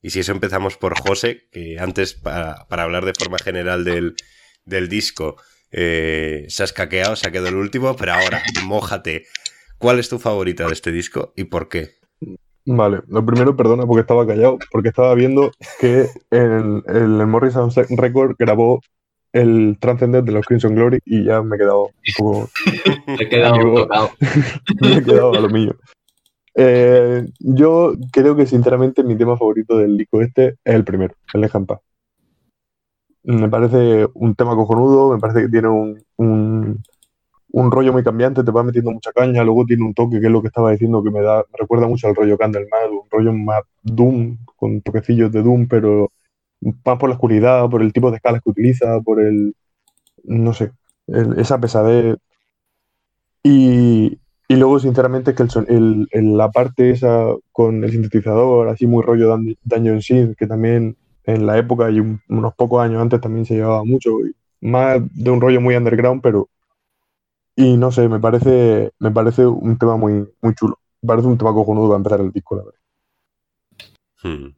Y 0.00 0.10
si 0.10 0.20
eso 0.20 0.32
empezamos 0.32 0.76
por 0.76 0.98
José, 0.98 1.48
que 1.50 1.78
antes 1.78 2.14
para, 2.14 2.66
hablar 2.70 3.04
de 3.04 3.14
forma 3.14 3.38
general 3.38 3.84
del, 3.84 4.88
disco 4.88 5.36
eh, 5.76 6.46
se 6.48 6.62
ha 6.62 6.64
escaqueado, 6.64 7.16
se 7.16 7.28
ha 7.28 7.30
quedado 7.30 7.48
el 7.48 7.56
último, 7.56 7.94
pero 7.96 8.14
ahora, 8.14 8.42
mójate. 8.64 9.26
¿Cuál 9.78 9.98
es 9.98 10.08
tu 10.08 10.18
favorita 10.18 10.66
de 10.66 10.72
este 10.72 10.90
disco 10.90 11.34
y 11.36 11.44
por 11.44 11.68
qué? 11.68 11.90
Vale, 12.64 13.02
lo 13.08 13.24
primero, 13.24 13.54
perdona 13.54 13.86
porque 13.86 14.00
estaba 14.00 14.26
callado, 14.26 14.58
porque 14.72 14.88
estaba 14.88 15.14
viendo 15.14 15.52
que 15.78 16.06
el, 16.30 16.82
el 16.86 17.26
Morrison 17.26 17.70
Record 17.90 18.36
grabó 18.38 18.80
el 19.32 19.76
Transcendent 19.78 20.26
de 20.26 20.32
los 20.32 20.46
Crimson 20.46 20.74
Glory 20.74 20.98
y 21.04 21.24
ya 21.24 21.42
me 21.42 21.56
he 21.56 21.58
quedado 21.58 21.84
un 21.84 21.92
poco. 22.16 22.48
me 23.06 23.14
he 23.14 23.28
quedado 23.28 24.10
me 24.80 24.96
he 24.96 25.04
quedado 25.04 25.34
a 25.34 25.40
lo 25.40 25.48
mío. 25.50 25.76
Eh, 26.54 27.26
yo 27.38 27.92
creo 28.10 28.34
que 28.34 28.46
sinceramente 28.46 29.04
mi 29.04 29.14
tema 29.14 29.36
favorito 29.36 29.76
del 29.76 29.98
disco 29.98 30.22
este 30.22 30.56
es 30.64 30.74
el 30.74 30.84
primero, 30.84 31.14
el 31.34 31.42
de 31.42 31.48
Jampa. 31.50 31.80
Me 33.26 33.48
parece 33.48 34.08
un 34.14 34.34
tema 34.34 34.54
cojonudo, 34.54 35.12
me 35.12 35.20
parece 35.20 35.42
que 35.42 35.48
tiene 35.48 35.68
un 35.68 36.82
un 37.56 37.70
rollo 37.70 37.90
muy 37.90 38.04
cambiante, 38.04 38.44
te 38.44 38.50
va 38.50 38.62
metiendo 38.62 38.90
mucha 38.90 39.12
caña, 39.12 39.42
luego 39.42 39.64
tiene 39.64 39.82
un 39.82 39.94
toque 39.94 40.20
que 40.20 40.26
es 40.26 40.32
lo 40.32 40.42
que 40.42 40.48
estaba 40.48 40.72
diciendo 40.72 41.02
que 41.02 41.10
me 41.10 41.22
da, 41.22 41.38
me 41.38 41.58
recuerda 41.58 41.88
mucho 41.88 42.06
al 42.06 42.14
rollo 42.14 42.36
Candlemas, 42.36 42.90
un 42.90 43.08
rollo 43.10 43.32
más 43.32 43.62
Doom, 43.82 44.36
con 44.56 44.82
toquecillos 44.82 45.32
de 45.32 45.42
Doom, 45.42 45.66
pero 45.66 46.12
más 46.60 46.98
por 46.98 47.08
la 47.08 47.14
oscuridad, 47.14 47.66
por 47.70 47.80
el 47.80 47.94
tipo 47.94 48.10
de 48.10 48.16
escalas 48.16 48.42
que 48.42 48.50
utiliza, 48.50 49.00
por 49.00 49.22
el, 49.22 49.54
no 50.24 50.52
sé, 50.52 50.72
esa 51.38 51.58
pesadez. 51.58 52.18
Y, 53.42 54.18
y 54.48 54.56
luego, 54.56 54.78
sinceramente, 54.78 55.30
es 55.30 55.36
que 55.36 55.44
el, 55.72 56.08
el, 56.10 56.36
la 56.36 56.50
parte 56.50 56.90
esa 56.90 57.26
con 57.52 57.84
el 57.84 57.90
sintetizador, 57.90 58.68
así 58.68 58.86
muy 58.86 59.02
rollo 59.02 59.34
Dungeon 59.64 60.02
Seed, 60.02 60.34
que 60.36 60.46
también 60.46 60.96
en 61.26 61.46
la 61.46 61.58
época 61.58 61.90
y 61.90 62.00
unos 62.00 62.54
pocos 62.54 62.82
años 62.82 63.02
antes 63.02 63.20
también 63.20 63.44
se 63.44 63.54
llevaba 63.54 63.84
mucho, 63.84 64.10
más 64.60 65.00
de 65.12 65.30
un 65.30 65.40
rollo 65.40 65.60
muy 65.60 65.76
underground, 65.76 66.22
pero 66.22 66.48
y 67.56 67.76
no 67.78 67.90
sé, 67.90 68.06
me 68.08 68.20
parece, 68.20 68.92
me 68.98 69.10
parece 69.10 69.46
un 69.46 69.78
tema 69.78 69.96
muy, 69.96 70.28
muy 70.42 70.54
chulo. 70.54 70.78
Me 71.00 71.08
parece 71.08 71.26
un 71.26 71.38
tema 71.38 71.54
cojonudo 71.54 71.88
para 71.88 71.96
empezar 71.96 72.20
el 72.20 72.30
disco, 72.30 72.56
la 72.56 72.64
verdad. 72.64 72.80
Hmm. 74.22 74.54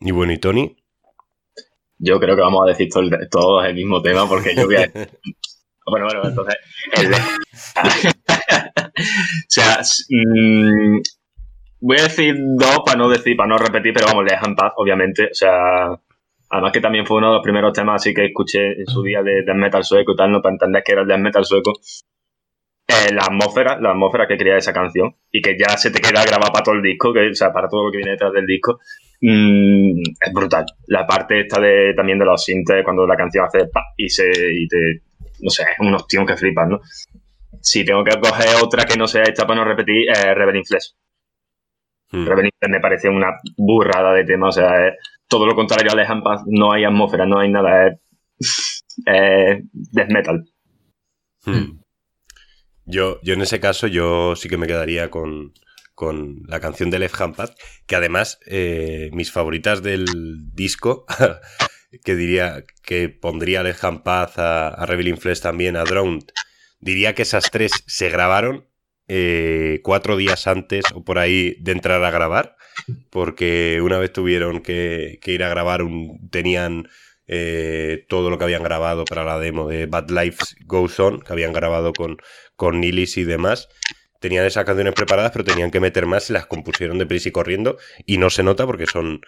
Y 0.00 0.10
bueno, 0.12 0.32
¿y 0.32 0.38
Tony? 0.38 0.76
Yo 1.98 2.18
creo 2.18 2.36
que 2.36 2.42
vamos 2.42 2.62
a 2.64 2.70
decir 2.70 2.88
todos 3.30 3.64
el, 3.66 3.74
mismo 3.74 4.00
tema 4.00 4.26
porque 4.26 4.54
yo 4.56 4.64
voy 4.64 4.76
a... 4.76 4.90
bueno, 5.86 6.06
bueno, 6.06 6.22
entonces... 6.24 6.56
o 8.96 9.48
sea, 9.48 9.80
mmm, 10.08 11.00
voy 11.80 11.98
a 11.98 12.04
decir 12.04 12.34
dos 12.36 12.80
para 12.84 12.98
no 12.98 13.08
decir, 13.08 13.36
para 13.36 13.48
no 13.48 13.58
repetir, 13.58 13.92
pero 13.92 14.06
vamos, 14.06 14.24
le 14.24 14.54
paz, 14.54 14.72
obviamente. 14.76 15.26
O 15.30 15.34
sea, 15.34 15.98
Además 16.50 16.72
que 16.72 16.80
también 16.80 17.06
fue 17.06 17.18
uno 17.18 17.28
de 17.28 17.34
los 17.34 17.42
primeros 17.42 17.72
temas 17.72 18.00
así 18.00 18.14
que 18.14 18.26
escuché 18.26 18.80
en 18.80 18.86
su 18.86 19.02
día 19.02 19.22
de 19.22 19.42
death 19.44 19.56
metal 19.56 19.84
sueco 19.84 20.12
y 20.12 20.16
tal, 20.16 20.32
¿no? 20.32 20.40
Para 20.40 20.54
entender 20.54 20.82
que 20.82 20.92
era 20.92 21.02
el 21.02 21.08
death 21.08 21.20
metal 21.20 21.44
sueco. 21.44 21.72
Eh, 22.88 23.12
la 23.12 23.24
atmósfera, 23.24 23.78
la 23.78 23.90
atmósfera 23.90 24.26
que 24.26 24.38
crea 24.38 24.56
esa 24.56 24.72
canción 24.72 25.14
y 25.30 25.42
que 25.42 25.58
ya 25.58 25.76
se 25.76 25.90
te 25.90 26.00
queda 26.00 26.24
grabada 26.24 26.50
para 26.50 26.64
todo 26.64 26.74
el 26.76 26.82
disco, 26.82 27.12
que, 27.12 27.28
o 27.28 27.34
sea, 27.34 27.52
para 27.52 27.68
todo 27.68 27.84
lo 27.84 27.90
que 27.90 27.98
viene 27.98 28.12
detrás 28.12 28.32
del 28.32 28.46
disco, 28.46 28.80
mm, 29.20 30.00
es 30.20 30.32
brutal. 30.32 30.64
La 30.86 31.06
parte 31.06 31.40
esta 31.40 31.60
de, 31.60 31.92
también 31.94 32.18
de 32.18 32.24
los 32.24 32.42
sintes, 32.42 32.82
cuando 32.82 33.06
la 33.06 33.16
canción 33.16 33.44
hace 33.44 33.66
pa 33.66 33.82
y 33.94 34.08
se, 34.08 34.24
y 34.26 34.66
te, 34.68 35.02
no 35.40 35.50
sé, 35.50 35.64
es 35.64 35.78
unos 35.80 36.06
tíos 36.08 36.24
que 36.26 36.36
flipan, 36.36 36.70
¿no? 36.70 36.80
Si 37.60 37.84
tengo 37.84 38.02
que 38.04 38.18
coger 38.18 38.56
otra 38.62 38.86
que 38.86 38.96
no 38.96 39.06
sea 39.06 39.22
esta 39.24 39.46
para 39.46 39.60
no 39.60 39.66
repetir, 39.66 40.08
eh, 40.08 40.34
Reverend 40.34 40.64
Flesh. 40.66 40.94
Hmm. 42.10 42.24
Flesh 42.24 42.68
me 42.68 42.80
parece 42.80 43.08
una 43.08 43.38
burrada 43.56 44.12
de 44.14 44.24
tema, 44.24 44.48
o 44.48 44.52
sea, 44.52 44.86
es, 44.86 44.94
todo 45.28 45.46
lo 45.46 45.54
contrario 45.54 45.92
a 45.92 45.94
Lejan 45.94 46.22
Paz, 46.22 46.42
no 46.46 46.72
hay 46.72 46.84
atmósfera, 46.84 47.26
no 47.26 47.38
hay 47.38 47.50
nada, 47.50 47.88
es, 47.88 48.84
death 49.72 50.10
metal. 50.10 50.48
Hmm. 51.44 51.80
Yo, 52.86 53.20
yo 53.22 53.34
en 53.34 53.42
ese 53.42 53.60
caso, 53.60 53.86
yo 53.86 54.34
sí 54.36 54.48
que 54.48 54.56
me 54.56 54.66
quedaría 54.66 55.10
con, 55.10 55.52
la 56.46 56.60
canción 56.60 56.90
de 56.90 56.98
Left 56.98 57.16
que 57.86 57.96
además 57.96 58.38
eh, 58.46 59.10
mis 59.12 59.30
favoritas 59.30 59.82
del 59.82 60.06
disco, 60.54 61.04
que 62.04 62.14
diría 62.14 62.64
que 62.82 63.10
pondría 63.10 63.62
Left 63.62 63.84
Paz, 64.02 64.38
a, 64.38 64.68
a 64.68 64.86
Revealing 64.86 65.18
Flesh 65.18 65.40
también, 65.40 65.76
a 65.76 65.84
Drowned, 65.84 66.24
diría 66.80 67.14
que 67.14 67.22
esas 67.22 67.50
tres 67.50 67.72
se 67.86 68.08
grabaron 68.08 68.67
eh, 69.08 69.80
cuatro 69.82 70.16
días 70.16 70.46
antes 70.46 70.84
o 70.94 71.02
por 71.02 71.18
ahí 71.18 71.56
de 71.60 71.72
entrar 71.72 72.04
a 72.04 72.10
grabar 72.10 72.56
porque 73.10 73.80
una 73.82 73.98
vez 73.98 74.12
tuvieron 74.12 74.60
que, 74.60 75.18
ir 75.24 75.42
a 75.42 75.48
grabar, 75.48 75.82
un, 75.82 76.28
tenían 76.30 76.88
eh, 77.26 78.04
todo 78.08 78.30
lo 78.30 78.38
que 78.38 78.44
habían 78.44 78.62
grabado 78.62 79.04
para 79.04 79.24
la 79.24 79.38
demo 79.38 79.68
de 79.68 79.86
Bad 79.86 80.10
Life 80.10 80.38
Goes 80.64 80.98
On, 81.00 81.20
que 81.20 81.32
habían 81.32 81.52
grabado 81.52 81.92
con, 81.92 82.18
con 82.56 82.80
Nilis 82.80 83.16
y 83.16 83.24
demás. 83.24 83.68
Tenían 84.20 84.44
esas 84.44 84.64
canciones 84.64 84.94
preparadas, 84.94 85.30
pero 85.30 85.44
tenían 85.44 85.70
que 85.70 85.78
meter 85.78 86.06
más 86.06 86.28
y 86.28 86.32
las 86.32 86.46
compusieron 86.46 86.98
de 86.98 87.06
prisa 87.06 87.28
y 87.28 87.32
corriendo. 87.32 87.78
Y 88.04 88.18
no 88.18 88.30
se 88.30 88.42
nota 88.42 88.66
porque 88.66 88.86
son 88.86 89.20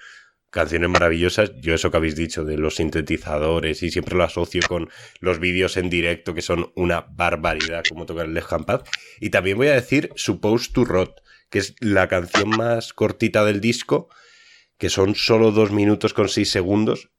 canciones 0.51 0.91
maravillosas. 0.91 1.53
Yo 1.61 1.75
eso 1.75 1.91
que 1.91 1.97
habéis 1.97 2.17
dicho 2.17 2.45
de 2.45 2.59
los 2.59 2.77
sintetizadores 2.77 3.83
y 3.83 3.91
siempre 3.91 4.17
lo 4.17 4.25
asocio 4.25 4.61
con 4.69 4.91
los 5.21 5.39
vídeos 5.39 5.77
en 5.77 5.89
directo 5.89 6.35
que 6.35 6.43
son 6.43 6.73
una 6.75 7.01
barbaridad 7.01 7.85
como 7.89 8.07
tocar 8.07 8.27
el 8.27 8.35
Left 8.35 8.53
Hand 8.53 8.83
Y 9.21 9.31
también 9.31 9.57
voy 9.57 9.69
a 9.69 9.75
decir 9.75 10.11
Supposed 10.17 10.73
to 10.73 10.85
Rot, 10.85 11.23
que 11.49 11.61
es 11.61 11.75
la 11.81 12.09
canción 12.09 12.51
más 12.51 12.93
cortita 12.93 13.45
del 13.45 13.61
disco, 13.61 14.09
que 14.77 14.91
son 14.91 15.15
solo 15.15 15.53
dos 15.53 15.71
minutos 15.71 16.15
con 16.15 16.29
seis 16.29 16.51
segundos, 16.51 17.11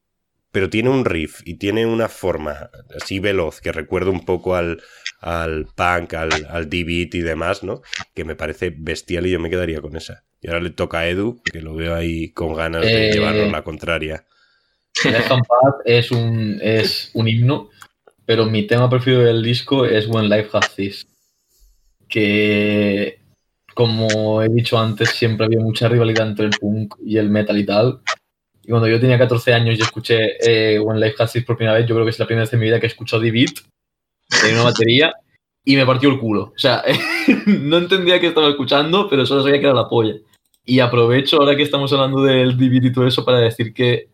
pero 0.51 0.69
tiene 0.69 0.89
un 0.89 1.05
riff 1.05 1.41
y 1.45 1.55
tiene 1.55 1.85
una 1.85 2.09
forma 2.09 2.69
así 3.01 3.19
veloz 3.19 3.61
que 3.61 3.71
recuerda 3.71 4.11
un 4.11 4.25
poco 4.25 4.55
al, 4.55 4.81
al 5.19 5.67
punk, 5.75 6.13
al, 6.13 6.47
al 6.49 6.69
D-beat 6.69 7.15
y 7.15 7.21
demás, 7.21 7.63
¿no? 7.63 7.81
Que 8.13 8.25
me 8.25 8.35
parece 8.35 8.73
bestial 8.75 9.27
y 9.27 9.31
yo 9.31 9.39
me 9.39 9.49
quedaría 9.49 9.79
con 9.79 9.95
esa. 9.95 10.25
Y 10.41 10.47
ahora 10.47 10.61
le 10.61 10.71
toca 10.71 10.99
a 10.99 11.07
Edu, 11.07 11.41
que 11.43 11.61
lo 11.61 11.75
veo 11.75 11.93
ahí 11.93 12.31
con 12.31 12.55
ganas 12.55 12.81
de 12.81 13.09
eh, 13.09 13.13
llevarnos 13.13 13.51
la 13.51 13.63
contraria. 13.63 14.25
es 15.85 16.11
un, 16.11 16.59
es 16.61 17.11
un 17.13 17.27
himno, 17.27 17.69
pero 18.25 18.45
mi 18.45 18.65
tema 18.65 18.89
preferido 18.89 19.21
del 19.21 19.43
disco 19.43 19.85
es 19.85 20.07
When 20.07 20.29
Life 20.29 20.49
Has 20.53 20.75
This. 20.75 21.07
Que 22.09 23.21
como 23.73 24.41
he 24.41 24.49
dicho 24.49 24.77
antes, 24.77 25.09
siempre 25.09 25.45
había 25.45 25.59
mucha 25.59 25.87
rivalidad 25.87 26.27
entre 26.27 26.45
el 26.45 26.51
punk 26.51 26.95
y 27.05 27.17
el 27.17 27.29
metal 27.29 27.57
y 27.57 27.65
tal. 27.65 28.01
Y 28.63 28.69
cuando 28.69 28.87
yo 28.87 28.99
tenía 28.99 29.17
14 29.17 29.53
años 29.53 29.77
y 29.77 29.81
escuché 29.81 30.37
eh, 30.39 30.79
When 30.79 30.99
Life 30.99 31.15
Has 31.19 31.33
por 31.45 31.57
primera 31.57 31.77
vez, 31.77 31.87
yo 31.87 31.95
creo 31.95 32.05
que 32.05 32.11
es 32.11 32.19
la 32.19 32.25
primera 32.25 32.43
vez 32.43 32.53
en 32.53 32.59
mi 32.59 32.65
vida 32.65 32.79
que 32.79 32.85
he 32.85 32.89
escuchado 32.89 33.21
D-Beat 33.21 33.53
en 34.45 34.53
una 34.55 34.65
batería 34.65 35.13
y 35.63 35.75
me 35.75 35.85
partió 35.85 36.09
el 36.09 36.19
culo. 36.19 36.53
O 36.55 36.59
sea, 36.59 36.83
no 37.45 37.77
entendía 37.77 38.19
qué 38.19 38.27
estaba 38.27 38.49
escuchando, 38.49 39.07
pero 39.09 39.25
solo 39.25 39.43
sabía 39.43 39.59
que 39.59 39.65
era 39.65 39.73
la 39.73 39.87
polla. 39.89 40.15
Y 40.65 40.79
aprovecho 40.79 41.37
ahora 41.37 41.55
que 41.55 41.63
estamos 41.63 41.91
hablando 41.91 42.23
del 42.23 42.57
D-Beat 42.57 42.85
y 42.85 42.91
todo 42.91 43.07
eso 43.07 43.25
para 43.25 43.39
decir 43.39 43.73
que 43.73 44.09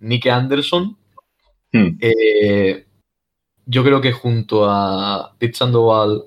Nick 0.00 0.26
Anderson 0.26 0.96
hmm. 1.72 1.98
eh, 2.00 2.84
yo 3.66 3.84
creo 3.84 4.00
que 4.00 4.12
junto 4.12 4.68
a 4.68 5.34
Pete 5.38 5.56
Sandoval 5.56 6.24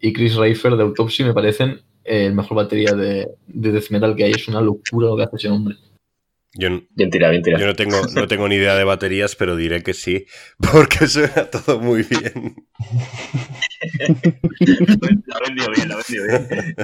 y 0.00 0.12
Chris 0.12 0.36
Reifer 0.36 0.76
de 0.76 0.82
Autopsy 0.82 1.24
me 1.24 1.34
parecen 1.34 1.80
el 2.04 2.34
mejor 2.34 2.56
batería 2.56 2.92
de, 2.92 3.28
de 3.46 3.72
death 3.72 3.90
metal 3.90 4.16
que 4.16 4.24
hay. 4.24 4.32
Es 4.32 4.48
una 4.48 4.60
locura 4.60 5.08
lo 5.08 5.16
que 5.16 5.22
hace 5.24 5.36
ese 5.36 5.48
hombre. 5.48 5.76
Yo, 6.54 6.68
Bien 6.90 7.10
tirado, 7.10 7.32
bien 7.32 7.42
tirado. 7.42 7.60
yo 7.60 7.66
no, 7.66 7.74
tengo, 7.74 8.00
no 8.14 8.26
tengo 8.26 8.48
ni 8.48 8.54
idea 8.56 8.74
de 8.74 8.82
baterías, 8.82 9.36
pero 9.36 9.54
diré 9.54 9.82
que 9.82 9.94
sí, 9.94 10.26
porque 10.72 11.06
suena 11.06 11.48
todo 11.50 11.78
muy 11.78 12.02
bien. 12.02 12.56
La 15.26 15.36
ha 15.36 15.40
vendido 15.46 15.70
bien, 15.76 15.88
la 15.88 15.94
ha 15.94 15.98
vendido 15.98 16.24
bien. 16.26 16.74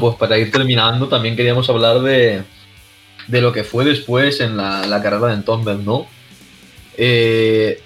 Pues 0.00 0.16
para 0.16 0.38
ir 0.38 0.50
terminando, 0.50 1.08
también 1.08 1.36
queríamos 1.36 1.68
hablar 1.68 2.00
de, 2.00 2.42
de 3.26 3.40
lo 3.40 3.52
que 3.52 3.64
fue 3.64 3.84
después 3.84 4.40
en 4.40 4.56
la, 4.56 5.00
carrera 5.02 5.28
de 5.28 5.34
Entombed, 5.34 5.78
¿no? 5.78 6.06
Eh, 6.96 7.80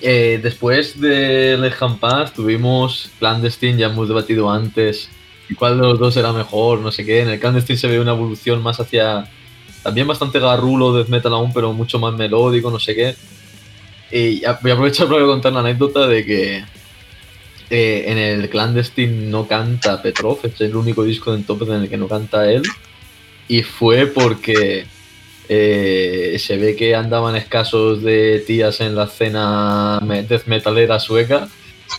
eh, 0.00 0.40
después 0.42 1.00
de 1.00 1.56
Legend 1.56 1.98
Pass 1.98 2.32
tuvimos 2.32 3.10
Clandestine, 3.18 3.78
ya 3.78 3.86
hemos 3.86 4.08
debatido 4.08 4.50
antes 4.50 5.08
cuál 5.54 5.76
de 5.76 5.86
los 5.86 5.98
dos 5.98 6.16
era 6.16 6.32
mejor, 6.32 6.80
no 6.80 6.90
sé 6.90 7.04
qué. 7.04 7.22
En 7.22 7.28
el 7.28 7.40
Clandestine 7.40 7.78
se 7.78 7.88
ve 7.88 8.00
una 8.00 8.12
evolución 8.12 8.62
más 8.62 8.80
hacia. 8.80 9.28
También 9.82 10.06
bastante 10.06 10.40
garrulo, 10.40 10.92
death 10.92 11.08
metal 11.08 11.32
aún, 11.32 11.52
pero 11.52 11.72
mucho 11.72 11.98
más 11.98 12.14
melódico, 12.14 12.70
no 12.70 12.78
sé 12.78 12.94
qué. 12.94 13.14
Y 14.10 14.40
voy 14.40 14.70
a 14.70 14.74
aprovechar 14.74 15.08
para 15.08 15.24
contar 15.24 15.52
la 15.52 15.60
anécdota 15.60 16.06
de 16.06 16.24
que 16.24 16.64
eh, 17.70 18.04
en 18.06 18.18
el 18.18 18.48
Clandestine 18.48 19.28
no 19.28 19.46
canta 19.46 20.00
Petrov, 20.00 20.38
es 20.42 20.60
el 20.60 20.74
único 20.74 21.04
disco 21.04 21.32
de 21.32 21.38
Entombed 21.38 21.68
en 21.68 21.82
el 21.82 21.88
que 21.88 21.98
no 21.98 22.08
canta 22.08 22.50
él. 22.50 22.62
Y 23.46 23.62
fue 23.62 24.06
porque 24.06 24.86
eh, 25.48 26.36
se 26.38 26.56
ve 26.56 26.76
que 26.76 26.94
andaban 26.94 27.36
escasos 27.36 28.02
de 28.02 28.42
tías 28.46 28.80
en 28.80 28.94
la 28.94 29.04
escena 29.04 30.00
death 30.28 30.46
metalera 30.46 30.98
sueca. 30.98 31.48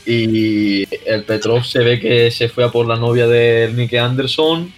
Y 0.05 0.87
el 1.05 1.23
Petrov 1.23 1.63
se 1.65 1.79
ve 1.79 1.99
que 1.99 2.31
se 2.31 2.49
fue 2.49 2.63
a 2.63 2.69
por 2.71 2.87
la 2.87 2.95
novia 2.95 3.27
del 3.27 3.75
Nick 3.75 3.93
Anderson. 3.95 4.71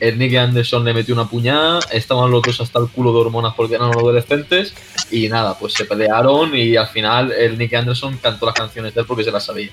El 0.00 0.18
Nick 0.18 0.34
Anderson 0.34 0.84
le 0.84 0.94
metió 0.94 1.14
una 1.14 1.28
puñada. 1.28 1.80
Estaban 1.92 2.30
los 2.30 2.42
dos 2.42 2.60
hasta 2.60 2.80
el 2.80 2.88
culo 2.88 3.12
de 3.12 3.20
hormonas 3.20 3.54
porque 3.56 3.76
eran 3.76 3.90
adolescentes. 3.90 4.74
Y 5.10 5.28
nada, 5.28 5.56
pues 5.58 5.74
se 5.74 5.84
pelearon. 5.84 6.56
Y 6.56 6.76
al 6.76 6.88
final 6.88 7.32
el 7.32 7.58
Nick 7.58 7.74
Anderson 7.74 8.18
cantó 8.18 8.46
las 8.46 8.54
canciones 8.54 8.94
de 8.94 9.00
él 9.00 9.06
porque 9.06 9.24
se 9.24 9.30
las 9.30 9.44
sabía. 9.44 9.70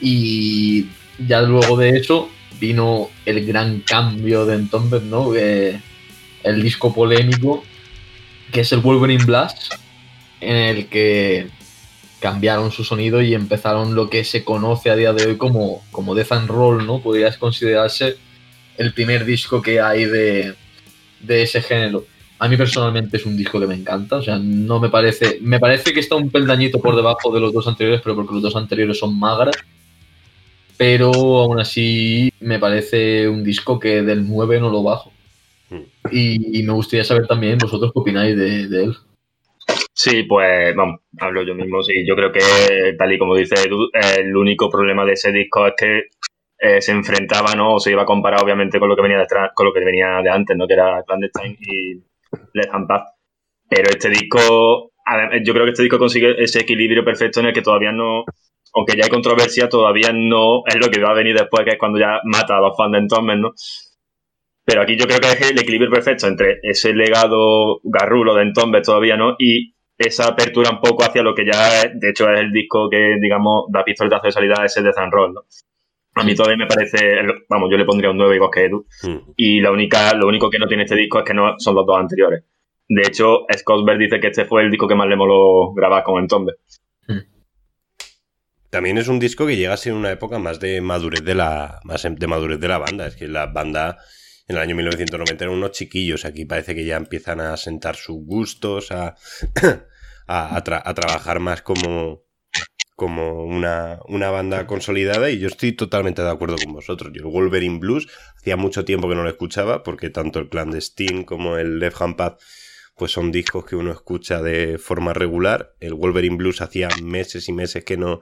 Y 0.00 0.86
ya 1.18 1.42
luego 1.42 1.76
de 1.76 1.90
eso 1.90 2.28
vino 2.60 3.10
el 3.24 3.46
gran 3.46 3.80
cambio 3.80 4.46
de 4.46 4.56
entonces, 4.56 5.02
¿no? 5.02 5.34
El 5.34 6.62
disco 6.62 6.94
polémico, 6.94 7.64
que 8.52 8.60
es 8.60 8.72
el 8.72 8.80
Wolverine 8.80 9.24
Blast, 9.24 9.74
en 10.40 10.56
el 10.56 10.86
que 10.86 11.48
cambiaron 12.20 12.72
su 12.72 12.84
sonido 12.84 13.20
y 13.20 13.34
empezaron 13.34 13.94
lo 13.94 14.08
que 14.08 14.24
se 14.24 14.44
conoce 14.44 14.90
a 14.90 14.96
día 14.96 15.12
de 15.12 15.26
hoy 15.26 15.36
como, 15.36 15.84
como 15.92 16.14
Death 16.14 16.32
and 16.32 16.48
Roll, 16.48 16.86
¿no? 16.86 17.00
Podría 17.00 17.36
considerarse 17.38 18.16
el 18.78 18.92
primer 18.92 19.24
disco 19.24 19.62
que 19.62 19.80
hay 19.80 20.04
de, 20.06 20.54
de 21.20 21.42
ese 21.42 21.62
género. 21.62 22.06
A 22.38 22.48
mí 22.48 22.56
personalmente 22.56 23.16
es 23.16 23.24
un 23.24 23.36
disco 23.36 23.58
que 23.58 23.66
me 23.66 23.74
encanta, 23.74 24.16
o 24.16 24.22
sea, 24.22 24.38
no 24.38 24.78
me 24.78 24.90
parece. 24.90 25.38
Me 25.40 25.58
parece 25.58 25.94
que 25.94 26.00
está 26.00 26.16
un 26.16 26.30
peldañito 26.30 26.80
por 26.80 26.94
debajo 26.94 27.32
de 27.32 27.40
los 27.40 27.52
dos 27.52 27.66
anteriores, 27.66 28.02
pero 28.02 28.14
porque 28.14 28.34
los 28.34 28.42
dos 28.42 28.56
anteriores 28.56 28.98
son 28.98 29.18
magras. 29.18 29.56
Pero 30.78 31.12
aún 31.12 31.60
así 31.60 32.30
me 32.40 32.58
parece 32.58 33.28
un 33.28 33.42
disco 33.42 33.78
que 33.78 34.02
del 34.02 34.28
9 34.28 34.60
no 34.60 34.70
lo 34.70 34.82
bajo. 34.82 35.10
Mm. 35.70 35.82
Y, 36.12 36.60
y 36.60 36.62
me 36.62 36.72
gustaría 36.72 37.04
saber 37.04 37.26
también 37.26 37.58
vosotros 37.58 37.92
qué 37.92 38.00
opináis 38.00 38.36
de, 38.36 38.68
de 38.68 38.84
él. 38.84 38.96
Sí, 39.92 40.24
pues 40.24 40.74
vamos, 40.76 41.00
hablo 41.18 41.42
yo 41.42 41.54
mismo. 41.54 41.82
Sí, 41.82 42.06
yo 42.06 42.14
creo 42.14 42.30
que, 42.30 42.40
tal 42.98 43.12
y 43.12 43.18
como 43.18 43.34
dice 43.34 43.54
Edu, 43.66 43.88
el 44.18 44.36
único 44.36 44.70
problema 44.70 45.04
de 45.04 45.12
ese 45.12 45.32
disco 45.32 45.66
es 45.66 45.72
que 45.76 46.02
eh, 46.58 46.80
se 46.82 46.92
enfrentaba, 46.92 47.54
¿no? 47.54 47.74
O 47.74 47.80
se 47.80 47.92
iba 47.92 48.02
a 48.02 48.06
comparar, 48.06 48.42
obviamente, 48.42 48.78
con 48.78 48.88
lo 48.88 48.96
que 48.96 49.02
venía 49.02 49.18
detrás, 49.18 49.52
con 49.54 49.66
lo 49.66 49.72
que 49.72 49.80
venía 49.80 50.20
de 50.22 50.30
antes, 50.30 50.56
¿no? 50.56 50.66
Que 50.66 50.74
era 50.74 51.02
Clandestine 51.02 51.56
y 51.60 51.94
Let 52.52 52.68
Hand 52.72 52.86
Pass. 52.86 53.12
Pero 53.68 53.90
este 53.90 54.10
disco, 54.10 54.92
yo 55.42 55.52
creo 55.54 55.64
que 55.64 55.70
este 55.70 55.82
disco 55.82 55.98
consigue 55.98 56.42
ese 56.42 56.60
equilibrio 56.60 57.04
perfecto 57.04 57.40
en 57.40 57.46
el 57.46 57.52
que 57.52 57.62
todavía 57.62 57.90
no, 57.90 58.24
aunque 58.76 58.94
ya 58.94 59.04
hay 59.04 59.10
controversia, 59.10 59.70
todavía 59.70 60.10
no 60.12 60.62
es 60.66 60.76
lo 60.76 60.90
que 60.90 61.00
va 61.00 61.10
a 61.10 61.14
venir 61.14 61.34
después, 61.34 61.64
que 61.64 61.72
es 61.72 61.78
cuando 61.78 61.98
ya 61.98 62.20
mata 62.24 62.58
a 62.58 62.60
los 62.60 62.76
fans 62.76 62.92
de 62.92 62.98
Entombed, 62.98 63.36
¿no? 63.36 63.54
Pero 64.66 64.82
aquí 64.82 64.96
yo 64.98 65.06
creo 65.06 65.18
que 65.18 65.28
es 65.28 65.50
el 65.50 65.58
equilibrio 65.58 65.90
perfecto 65.90 66.26
entre 66.26 66.58
ese 66.62 66.92
legado 66.92 67.80
garrulo 67.84 68.34
de 68.34 68.42
Entombed 68.42 68.82
todavía, 68.82 69.16
¿no? 69.16 69.34
Y 69.38 69.74
esa 69.96 70.28
apertura 70.28 70.70
un 70.70 70.80
poco 70.80 71.04
hacia 71.04 71.22
lo 71.22 71.34
que 71.34 71.46
ya 71.46 71.80
es, 71.80 71.98
de 71.98 72.10
hecho 72.10 72.30
es 72.30 72.38
el 72.38 72.52
disco 72.52 72.90
que, 72.90 73.16
digamos, 73.18 73.64
da 73.70 73.82
pistoletazo 73.82 74.26
de 74.26 74.32
salida 74.32 74.56
a 74.60 74.66
ese 74.66 74.82
de 74.82 74.92
San 74.92 75.10
Roll, 75.10 75.32
¿no? 75.32 75.40
A 76.16 76.24
mí 76.24 76.34
todavía 76.34 76.58
me 76.58 76.66
parece, 76.66 76.98
vamos, 77.48 77.70
yo 77.70 77.78
le 77.78 77.84
pondría 77.84 78.10
un 78.10 78.18
9 78.18 78.36
igual 78.36 78.50
que 78.52 78.64
Edu. 78.64 78.86
Mm. 79.04 79.32
Y 79.36 79.60
la 79.60 79.70
única, 79.70 80.14
lo 80.14 80.26
único 80.26 80.50
que 80.50 80.58
no 80.58 80.66
tiene 80.66 80.82
este 80.82 80.96
disco 80.96 81.18
es 81.18 81.24
que 81.24 81.34
no 81.34 81.54
son 81.58 81.74
los 81.74 81.86
dos 81.86 81.98
anteriores. 81.98 82.44
De 82.88 83.02
hecho, 83.02 83.46
Scottberg 83.54 83.98
dice 83.98 84.20
que 84.20 84.28
este 84.28 84.44
fue 84.44 84.62
el 84.62 84.70
disco 84.70 84.88
que 84.88 84.94
más 84.94 85.08
le 85.08 85.16
moló 85.16 85.72
grabar 85.74 86.02
con 86.04 86.22
Entombed. 86.22 86.54
También 88.76 88.98
es 88.98 89.08
un 89.08 89.18
disco 89.18 89.46
que 89.46 89.56
llega 89.56 89.72
a 89.72 89.78
ser 89.78 89.94
una 89.94 90.12
época 90.12 90.38
más 90.38 90.60
de 90.60 90.82
madurez 90.82 91.24
de 91.24 91.34
la 91.34 91.80
más 91.84 92.02
de 92.02 92.26
madurez 92.26 92.60
de 92.60 92.68
la 92.68 92.76
banda. 92.76 93.06
Es 93.06 93.16
que 93.16 93.26
la 93.26 93.46
banda 93.46 93.96
en 94.48 94.56
el 94.56 94.62
año 94.62 94.76
1990 94.76 95.44
eran 95.44 95.56
unos 95.56 95.70
chiquillos. 95.70 96.26
Aquí 96.26 96.44
parece 96.44 96.74
que 96.74 96.84
ya 96.84 96.98
empiezan 96.98 97.40
a 97.40 97.56
sentar 97.56 97.96
sus 97.96 98.18
gustos, 98.26 98.92
a, 98.92 99.14
a, 100.26 100.56
a 100.58 100.94
trabajar 100.94 101.40
más 101.40 101.62
como, 101.62 102.26
como 102.96 103.46
una, 103.46 104.00
una 104.08 104.28
banda 104.28 104.66
consolidada. 104.66 105.30
Y 105.30 105.38
yo 105.38 105.48
estoy 105.48 105.72
totalmente 105.72 106.20
de 106.20 106.28
acuerdo 106.28 106.56
con 106.62 106.74
vosotros. 106.74 107.10
Yo 107.14 107.22
el 107.22 107.32
Wolverine 107.32 107.78
Blues 107.78 108.08
hacía 108.36 108.58
mucho 108.58 108.84
tiempo 108.84 109.08
que 109.08 109.14
no 109.14 109.22
lo 109.22 109.30
escuchaba, 109.30 109.84
porque 109.84 110.10
tanto 110.10 110.38
el 110.38 110.50
Clandestine 110.50 111.24
como 111.24 111.56
el 111.56 111.78
Left 111.78 112.02
Hand 112.02 112.16
Path 112.16 112.42
pues 112.96 113.12
son 113.12 113.30
discos 113.30 113.64
que 113.66 113.76
uno 113.76 113.92
escucha 113.92 114.42
de 114.42 114.78
forma 114.78 115.12
regular. 115.12 115.74
El 115.80 115.94
Wolverine 115.94 116.36
Blues 116.36 116.60
hacía 116.62 116.88
meses 117.02 117.48
y 117.48 117.52
meses 117.52 117.84
que 117.84 117.96
no, 117.96 118.20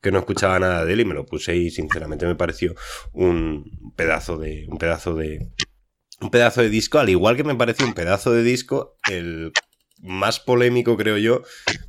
que 0.00 0.10
no 0.10 0.18
escuchaba 0.18 0.58
nada 0.58 0.84
de 0.84 0.92
él 0.92 1.00
y 1.00 1.04
me 1.04 1.14
lo 1.14 1.26
puse 1.26 1.56
y 1.56 1.70
sinceramente 1.70 2.26
me 2.26 2.34
pareció 2.34 2.74
un 3.12 3.92
pedazo 3.96 4.38
de 4.38 4.66
un 4.68 4.78
pedazo 4.78 5.14
de 5.14 5.50
un 6.20 6.30
pedazo 6.30 6.62
de 6.62 6.70
disco 6.70 6.98
al 6.98 7.08
igual 7.08 7.36
que 7.36 7.44
me 7.44 7.54
pareció 7.54 7.86
un 7.86 7.94
pedazo 7.94 8.32
de 8.32 8.42
disco 8.42 8.96
el 9.10 9.52
más 10.02 10.40
polémico 10.40 10.96
creo 10.96 11.18
yo 11.18 11.42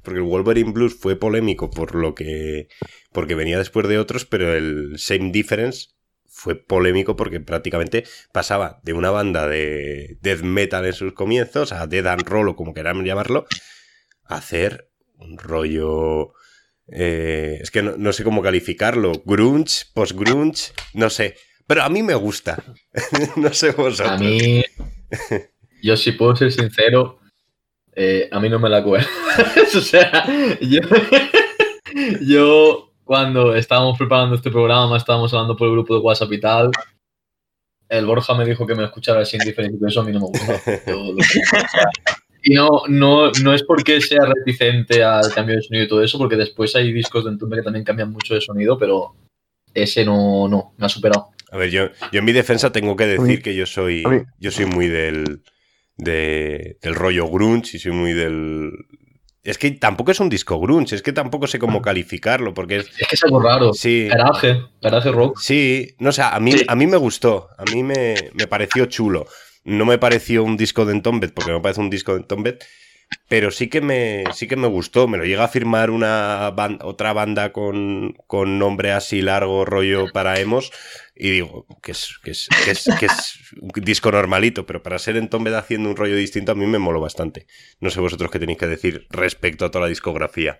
porque 0.04 0.20
el 0.20 0.26
Wolverine 0.26 0.72
Blues 0.72 0.96
fue 1.00 1.16
polémico 1.16 1.70
por 1.70 1.96
lo 1.96 2.14
que 2.14 2.68
porque 3.14 3.36
venía 3.36 3.58
después 3.58 3.88
de 3.88 4.00
otros 4.00 4.26
pero 4.26 4.54
el 4.54 4.96
Same 4.98 5.32
Difference 5.32 5.90
fue 6.28 6.56
polémico 6.56 7.16
porque 7.16 7.40
prácticamente 7.40 8.06
pasaba 8.34 8.80
de 8.84 8.94
una 8.94 9.12
banda 9.12 9.48
de 9.48 10.18
death 10.22 10.42
metal 10.42 10.86
en 10.86 10.94
sus 10.94 11.14
comienzos 11.14 11.72
a 11.72 11.88
death 11.88 12.08
and 12.08 12.28
roll 12.28 12.50
o 12.50 12.56
como 12.56 12.74
queramos 12.74 13.06
llamarlo 13.06 13.46
a 14.26 14.36
hacer 14.36 14.90
un 15.18 15.38
rollo... 15.38 16.34
eh, 16.88 17.60
es 17.62 17.72
que 17.72 17.82
no, 17.82 17.98
no 17.98 18.14
sé 18.14 18.24
cómo 18.24 18.42
calificarlo. 18.42 19.14
Grunge, 19.26 19.86
post-grunge, 19.94 20.74
no 20.94 21.10
sé. 21.10 21.36
Pero 21.68 21.84
a 21.84 21.90
mí 21.90 22.04
me 22.04 22.16
gusta. 22.16 22.62
no 23.38 23.54
sé 23.54 23.72
vosotros. 23.72 24.10
A 24.10 24.18
mí, 24.18 24.64
yo 25.82 25.96
si 25.96 26.12
puedo 26.14 26.36
ser 26.36 26.52
sincero, 26.52 27.20
eh, 27.94 28.28
a 28.32 28.40
mí 28.40 28.50
no 28.50 28.60
me 28.60 28.70
la 28.70 28.84
cuela. 28.84 29.08
o 29.76 29.82
sea, 29.82 30.26
yo, 30.62 30.82
yo 32.22 32.94
cuando 33.04 33.56
estábamos 33.56 33.98
preparando 33.98 34.36
este 34.36 34.52
programa, 34.52 34.98
estábamos 34.98 35.34
hablando 35.34 35.56
por 35.56 35.68
el 35.68 35.74
grupo 35.74 35.96
de 35.96 36.02
WhatsApp 36.02 36.32
y 36.34 36.40
tal, 36.40 36.72
el 37.90 38.06
Borja 38.06 38.34
me 38.36 38.46
dijo 38.46 38.66
que 38.66 38.76
me 38.76 38.86
escuchara 38.86 39.26
sin 39.26 39.40
diferencia, 39.40 39.78
pero 39.80 39.90
eso 39.90 40.02
a 40.02 40.06
mí 40.06 40.12
no 40.14 40.20
me 40.20 40.26
gusta. 40.28 40.62
Yo 40.88 41.14
lo 41.14 41.22
siento, 41.24 41.58
o 41.58 41.70
sea, 41.70 41.90
y 42.44 42.54
no, 42.54 42.70
no, 42.88 43.32
no 43.44 43.54
es 43.54 43.64
porque 43.64 44.02
sea 44.02 44.26
reticente 44.26 45.04
al 45.04 45.32
cambio 45.34 45.56
de 45.56 45.62
sonido 45.62 45.86
y 45.86 45.88
todo 45.88 46.04
eso, 46.04 46.18
porque 46.18 46.36
después 46.36 46.76
hay 46.76 46.92
discos 46.92 47.24
de 47.26 47.32
Entombe 47.32 47.58
que 47.58 47.64
también 47.64 47.86
cambian 47.86 48.12
mucho 48.12 48.34
de 48.34 48.42
sonido, 48.42 48.78
pero 48.78 49.16
ese 49.74 50.04
no, 50.06 50.48
no, 50.48 50.74
me 50.78 50.86
ha 50.86 50.90
superado. 50.90 51.30
A 51.52 51.58
ver, 51.58 51.70
yo, 51.70 51.90
yo 52.12 52.20
en 52.20 52.26
mi 52.26 52.32
defensa 52.32 52.72
tengo 52.72 52.96
que 52.96 53.06
decir 53.08 53.42
que 53.42 53.54
yo 53.56 53.66
soy, 53.66 54.04
yo 54.40 54.52
soy 54.52 54.66
muy 54.66 54.88
del, 54.88 55.44
de- 55.98 56.78
del 56.82 56.96
rollo 56.96 57.28
grunge 57.30 57.78
y 57.78 57.80
soy 57.80 57.92
muy 57.92 58.14
del... 58.14 58.72
Es 59.44 59.58
que 59.58 59.72
tampoco 59.72 60.12
es 60.12 60.20
un 60.20 60.30
disco 60.30 60.60
grunge, 60.60 60.96
es 60.96 61.02
que 61.02 61.14
tampoco 61.14 61.48
sé 61.48 61.58
cómo 61.58 61.82
calificarlo, 61.82 62.54
porque 62.54 62.78
es... 62.78 62.88
Es 63.00 63.08
que 63.08 63.16
es 63.16 63.24
algo 63.24 63.42
raro. 63.42 63.74
Sí, 63.74 64.08
Garaje, 64.08 64.62
garaje 64.82 65.12
rock. 65.12 65.40
sí, 65.40 65.96
no 66.00 66.12
sé, 66.12 66.22
a 66.22 66.40
mí, 66.40 66.52
Sí. 66.54 66.64
a 66.68 66.76
mí 66.76 66.86
me 66.86 66.98
gustó, 66.98 67.50
a 67.58 67.64
mí 67.74 67.82
me, 67.82 68.14
me 68.36 68.46
pareció 68.48 68.86
chulo. 68.86 69.26
No 69.64 69.86
me 69.86 69.98
pareció 69.98 70.44
un 70.44 70.58
disco 70.58 70.86
de 70.86 70.94
Entombed, 70.94 71.32
porque 71.34 71.52
no 71.52 71.58
me 71.58 71.64
parece 71.64 71.82
un 71.82 71.90
disco 71.90 72.14
de 72.14 72.22
Entombed, 72.22 72.58
pero 73.28 73.52
sí 73.52 73.68
que 73.70 73.82
me, 73.82 74.24
sí 74.34 74.48
que 74.48 74.56
me 74.56 74.68
gustó. 74.68 75.08
Me 75.08 75.18
lo 75.18 75.26
llega 75.26 75.44
a 75.44 75.48
firmar 75.48 75.90
una 75.92 76.50
ban- 76.56 76.80
otra 76.82 77.14
banda 77.14 77.52
con, 77.52 78.14
con 78.28 78.58
nombre 78.60 78.92
así 78.92 79.22
largo, 79.22 79.66
rollo 79.66 80.12
para 80.12 80.40
emos, 80.40 80.72
y 81.16 81.30
digo 81.32 81.68
que 81.84 81.92
es, 81.92 82.18
que, 82.24 82.32
es, 82.32 82.50
que, 82.64 83.06
es, 83.06 83.54
un 83.62 83.70
disco 83.84 84.12
normalito, 84.12 84.66
pero 84.66 84.82
para 84.82 84.98
ser 85.00 85.18
Entombed 85.18 85.54
haciendo 85.54 85.90
un 85.90 85.96
rollo 85.96 86.16
distinto 86.16 86.52
a 86.54 86.56
mí 86.56 86.66
me 86.66 86.80
moló 86.80 87.00
bastante. 87.00 87.46
No 87.80 87.90
sé 87.90 88.00
vosotros 88.00 88.32
qué 88.32 88.40
tenéis 88.40 88.58
que 88.60 88.68
decir 88.68 89.06
respecto 89.12 89.66
a 89.66 89.72
toda 89.72 89.84
la 89.86 89.90
discografía. 89.90 90.60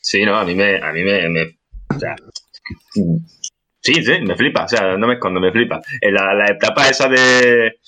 Sí, 0.00 0.24
no, 0.24 0.36
a 0.36 0.44
mí 0.44 0.54
me. 0.54 0.76
A 0.80 0.92
mí 0.92 1.02
me, 1.02 1.28
me- 1.28 1.58
o 1.94 1.98
sea, 1.98 2.14
sí, 3.80 3.94
sí, 4.02 4.20
me 4.22 4.36
flipa. 4.36 4.64
O 4.64 4.68
sea, 4.68 4.96
no 4.96 5.06
me 5.06 5.14
escondo, 5.14 5.40
me 5.40 5.52
flipa. 5.52 5.80
En 6.00 6.14
la, 6.14 6.34
la 6.34 6.46
etapa 6.46 6.88
esa 6.88 7.08
de. 7.08 7.78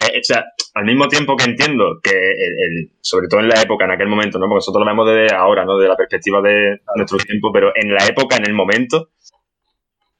Eh, 0.00 0.18
o 0.18 0.22
sea, 0.22 0.44
al 0.74 0.84
mismo 0.84 1.08
tiempo 1.08 1.36
que 1.36 1.44
entiendo 1.44 2.00
que, 2.02 2.10
el- 2.10 2.58
el- 2.62 2.90
sobre 3.00 3.28
todo 3.28 3.40
en 3.40 3.48
la 3.48 3.60
época, 3.62 3.84
en 3.84 3.90
aquel 3.92 4.08
momento, 4.08 4.38
¿no? 4.38 4.46
Porque 4.46 4.58
nosotros 4.58 4.84
lo 4.84 4.90
vemos 4.90 5.06
desde 5.08 5.34
ahora, 5.34 5.64
¿no? 5.64 5.78
De 5.78 5.88
la 5.88 5.96
perspectiva 5.96 6.40
de 6.42 6.80
nuestro 6.96 7.18
tiempo, 7.18 7.52
pero 7.52 7.72
en 7.74 7.92
la 7.92 8.06
época, 8.06 8.36
en 8.36 8.46
el 8.46 8.54
momento, 8.54 9.10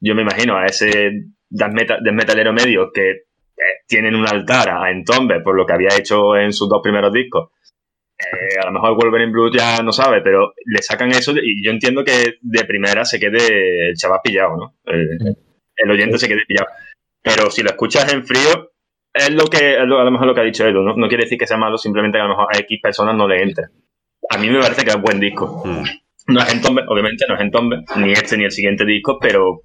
yo 0.00 0.14
me 0.14 0.22
imagino 0.22 0.56
a 0.56 0.66
ese 0.66 1.12
death 1.48 1.72
meta- 1.72 1.98
death 2.02 2.14
metalero 2.14 2.52
medio 2.52 2.90
que 2.92 3.10
eh, 3.10 3.22
tienen 3.86 4.14
un 4.16 4.26
altar 4.26 4.70
a 4.70 4.90
Entombe 4.90 5.40
por 5.40 5.54
lo 5.56 5.66
que 5.66 5.72
había 5.74 5.96
hecho 5.96 6.36
en 6.36 6.52
sus 6.52 6.68
dos 6.68 6.80
primeros 6.82 7.12
discos. 7.12 7.50
Eh, 8.18 8.58
a 8.62 8.66
lo 8.66 8.72
mejor 8.72 8.94
Wolverine 8.96 9.32
Blue 9.32 9.50
ya 9.50 9.82
no 9.82 9.92
sabe, 9.92 10.20
pero 10.22 10.52
le 10.66 10.82
sacan 10.82 11.10
eso 11.10 11.32
y 11.42 11.64
yo 11.64 11.70
entiendo 11.70 12.04
que 12.04 12.34
de 12.40 12.64
primera 12.64 13.04
se 13.04 13.18
quede 13.18 13.88
el 13.88 13.96
chaval 13.96 14.20
pillado, 14.22 14.56
¿no? 14.56 14.74
El, 14.84 15.36
el 15.76 15.90
oyente 15.90 16.18
se 16.18 16.28
quede 16.28 16.44
pillado. 16.46 16.68
Pero 17.22 17.50
si 17.50 17.62
lo 17.62 17.70
escuchas 17.70 18.12
en 18.12 18.24
frío, 18.24 18.69
es 19.14 19.30
lo 19.32 19.44
que 19.46 19.74
es 19.80 19.86
lo- 19.86 20.00
a 20.00 20.04
lo 20.04 20.10
mejor 20.10 20.26
lo 20.26 20.34
que 20.34 20.40
ha 20.40 20.44
dicho 20.44 20.66
Edu, 20.66 20.82
¿no? 20.82 20.94
No 20.96 21.08
quiere 21.08 21.24
decir 21.24 21.38
que 21.38 21.46
sea 21.46 21.56
malo, 21.56 21.78
simplemente 21.78 22.16
que 22.18 22.22
a 22.22 22.24
lo 22.24 22.30
mejor 22.36 22.46
a 22.54 22.58
X 22.58 22.78
personas 22.82 23.14
no 23.16 23.26
le 23.28 23.42
entre. 23.42 23.64
A 24.30 24.38
mí 24.38 24.48
me 24.48 24.60
parece 24.60 24.84
que 24.84 24.90
es 24.90 25.00
buen 25.00 25.18
disco. 25.20 25.62
Mm. 25.64 25.84
No 26.32 26.40
es 26.40 26.52
Entombe, 26.52 26.82
obviamente 26.88 27.24
no 27.28 27.34
es 27.34 27.40
Entombe, 27.40 27.82
ni 27.96 28.12
este 28.12 28.36
ni 28.36 28.44
el 28.44 28.52
siguiente 28.52 28.84
disco, 28.84 29.18
pero 29.20 29.62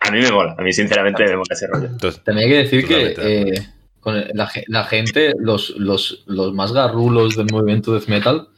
a 0.00 0.10
mí 0.10 0.20
me 0.20 0.30
mola, 0.30 0.54
a 0.56 0.62
mí 0.62 0.72
sinceramente 0.72 1.24
me 1.24 1.32
mola 1.36 1.46
ese 1.50 1.66
rollo. 1.66 1.86
Entonces, 1.86 2.22
También 2.22 2.46
hay 2.46 2.52
que 2.54 2.62
decir 2.62 2.86
que 2.86 3.14
eh, 3.18 3.66
con 4.00 4.14
la 4.34 4.84
gente, 4.84 5.32
los, 5.38 5.70
los, 5.70 6.24
los 6.26 6.52
más 6.52 6.72
garrulos 6.72 7.36
del 7.36 7.46
movimiento 7.50 7.92
death 7.94 8.06
metal, 8.08 8.48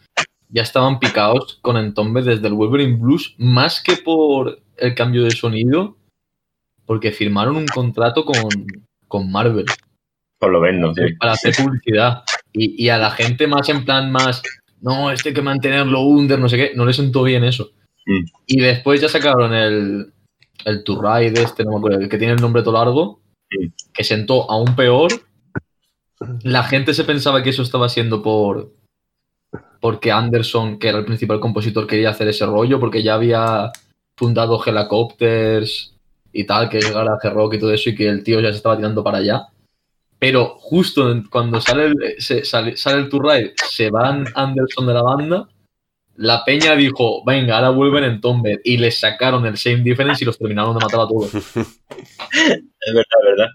ya 0.49 0.63
estaban 0.63 0.99
picados 0.99 1.59
con 1.63 1.77
Entombe 1.77 2.23
desde 2.23 2.49
el 2.49 2.55
Wolverine 2.55 2.97
Blues, 2.99 3.35
más 3.39 3.81
que 3.81 3.97
por 3.97 4.59
el 4.77 4.95
cambio 4.95 5.23
de 5.25 5.31
sonido, 5.31 5.97
porque 6.85 7.13
firmaron 7.13 7.57
un 7.57 7.67
contrato 7.67 8.25
con, 8.25 8.49
con 9.09 9.31
Marvel 9.31 9.67
Por 10.39 10.53
lo 10.53 10.61
menos, 10.61 10.95
sí. 10.97 11.15
para 11.19 11.33
hacer 11.33 11.55
publicidad. 11.57 12.23
Y, 12.53 12.85
y 12.85 12.89
a 12.89 12.99
la 12.99 13.11
gente 13.11 13.47
más 13.47 13.69
en 13.69 13.85
plan 13.85 14.11
más, 14.11 14.43
no, 14.81 15.11
este 15.11 15.31
hay 15.31 15.35
que 15.35 15.43
mantenerlo 15.43 16.03
under, 16.03 16.39
no 16.39 16.49
sé 16.49 16.57
qué, 16.57 16.73
no 16.75 16.85
le 16.85 16.93
sentó 16.93 17.23
bien 17.23 17.45
eso. 17.45 17.71
Mm. 18.07 18.25
Y 18.47 18.61
después 18.61 19.01
ya 19.01 19.09
sacaron 19.09 19.53
el, 19.55 20.13
el 20.65 20.85
To 20.85 21.01
Ride 21.01 21.43
este, 21.43 21.65
no 21.65 21.73
me 21.73 21.77
acuerdo, 21.79 22.01
el 22.01 22.09
que 22.09 22.19
tiene 22.19 22.35
el 22.35 22.41
nombre 22.41 22.63
todo 22.63 22.75
largo, 22.75 23.21
Mm. 23.51 23.67
que 23.95 24.05
sentó 24.05 24.51
aún 24.51 24.75
peor. 24.75 25.11
La 26.43 26.63
gente 26.65 26.95
se 26.95 27.05
pensaba 27.05 27.43
que 27.43 27.51
eso 27.51 27.63
estaba 27.63 27.89
siendo 27.89 28.23
por 28.23 28.73
porque 29.81 30.11
Anderson, 30.11 30.79
que 30.79 30.89
era 30.89 30.99
el 30.99 31.05
principal 31.05 31.39
compositor, 31.39 31.87
quería 31.87 32.11
hacer 32.11 32.29
ese 32.29 32.47
rollo, 32.47 32.81
porque 32.81 33.03
ya 33.03 33.15
había 33.15 33.71
fundado 34.17 34.61
Helicopters 34.65 35.95
y 36.39 36.45
tal, 36.45 36.69
que 36.69 36.79
es 36.79 36.91
garaje 36.93 37.31
rock 37.31 37.55
y 37.55 37.59
todo 37.59 37.73
eso, 37.73 37.91
y 37.91 37.95
que 37.95 38.09
el 38.09 38.23
tío 38.23 38.41
ya 38.41 38.51
se 38.51 38.57
estaba 38.59 38.77
tirando 38.77 39.03
para 39.03 39.19
allá. 39.19 39.47
Pero 40.19 40.57
justo 40.59 41.13
cuando 41.31 41.61
sale 41.61 41.87
el, 41.87 41.97
se- 42.19 42.45
sale, 42.45 42.77
sale 42.77 42.99
el 43.03 43.09
tour 43.09 43.27
ride, 43.27 43.55
se 43.71 43.91
van 43.91 44.25
Anderson 44.35 44.87
de 44.87 44.95
la 44.95 45.03
banda, 45.03 45.49
la 46.17 46.43
peña 46.45 46.75
dijo, 46.75 47.23
venga, 47.27 47.57
ahora 47.57 47.71
vuelven 47.71 48.05
en 48.05 48.21
Tomber, 48.23 48.61
y 48.65 48.79
les 48.79 48.99
sacaron 48.99 49.45
el 49.45 49.59
Same 49.59 49.83
Difference 49.83 50.25
y 50.25 50.27
los 50.27 50.39
terminaron 50.39 50.77
de 50.79 50.85
matar 50.85 51.01
a 51.01 51.07
todos. 51.09 51.31
Es 52.89 52.95
verdad, 52.95 53.19
es 53.21 53.27
verdad. 53.27 53.49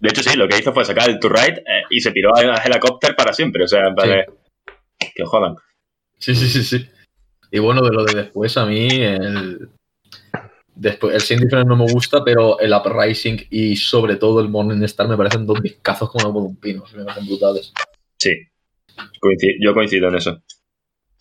De 0.00 0.08
hecho, 0.08 0.22
sí, 0.22 0.36
lo 0.36 0.48
que 0.48 0.58
hizo 0.58 0.72
fue 0.72 0.84
sacar 0.84 1.08
el 1.08 1.20
To 1.20 1.28
Ride 1.28 1.60
eh, 1.60 1.82
y 1.90 2.00
se 2.00 2.10
piró 2.10 2.34
a 2.36 2.56
Helicopter 2.56 3.14
para 3.14 3.32
siempre. 3.32 3.64
O 3.64 3.68
sea, 3.68 3.94
para 3.94 4.24
que 5.14 5.24
jodan. 5.24 5.56
Sí, 6.18 6.34
sí, 6.34 6.48
sí, 6.48 6.62
sí. 6.64 6.88
Y 7.50 7.58
bueno, 7.58 7.82
de 7.82 7.92
lo 7.92 8.04
de 8.04 8.14
después, 8.14 8.56
a 8.56 8.66
mí 8.66 8.88
el, 8.90 9.68
después, 10.74 11.14
el 11.14 11.20
Same 11.20 11.40
Difference 11.42 11.68
no 11.68 11.76
me 11.76 11.92
gusta, 11.92 12.22
pero 12.24 12.58
el 12.60 12.72
Uprising 12.72 13.46
y 13.50 13.76
sobre 13.76 14.16
todo 14.16 14.40
el 14.40 14.48
Morning 14.48 14.82
Star 14.84 15.08
me 15.08 15.16
parecen 15.16 15.46
dos 15.46 15.60
discazos 15.62 16.10
como 16.10 16.32
por 16.32 16.42
un 16.42 16.56
pino, 16.56 16.84
me 16.96 17.04
parecen 17.04 17.26
brutales. 17.26 17.72
Sí, 18.18 18.30
Coinci- 19.20 19.56
yo 19.60 19.72
coincido 19.74 20.08
en 20.08 20.16
eso. 20.16 20.42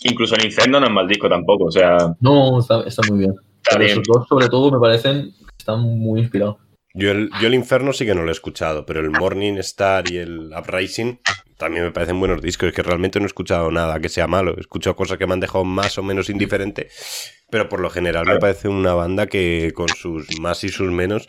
Incluso 0.02 0.36
el 0.36 0.46
Inferno 0.46 0.80
no 0.80 0.88
es 0.88 0.92
mal 0.94 1.08
disco 1.08 1.28
tampoco. 1.30 1.66
O 1.66 1.72
sea, 1.72 1.98
No, 2.22 2.60
está, 2.60 2.82
está 2.84 3.02
muy 3.10 3.20
bien. 3.20 3.32
está 3.32 3.72
Pero 3.72 3.80
bien. 3.80 3.92
esos 3.92 4.04
dos, 4.08 4.28
sobre 4.28 4.48
todo, 4.50 4.72
me 4.72 4.80
parecen 4.80 5.32
que 5.32 5.56
están 5.58 5.82
muy 5.82 6.22
inspirados. 6.22 6.58
Yo 6.94 7.12
el, 7.12 7.30
yo 7.42 7.48
el 7.48 7.54
Inferno 7.54 7.94
sí 7.94 8.06
que 8.06 8.16
no 8.16 8.24
lo 8.24 8.30
he 8.30 8.32
escuchado, 8.32 8.86
pero 8.86 9.00
el 9.02 9.12
Morning 9.12 9.54
Star 9.58 10.10
y 10.12 10.18
el 10.18 10.52
Uprising 10.58 11.20
también 11.60 11.84
me 11.84 11.92
parecen 11.92 12.20
buenos 12.20 12.42
discos. 12.42 12.70
Es 12.70 12.74
que 12.74 12.82
realmente 12.82 13.20
no 13.20 13.26
he 13.26 13.28
escuchado 13.28 13.70
nada 13.70 14.00
que 14.00 14.08
sea 14.10 14.28
malo. 14.28 14.56
He 14.58 14.62
escuchado 14.62 14.96
cosas 14.96 15.18
que 15.18 15.28
me 15.28 15.34
han 15.34 15.42
dejado 15.42 15.66
más 15.66 15.98
o 15.98 16.04
menos 16.04 16.30
indiferente, 16.30 16.90
pero 17.52 17.68
por 17.68 17.82
lo 17.82 17.90
general 17.90 18.26
me 18.26 18.40
parece 18.40 18.70
una 18.70 18.94
banda 18.94 19.28
que 19.28 19.72
con 19.76 19.90
sus 19.90 20.40
más 20.40 20.64
y 20.64 20.70
sus 20.70 20.90
menos 20.90 21.28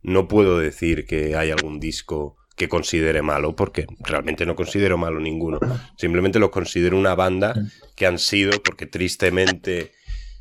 no 0.00 0.28
puedo 0.28 0.58
decir 0.58 1.04
que 1.04 1.36
hay 1.36 1.50
algún 1.50 1.80
disco 1.80 2.36
que 2.56 2.68
considere 2.68 3.22
malo, 3.22 3.56
porque 3.56 3.86
realmente 4.00 4.46
no 4.46 4.54
considero 4.54 4.98
malo 4.98 5.18
ninguno. 5.18 5.58
Simplemente 5.96 6.38
los 6.38 6.50
considero 6.50 6.96
una 6.96 7.16
banda 7.16 7.54
que 7.96 8.06
han 8.06 8.18
sido, 8.18 8.62
porque 8.62 8.86
tristemente 8.86 9.92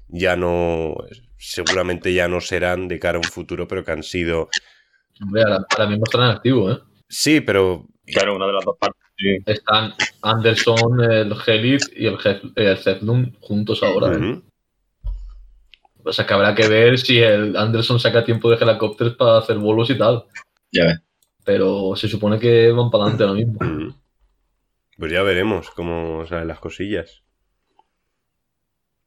ya 0.07 0.35
no, 0.35 0.95
seguramente 1.37 2.13
ya 2.13 2.27
no 2.27 2.41
serán 2.41 2.87
de 2.87 2.99
cara 2.99 3.17
a 3.17 3.21
un 3.21 3.23
futuro, 3.23 3.67
pero 3.67 3.83
que 3.83 3.91
han 3.91 4.03
sido 4.03 4.49
Hombre, 5.19 5.43
ahora, 5.43 5.65
ahora 5.69 5.89
mismo 5.89 6.03
están 6.05 6.21
en 6.21 6.27
activo, 6.27 6.71
¿eh? 6.71 6.77
Sí, 7.07 7.41
pero 7.41 7.87
Claro, 8.13 8.35
una 8.35 8.47
de 8.47 8.53
las 8.53 8.65
dos 8.65 8.77
partes. 8.77 9.01
sí. 9.17 9.37
Están 9.45 9.93
Anderson, 10.21 11.03
el 11.03 11.33
Helith 11.45 11.83
y 11.95 12.05
el, 12.07 12.17
Hef- 12.17 12.51
el 12.55 13.31
juntos 13.39 13.81
ahora. 13.83 14.15
¿eh? 14.17 14.41
O 16.03 16.11
sea 16.11 16.25
que 16.25 16.33
habrá 16.33 16.55
que 16.55 16.67
ver 16.67 16.97
si 16.97 17.19
el 17.19 17.55
Anderson 17.55 17.99
saca 17.99 18.23
tiempo 18.23 18.49
de 18.49 18.57
helicópteros 18.57 19.15
para 19.15 19.37
hacer 19.37 19.57
bolos 19.57 19.89
y 19.89 19.97
tal. 19.97 20.25
Ya 20.71 20.85
ves. 20.85 20.99
Pero 21.43 21.95
se 21.95 22.07
supone 22.07 22.39
que 22.39 22.71
van 22.71 22.89
para 22.89 23.03
adelante 23.05 23.23
ahora 23.23 23.35
mismo. 23.35 23.95
Pues 24.97 25.11
ya 25.11 25.21
veremos 25.23 25.69
cómo 25.71 26.25
salen 26.27 26.47
las 26.47 26.59
cosillas. 26.59 27.23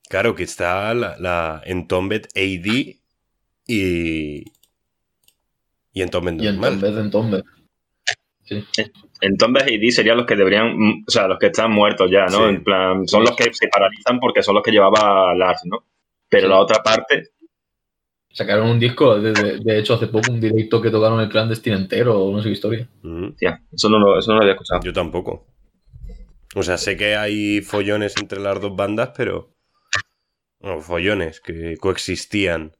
Claro 0.09 0.34
que 0.34 0.42
está 0.44 0.92
la, 0.94 1.16
la 1.18 1.62
Entombed 1.64 2.26
AD 2.36 2.96
y. 3.66 4.44
Y 5.96 6.02
Entombed 6.02 6.40
Y 6.40 6.46
en 6.48 6.57
normal. 6.61 6.78
vez 6.80 6.94
de 6.94 7.00
en 7.00 7.11
Entonces, 9.20 9.62
AD 9.62 9.90
serían 9.90 10.16
los 10.18 10.26
que 10.26 10.36
deberían, 10.36 10.76
mm, 10.76 11.05
o 11.07 11.11
sea, 11.11 11.26
los 11.28 11.38
que 11.38 11.47
están 11.47 11.70
muertos 11.72 12.11
ya, 12.11 12.26
¿no? 12.26 12.38
Sí. 12.49 12.55
En 12.55 12.64
plan, 12.64 13.09
son 13.09 13.22
los 13.22 13.34
que 13.36 13.53
se 13.55 13.68
paralizan 13.68 14.18
porque 14.20 14.42
son 14.42 14.55
los 14.57 14.62
que 14.64 14.70
llevaba 14.70 15.34
Lars, 15.34 15.61
¿no? 15.64 15.84
Pero 16.28 16.45
Sí. 16.45 16.49
la 16.51 16.59
otra 16.59 16.82
parte, 16.82 17.30
Sacaron 18.36 18.68
un 18.68 18.80
disco, 18.80 19.20
de, 19.20 19.32
de- 19.32 19.59
de 19.61 19.78
hecho, 19.78 19.95
hace 19.95 20.09
poco 20.09 20.32
un 20.32 20.40
directo 20.40 20.82
que 20.82 20.90
tocaron 20.90 21.20
el 21.20 21.28
clandestino 21.28 21.76
entero, 21.76 22.20
o 22.20 22.32
no 22.32 22.42
sé 22.42 22.49
qué 22.49 22.53
historia. 22.55 22.88
Tía, 23.38 23.62
eso 23.72 23.88
no 23.88 24.01
lo, 24.01 24.18
eso 24.18 24.32
no 24.32 24.38
lo 24.38 24.42
había 24.42 24.55
escuchado. 24.55 24.80
Yo 24.82 24.92
tampoco. 24.92 25.47
O 26.57 26.62
sea, 26.64 26.76
sé 26.76 26.97
que 26.97 27.14
hay 27.14 27.61
follones 27.61 28.16
entre 28.20 28.40
las 28.40 28.61
dos 28.61 28.74
bandas, 28.74 29.12
pero. 29.16 29.55
No, 30.59 30.80
follones 30.80 31.40
que 31.40 31.76
coexistían. 31.76 32.72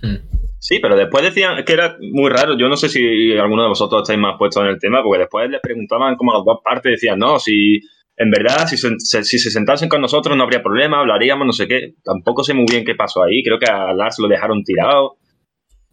Hmm. 0.00 0.16
Sí, 0.62 0.78
pero 0.78 0.94
después 0.94 1.24
decían 1.24 1.64
que 1.64 1.72
era 1.72 1.96
muy 2.00 2.30
raro. 2.30 2.56
Yo 2.56 2.68
no 2.68 2.76
sé 2.76 2.88
si 2.88 3.36
alguno 3.36 3.64
de 3.64 3.70
vosotros 3.70 4.02
estáis 4.02 4.20
más 4.20 4.36
puestos 4.38 4.62
en 4.62 4.68
el 4.68 4.78
tema, 4.78 5.02
porque 5.02 5.18
después 5.18 5.50
les 5.50 5.60
preguntaban 5.60 6.14
como 6.14 6.30
a 6.30 6.36
las 6.36 6.44
dos 6.44 6.60
partes, 6.62 6.92
decían, 6.92 7.18
no, 7.18 7.40
si 7.40 7.80
en 8.16 8.30
verdad, 8.30 8.68
si 8.68 8.76
se, 8.76 9.24
si 9.24 9.38
se 9.40 9.50
sentasen 9.50 9.88
con 9.88 10.00
nosotros 10.00 10.36
no 10.36 10.44
habría 10.44 10.62
problema, 10.62 11.00
hablaríamos, 11.00 11.48
no 11.48 11.52
sé 11.52 11.66
qué. 11.66 11.94
Tampoco 12.04 12.44
sé 12.44 12.54
muy 12.54 12.66
bien 12.70 12.84
qué 12.84 12.94
pasó 12.94 13.24
ahí. 13.24 13.42
Creo 13.42 13.58
que 13.58 13.66
a 13.66 13.92
Lars 13.92 14.20
lo 14.20 14.28
dejaron 14.28 14.62
tirado. 14.62 15.16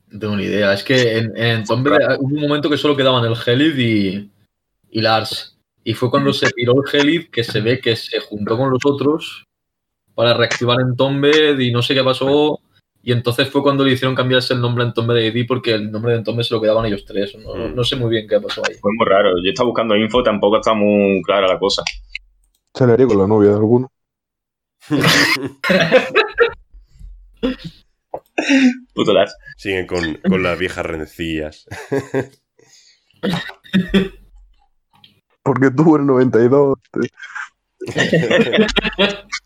No 0.09 0.19
tengo 0.19 0.35
ni 0.35 0.43
idea. 0.43 0.71
Es 0.71 0.83
que 0.83 1.17
en, 1.17 1.35
en 1.35 1.63
hubo 1.63 2.35
un 2.35 2.39
momento 2.39 2.69
que 2.69 2.77
solo 2.77 2.95
quedaban 2.95 3.25
el 3.25 3.33
Helid 3.43 3.79
y, 3.79 4.29
y 4.91 5.01
Lars. 5.01 5.57
Y 5.83 5.95
fue 5.95 6.11
cuando 6.11 6.31
se 6.31 6.47
tiró 6.51 6.73
el 6.73 6.93
Helid 6.93 7.29
que 7.31 7.43
se 7.43 7.59
ve 7.61 7.79
que 7.79 7.95
se 7.95 8.19
juntó 8.19 8.55
con 8.55 8.69
los 8.69 8.85
otros 8.85 9.45
para 10.13 10.35
reactivar 10.35 10.77
en 10.79 10.95
Tomb 10.95 11.25
y 11.59 11.71
no 11.71 11.81
sé 11.81 11.95
qué 11.95 12.03
pasó. 12.03 12.59
Y 13.09 13.11
entonces 13.11 13.49
fue 13.49 13.63
cuando 13.63 13.83
le 13.83 13.93
hicieron 13.93 14.13
cambiarse 14.13 14.53
el 14.53 14.61
nombre 14.61 14.83
en 14.83 14.93
Tomb 14.93 15.13
de 15.13 15.25
ID 15.25 15.47
porque 15.47 15.73
el 15.73 15.91
nombre 15.91 16.11
de 16.11 16.19
Entombe 16.19 16.43
se 16.43 16.53
lo 16.53 16.61
quedaban 16.61 16.85
ellos 16.85 17.05
tres. 17.05 17.35
No, 17.39 17.55
no, 17.55 17.83
sé 17.83 17.95
muy 17.95 18.11
bien 18.11 18.27
qué 18.27 18.39
pasó 18.39 18.61
ahí. 18.63 18.75
Fue 18.75 18.91
muy 18.95 19.07
raro. 19.07 19.31
Yo 19.43 19.49
estaba 19.49 19.65
buscando 19.65 19.97
info, 19.97 20.21
tampoco 20.21 20.57
está 20.57 20.75
muy 20.75 21.19
clara 21.23 21.47
la 21.47 21.57
cosa. 21.57 21.81
Se 22.71 22.85
le 22.85 22.93
haría 22.93 23.07
con 23.07 23.17
la 23.17 23.25
novia 23.25 23.49
de 23.49 23.55
alguno. 23.55 23.91
Puto 28.93 29.11
Lars. 29.11 29.35
Siguen 29.57 29.87
con, 29.87 30.13
con 30.13 30.43
las 30.43 30.59
viejas 30.59 30.85
rencillas. 30.85 31.65
Porque 35.41 35.71
tuvo 35.71 35.97
el 35.97 36.05
92. 36.05 36.77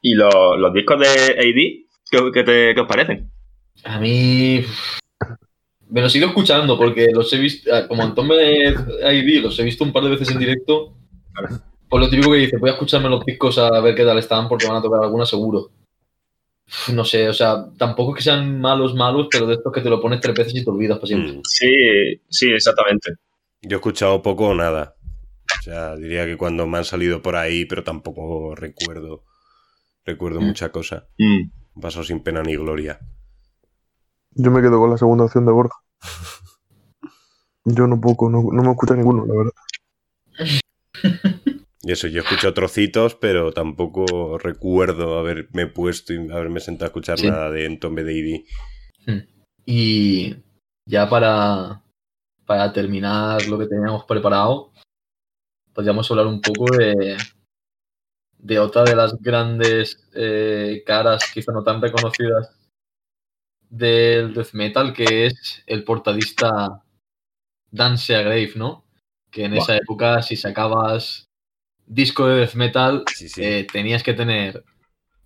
¿Y 0.00 0.14
los, 0.14 0.32
los 0.58 0.72
discos 0.72 1.00
de 1.00 1.08
AD? 1.08 1.88
¿qué, 2.32 2.42
te, 2.42 2.74
¿Qué 2.74 2.80
os 2.80 2.88
parecen? 2.88 3.30
A 3.84 3.98
mí. 3.98 4.64
Me 5.90 6.02
los 6.02 6.14
he 6.14 6.18
ido 6.18 6.28
escuchando 6.28 6.76
porque 6.76 7.08
los 7.12 7.32
he 7.32 7.38
visto. 7.38 7.74
Ah, 7.74 7.86
como 7.88 8.02
Antón 8.02 8.28
me 8.28 8.70
ID, 8.70 9.42
los 9.42 9.58
he 9.58 9.64
visto 9.64 9.84
un 9.84 9.92
par 9.92 10.04
de 10.04 10.10
veces 10.10 10.30
en 10.30 10.38
directo. 10.38 10.94
Por 11.88 12.00
lo 12.00 12.10
típico 12.10 12.32
que 12.32 12.38
dice, 12.38 12.58
voy 12.58 12.70
a 12.70 12.74
escucharme 12.74 13.08
los 13.08 13.24
discos 13.24 13.56
a 13.58 13.80
ver 13.80 13.94
qué 13.94 14.04
tal 14.04 14.18
están 14.18 14.48
porque 14.48 14.66
van 14.66 14.76
a 14.76 14.82
tocar 14.82 15.02
alguna 15.02 15.24
seguro. 15.24 15.70
No 16.92 17.02
sé, 17.02 17.26
o 17.30 17.32
sea, 17.32 17.64
tampoco 17.78 18.12
es 18.12 18.18
que 18.18 18.24
sean 18.24 18.60
malos, 18.60 18.94
malos, 18.94 19.28
pero 19.30 19.46
de 19.46 19.54
estos 19.54 19.72
que 19.72 19.80
te 19.80 19.88
lo 19.88 20.02
pones 20.02 20.20
tres 20.20 20.34
veces 20.36 20.54
y 20.54 20.64
te 20.64 20.70
olvidas 20.70 20.98
para 20.98 21.06
siempre. 21.06 21.32
Mm. 21.32 21.40
Sí, 21.44 21.66
sí, 22.28 22.52
exactamente. 22.52 23.12
Yo 23.62 23.76
he 23.76 23.80
escuchado 23.80 24.20
poco 24.20 24.48
o 24.48 24.54
nada. 24.54 24.94
O 25.58 25.62
sea, 25.62 25.96
diría 25.96 26.26
que 26.26 26.36
cuando 26.36 26.66
me 26.66 26.76
han 26.76 26.84
salido 26.84 27.22
por 27.22 27.36
ahí, 27.36 27.64
pero 27.64 27.82
tampoco 27.82 28.54
recuerdo. 28.54 29.24
Recuerdo 30.08 30.40
mm. 30.40 30.44
mucha 30.44 30.72
cosa. 30.72 31.06
Mm. 31.18 31.50
Paso 31.82 32.02
sin 32.02 32.20
pena 32.20 32.42
ni 32.42 32.56
gloria. 32.56 32.98
Yo 34.30 34.50
me 34.50 34.62
quedo 34.62 34.78
con 34.78 34.90
la 34.90 34.96
segunda 34.96 35.24
opción 35.24 35.44
de 35.44 35.52
Borja. 35.52 35.76
Yo 37.66 37.86
no 37.86 38.00
poco, 38.00 38.30
no, 38.30 38.42
no 38.50 38.62
me 38.62 38.70
escucha 38.70 38.94
ninguno, 38.94 39.26
la 39.26 39.34
verdad. 39.34 39.52
Y 41.80 41.92
eso, 41.92 42.08
yo 42.08 42.22
escucho 42.22 42.52
trocitos, 42.52 43.14
pero 43.14 43.52
tampoco 43.52 44.36
recuerdo 44.36 45.16
haberme 45.16 45.68
puesto 45.68 46.12
y 46.12 46.16
haberme 46.30 46.58
sentado 46.60 46.86
a 46.86 46.88
escuchar 46.88 47.22
nada 47.22 47.50
de 47.50 47.66
Entombe 47.66 48.02
de 48.02 48.44
hmm. 49.06 49.20
Y 49.64 50.36
ya 50.84 51.08
para, 51.08 51.82
para 52.44 52.72
terminar 52.72 53.46
lo 53.46 53.58
que 53.58 53.68
teníamos 53.68 54.04
preparado, 54.04 54.72
podríamos 55.72 56.10
hablar 56.10 56.26
un 56.26 56.42
poco 56.42 56.76
de, 56.76 57.16
de 58.38 58.58
otra 58.58 58.84
de 58.84 58.94
las 58.94 59.20
grandes 59.20 60.08
eh, 60.14 60.82
caras, 60.86 61.30
quizá 61.32 61.52
no 61.52 61.62
tan 61.62 61.82
reconocidas, 61.82 62.56
del 63.68 64.32
death 64.32 64.52
metal, 64.52 64.92
que 64.92 65.26
es 65.26 65.62
el 65.66 65.84
portadista 65.84 66.82
Dance 67.70 68.12
Grave, 68.12 68.52
¿no? 68.56 68.84
Que 69.30 69.44
en 69.44 69.54
esa 69.54 69.76
época, 69.76 70.22
si 70.22 70.36
sacabas 70.36 71.28
disco 71.86 72.26
de 72.26 72.40
death 72.40 72.54
metal, 72.54 73.04
eh, 73.36 73.66
tenías 73.70 74.02
que 74.02 74.14
tener 74.14 74.64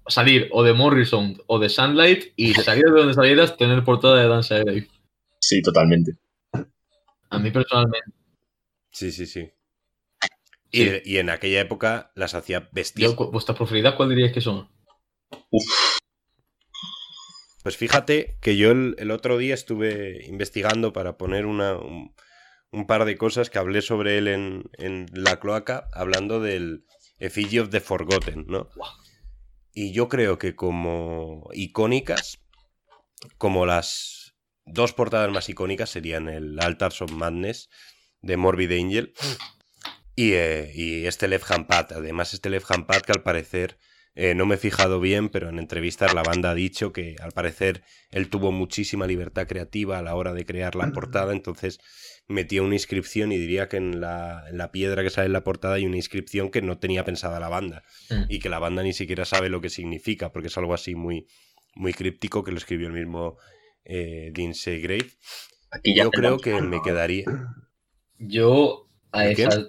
salir 0.08 0.48
o 0.50 0.64
de 0.64 0.72
Morrison 0.72 1.40
o 1.46 1.58
de 1.58 1.68
Sunlight 1.68 2.32
y 2.36 2.54
salir 2.54 2.84
de 2.84 2.90
donde 2.90 3.14
salieras, 3.14 3.56
tener 3.56 3.84
portada 3.84 4.20
de 4.20 4.28
Dance 4.28 4.58
Grave. 4.58 4.88
Sí, 5.38 5.62
totalmente. 5.62 6.12
A 7.30 7.38
mí 7.38 7.50
personalmente. 7.50 8.10
Sí, 8.90 9.12
sí, 9.12 9.26
sí. 9.26 9.50
Y, 10.72 11.18
en 11.18 11.28
aquella 11.28 11.60
época 11.60 12.12
las 12.14 12.34
hacía 12.34 12.70
vestidas. 12.72 13.14
¿Vuestra 13.14 13.54
preferida 13.54 13.94
cuál 13.94 14.08
diríais 14.08 14.32
que 14.32 14.40
son? 14.40 14.70
Pues 17.62 17.76
fíjate 17.76 18.38
que 18.40 18.56
yo 18.56 18.70
el, 18.70 19.10
otro 19.10 19.36
día 19.36 19.54
estuve 19.54 20.24
investigando 20.26 20.94
para 20.94 21.18
poner 21.18 21.44
una, 21.44 21.76
un 22.72 22.86
par 22.86 23.04
de 23.04 23.16
cosas 23.18 23.50
que 23.50 23.58
hablé 23.58 23.82
sobre 23.82 24.16
él 24.18 24.28
en, 24.28 25.06
la 25.12 25.38
cloaca, 25.38 25.88
hablando 25.92 26.40
del 26.40 26.86
Effigy 27.18 27.58
of 27.58 27.68
the 27.68 27.80
Forgotten, 27.80 28.46
¿no? 28.48 28.68
Y 29.74 29.92
yo 29.92 30.08
creo 30.08 30.38
que 30.38 30.56
como 30.56 31.48
icónicas, 31.52 32.38
como 33.36 33.66
las 33.66 34.34
dos 34.64 34.94
portadas 34.94 35.30
más 35.30 35.48
icónicas 35.48 35.90
serían 35.90 36.28
el 36.28 36.58
Altars 36.60 37.02
of 37.02 37.12
Madness 37.12 37.68
de 38.22 38.36
Morbid 38.36 38.72
Angel 38.72 39.12
y, 40.14 40.32
eh, 40.32 40.70
y 40.74 41.06
este 41.06 41.28
Left 41.28 41.50
Hand 41.50 41.66
Pad. 41.66 41.92
Además, 41.92 42.34
este 42.34 42.50
Left 42.50 42.70
Hand 42.70 42.86
Pad 42.86 43.02
que 43.02 43.12
al 43.12 43.22
parecer 43.22 43.78
eh, 44.14 44.34
no 44.34 44.44
me 44.44 44.56
he 44.56 44.58
fijado 44.58 45.00
bien, 45.00 45.30
pero 45.30 45.48
en 45.48 45.58
entrevistas 45.58 46.12
la 46.12 46.22
banda 46.22 46.50
ha 46.50 46.54
dicho 46.54 46.92
que 46.92 47.16
al 47.20 47.32
parecer 47.32 47.82
él 48.10 48.28
tuvo 48.28 48.52
muchísima 48.52 49.06
libertad 49.06 49.46
creativa 49.46 49.98
a 49.98 50.02
la 50.02 50.14
hora 50.14 50.34
de 50.34 50.44
crear 50.44 50.74
la 50.74 50.92
portada, 50.92 51.32
entonces 51.32 51.80
metió 52.28 52.62
una 52.62 52.74
inscripción 52.74 53.32
y 53.32 53.38
diría 53.38 53.68
que 53.68 53.78
en 53.78 54.02
la, 54.02 54.70
piedra 54.70 55.02
que 55.02 55.08
sale 55.08 55.26
en 55.26 55.32
la 55.32 55.44
portada 55.44 55.76
hay 55.76 55.86
una 55.86 55.96
inscripción 55.96 56.50
que 56.50 56.60
no 56.60 56.78
tenía 56.78 57.04
pensada 57.04 57.40
la 57.40 57.48
banda 57.48 57.84
mm. 58.10 58.24
y 58.28 58.38
que 58.38 58.50
la 58.50 58.58
banda 58.58 58.82
ni 58.82 58.92
siquiera 58.92 59.24
sabe 59.24 59.48
lo 59.48 59.62
que 59.62 59.70
significa, 59.70 60.30
porque 60.30 60.48
es 60.48 60.58
algo 60.58 60.74
así 60.74 60.94
muy, 60.94 61.26
muy 61.74 61.94
críptico 61.94 62.44
que 62.44 62.52
lo 62.52 62.58
escribió 62.58 62.88
el 62.88 62.92
mismo 62.92 63.38
eh, 63.84 64.30
Dean 64.34 64.52
Segrave. 64.52 65.10
Yo 65.84 66.10
creo 66.10 66.36
que 66.36 66.60
me 66.60 66.82
quedaría. 66.82 67.24
Yo 68.18 68.90
a 69.10 69.26
esa, 69.26 69.68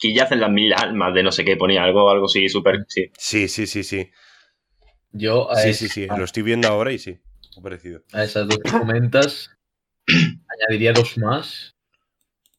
aquí 0.00 0.14
ya 0.14 0.24
hacen 0.24 0.40
las 0.40 0.50
mil 0.50 0.72
almas 0.72 1.14
de 1.14 1.22
no 1.22 1.30
sé 1.30 1.44
qué, 1.44 1.56
ponía 1.56 1.84
algo, 1.84 2.10
algo 2.10 2.24
así, 2.24 2.48
súper. 2.48 2.86
Sí. 2.88 3.10
sí, 3.18 3.48
sí, 3.48 3.66
sí, 3.66 3.84
sí. 3.84 4.10
Yo 5.12 5.50
a 5.50 5.56
Sí, 5.56 5.74
sí, 5.74 5.88
sí, 5.88 6.06
lo 6.06 6.24
estoy 6.24 6.42
viendo 6.42 6.68
ahora 6.68 6.92
y 6.92 6.98
sí, 6.98 7.18
ha 7.58 7.60
parecido. 7.60 8.02
A 8.12 8.24
esas 8.24 8.48
dos 8.48 8.58
que 8.58 8.70
comentas, 8.70 9.50
añadiría 10.08 10.92
dos 10.92 11.18
más, 11.18 11.74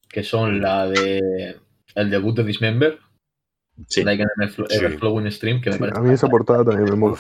que 0.10 0.24
son 0.24 0.62
la 0.62 0.88
de 0.88 1.58
el 1.96 2.10
debut 2.10 2.36
de 2.38 2.44
Dismember, 2.44 3.00
sí. 3.88 4.04
Like 4.04 4.24
an 4.24 4.30
Everflowing 4.70 5.32
Stream, 5.32 5.62
que 5.62 5.72
me 5.72 5.78
parece. 5.78 5.98
A 5.98 6.02
mí 6.02 6.14
esa 6.14 6.28
portada 6.28 6.64
también 6.64 6.90
me 6.90 6.96
mola. 6.96 7.18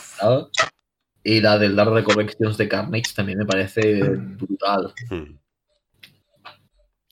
Y 1.24 1.40
la 1.40 1.58
del 1.58 1.76
Dark 1.76 1.94
de 1.94 2.04
Corrections 2.04 2.58
de 2.58 2.68
Carnage 2.68 3.14
también 3.16 3.40
me 3.40 3.46
parece 3.46 4.04
brutal. 4.04 4.94
Hmm. 5.10 5.38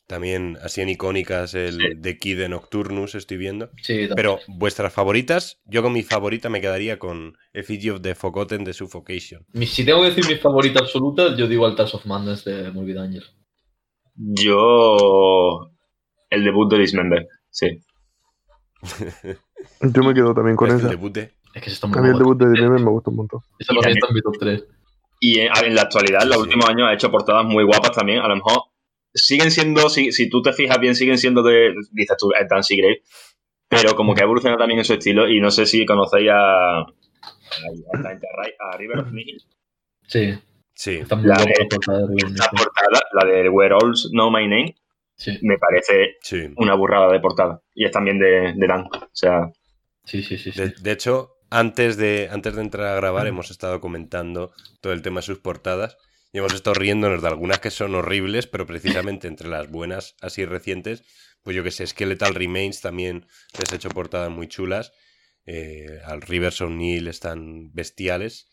También 0.10 0.58
así 0.64 0.82
en 0.82 0.90
icónicas 0.90 1.54
el 1.54 2.02
de 2.02 2.18
Kid 2.18 2.40
de 2.40 2.50
Nocturnus 2.50 3.14
estoy 3.14 3.38
viendo. 3.38 3.70
Sí, 3.84 4.10
Pero 4.16 4.40
vuestras 4.48 4.92
favoritas, 4.92 5.62
yo 5.66 5.84
con 5.84 5.94
mi 5.94 6.02
favorita 6.02 6.50
me 6.50 6.62
quedaría 6.62 6.98
con 6.98 7.38
Effigy 7.54 7.92
of 7.92 8.02
the 8.02 8.16
Forgotten 8.16 8.64
de 8.64 8.74
Suffocation. 8.74 9.46
Si 9.68 9.86
tengo 9.86 10.02
que 10.02 10.08
decir 10.08 10.26
mi 10.26 10.34
favorita 10.38 10.80
absoluta, 10.80 11.36
yo 11.36 11.48
digo 11.48 11.68
Altars 11.68 11.94
of 11.94 12.08
Madness 12.08 12.44
de 12.44 12.72
Morbid 12.72 12.98
Angel. 12.98 13.24
Yo 14.16 15.70
el 16.32 16.44
debut 16.44 16.72
de 16.72 16.80
Dismember, 16.80 17.28
sí. 17.52 17.68
yo 19.94 20.04
me 20.04 20.16
quedo 20.16 20.34
también 20.34 20.56
con 20.58 20.70
esa. 20.70 20.86
El 20.86 20.90
debut 20.90 21.14
de... 21.14 21.34
Es 21.54 21.62
que 21.62 21.70
se 21.70 21.76
está 21.76 21.86
muy 21.86 22.00
A 22.00 22.02
mí 22.02 22.10
el 22.10 22.18
debut 22.18 22.36
de 22.36 22.50
Dismember 22.50 22.82
me 22.82 22.90
gusta 22.90 23.12
un 23.12 23.18
montón. 23.18 23.42
Esa 23.60 23.76
también 23.76 23.96
está 23.96 24.08
en 24.08 24.16
mi 24.16 24.22
top 24.22 24.38
3. 24.40 24.64
Y 25.20 25.40
en, 25.42 25.52
en 25.66 25.76
la 25.76 25.84
actualidad, 25.84 26.24
en 26.24 26.30
los 26.30 26.40
últimos 26.40 26.68
años, 26.68 26.88
ha 26.90 26.96
hecho 26.96 27.12
portadas 27.12 27.46
muy 27.46 27.64
guapas 27.64 27.92
también. 27.92 28.22
A 28.22 28.28
lo 28.28 28.38
mejor 28.38 28.69
siguen 29.14 29.52
siendo, 29.52 29.90
si, 29.90 30.12
si 30.12 30.30
tú 30.30 30.42
te 30.42 30.54
fijas 30.54 30.80
bien, 30.80 30.96
siguen 30.96 31.18
siendo 31.18 31.44
de, 31.44 31.74
dices 31.92 32.18
tú, 32.18 32.32
Dancy 32.50 32.78
Gray, 32.78 33.02
pero 33.68 33.96
como 33.96 34.14
que 34.14 34.22
ha 34.22 34.26
evolucionado 34.26 34.60
también 34.60 34.80
en 34.80 34.86
su 34.86 34.94
estilo 34.94 35.30
y 35.30 35.40
no 35.40 35.52
sé 35.52 35.66
si 35.66 35.86
conocéis 35.86 36.30
a, 36.32 36.80
a, 36.80 36.86
a 38.60 38.78
River 38.78 39.00
of 39.00 39.12
Nihil. 39.12 39.42
Sí. 40.08 40.34
Sí. 40.80 41.02
La, 41.10 41.36
de, 41.44 41.68
la 42.38 42.50
portada, 42.52 43.00
la 43.12 43.26
de 43.26 43.50
Where 43.50 43.76
All 43.76 43.94
Know 44.12 44.32
My 44.32 44.48
Name, 44.48 44.76
sí. 45.14 45.38
me 45.42 45.58
parece 45.58 46.16
una 46.56 46.74
burrada 46.74 47.12
de 47.12 47.20
portada. 47.20 47.62
Y 47.76 47.84
es 47.84 47.92
también 47.92 48.18
de, 48.18 48.54
de 48.56 48.68
Dan. 48.68 48.86
O 48.86 49.10
sea. 49.12 49.52
Sí, 50.06 50.24
sí, 50.24 50.38
sí. 50.38 50.52
De, 50.52 50.70
de, 50.70 50.92
hecho, 50.94 51.34
antes 51.50 51.98
de, 51.98 52.30
antes 52.32 52.56
de 52.56 52.62
entrar 52.62 52.88
a 52.88 52.96
grabar, 52.96 53.28
hemos 53.28 53.52
estado 53.52 53.82
comentando 53.82 54.54
todo 54.80 54.94
el 54.94 55.02
tema 55.02 55.20
de 55.20 55.26
sus 55.26 55.40
portadas. 55.40 55.98
Y 56.32 56.38
hemos 56.38 56.54
estado 56.54 56.76
riéndonos 56.76 57.22
de 57.22 57.28
algunas 57.28 57.60
que 57.60 57.72
son 57.72 57.96
horribles, 57.96 58.48
pero 58.48 58.66
precisamente 58.66 59.28
entre 59.28 59.48
las 59.48 59.70
buenas 59.70 60.16
así 60.22 60.46
recientes 60.46 61.04
pues 61.44 61.56
yo 61.56 61.64
que 61.64 61.72
sé, 61.72 61.88
Skeletal 61.88 62.36
Remains 62.36 62.82
también 62.82 63.26
les 63.58 63.72
ha 63.72 63.76
hecho 63.76 63.90
portadas 63.90 64.30
muy 64.30 64.48
chulas. 64.48 64.94
Eh, 65.46 66.00
al 66.06 66.22
Rivers 66.22 66.62
O'Neill 66.62 67.08
están 67.08 67.74
bestiales. 67.74 68.50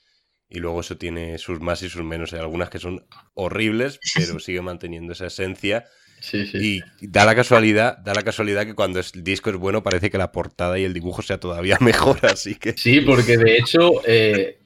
Y 0.48 0.60
luego 0.60 0.80
eso 0.80 0.96
tiene 0.96 1.38
sus 1.38 1.60
más 1.60 1.82
y 1.82 1.88
sus 1.88 2.04
menos. 2.04 2.32
Hay 2.32 2.38
algunas 2.38 2.70
que 2.70 2.78
son 2.78 3.04
horribles, 3.34 3.98
pero 4.14 4.38
sigue 4.38 4.62
manteniendo 4.62 5.12
esa 5.12 5.26
esencia. 5.26 5.84
Sí, 6.20 6.46
sí. 6.46 6.80
Y 7.00 7.06
da 7.08 7.24
la 7.24 7.34
casualidad, 7.34 7.98
da 7.98 8.14
la 8.14 8.22
casualidad 8.22 8.64
que 8.64 8.74
cuando 8.74 9.00
el 9.00 9.24
disco 9.24 9.50
es 9.50 9.56
bueno 9.56 9.82
parece 9.82 10.08
que 10.08 10.16
la 10.16 10.32
portada 10.32 10.78
y 10.78 10.84
el 10.84 10.94
dibujo 10.94 11.20
sea 11.22 11.38
todavía 11.38 11.78
mejor, 11.80 12.24
así 12.24 12.54
que. 12.54 12.74
Sí, 12.78 13.00
porque 13.00 13.36
de 13.36 13.58
hecho, 13.58 14.00
eh, 14.06 14.60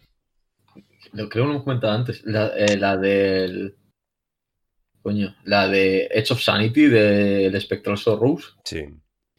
lo 1.12 1.28
creo 1.28 1.44
que 1.44 1.48
lo 1.48 1.50
hemos 1.54 1.64
comentado 1.64 1.92
antes, 1.94 2.22
la, 2.24 2.48
eh, 2.56 2.76
la 2.76 2.96
del. 2.96 3.76
Coño, 5.02 5.34
la 5.44 5.66
de 5.68 6.08
Edge 6.12 6.32
of 6.32 6.40
Sanity 6.42 6.86
del 6.88 7.58
Spectral 7.60 7.96
Sorrows. 7.96 8.56
Sí. 8.64 8.84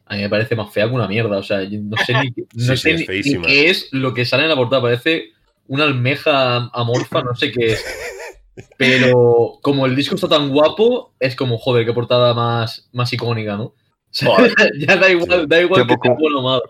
A 0.06 0.16
mí 0.16 0.22
me 0.22 0.28
parece 0.28 0.56
más 0.56 0.72
fea 0.72 0.88
que 0.88 0.94
una 0.94 1.06
mierda. 1.06 1.38
O 1.38 1.42
sea, 1.42 1.62
yo 1.62 1.78
no 1.80 1.96
sé 1.98 2.14
ni, 2.14 2.28
no 2.54 2.76
Sí, 2.76 2.76
sí, 2.76 2.76
sé 2.76 2.90
es 2.90 2.94
ni- 2.94 3.00
ni 3.00 3.04
feísima. 3.06 3.46
qué 3.46 3.70
es 3.70 3.88
lo 3.92 4.12
que 4.12 4.24
sale 4.24 4.42
en 4.42 4.48
la 4.48 4.56
portada. 4.56 4.82
Parece 4.82 5.30
una 5.68 5.84
almeja 5.84 6.68
amorfa, 6.72 7.22
no 7.22 7.34
sé 7.36 7.52
qué 7.52 7.66
es. 7.74 7.84
Pero 8.76 9.58
como 9.62 9.86
el 9.86 9.96
disco 9.96 10.14
está 10.16 10.28
tan 10.28 10.50
guapo, 10.50 11.14
es 11.20 11.36
como, 11.36 11.56
joder, 11.58 11.86
qué 11.86 11.92
portada 11.92 12.34
más, 12.34 12.88
más 12.92 13.10
icónica, 13.12 13.56
¿no? 13.56 13.64
O 13.64 13.74
sea, 14.10 14.28
ya 14.78 14.96
da 14.96 15.10
igual, 15.10 15.48
da 15.48 15.60
igual 15.62 15.86
que 15.86 15.94
sea 16.02 16.14
bueno 16.18 16.40
o 16.40 16.42
malo. 16.42 16.62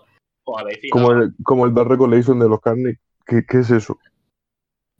Como 0.91 1.11
el, 1.11 1.33
como 1.43 1.65
el 1.65 1.73
Dark 1.73 1.89
Recollection 1.89 2.39
de 2.39 2.47
los 2.47 2.61
Carnic. 2.61 2.99
¿Qué, 3.25 3.43
qué 3.47 3.59
es 3.59 3.71
eso? 3.71 3.97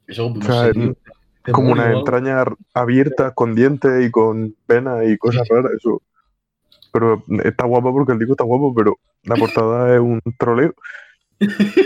Eso, 0.08 0.30
no 0.30 0.40
O 0.40 0.44
sea, 0.44 0.66
sé, 0.66 0.74
tío. 0.74 0.96
Como 1.52 1.72
una 1.74 1.88
algo. 1.88 2.00
entraña 2.00 2.44
abierta 2.74 3.32
con 3.34 3.54
dientes 3.56 4.06
y 4.06 4.10
con 4.12 4.56
venas 4.68 5.04
y 5.08 5.18
cosas 5.18 5.48
raras, 5.50 5.74
eso. 5.78 6.02
Pero 6.92 7.24
está 7.44 7.66
guapo 7.66 7.92
porque 7.92 8.14
el 8.14 8.20
disco 8.20 8.34
está 8.34 8.44
guapo, 8.46 8.74
pero 8.74 8.98
la 9.24 9.36
portada 9.36 9.94
es 9.94 10.00
un 10.00 10.22
troleo. 10.38 10.74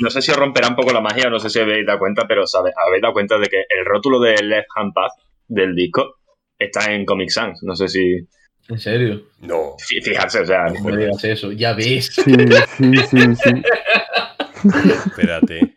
No 0.00 0.10
sé 0.10 0.20
si 0.20 0.30
os 0.30 0.36
romperá 0.36 0.68
un 0.68 0.76
poco 0.76 0.92
la 0.92 1.00
magia, 1.00 1.30
no 1.30 1.38
sé 1.38 1.48
si 1.48 1.58
habéis 1.58 1.86
dado 1.86 1.98
cuenta, 1.98 2.26
pero 2.28 2.46
sabe- 2.46 2.72
habéis 2.86 3.00
dado 3.00 3.14
cuenta 3.14 3.38
de 3.38 3.46
que 3.46 3.56
el 3.60 3.84
rótulo 3.86 4.20
de 4.20 4.34
Left 4.42 4.68
Hand 4.76 4.92
Path 4.92 5.12
del 5.48 5.74
disco 5.74 6.16
está 6.58 6.92
en 6.92 7.06
Comic 7.06 7.30
Sans. 7.30 7.62
No 7.62 7.74
sé 7.74 7.88
si. 7.88 8.28
En 8.68 8.78
serio. 8.78 9.22
No. 9.40 9.74
Fijarse, 9.78 10.40
o 10.40 10.44
sea. 10.44 10.66
No 10.66 10.82
me 10.90 10.96
digas 10.98 11.24
eso. 11.24 11.50
Ya 11.52 11.72
ves. 11.72 12.06
Sí, 12.14 12.34
sí, 12.76 12.96
sí, 13.08 13.36
sí. 13.36 13.62
Espérate. 15.06 15.75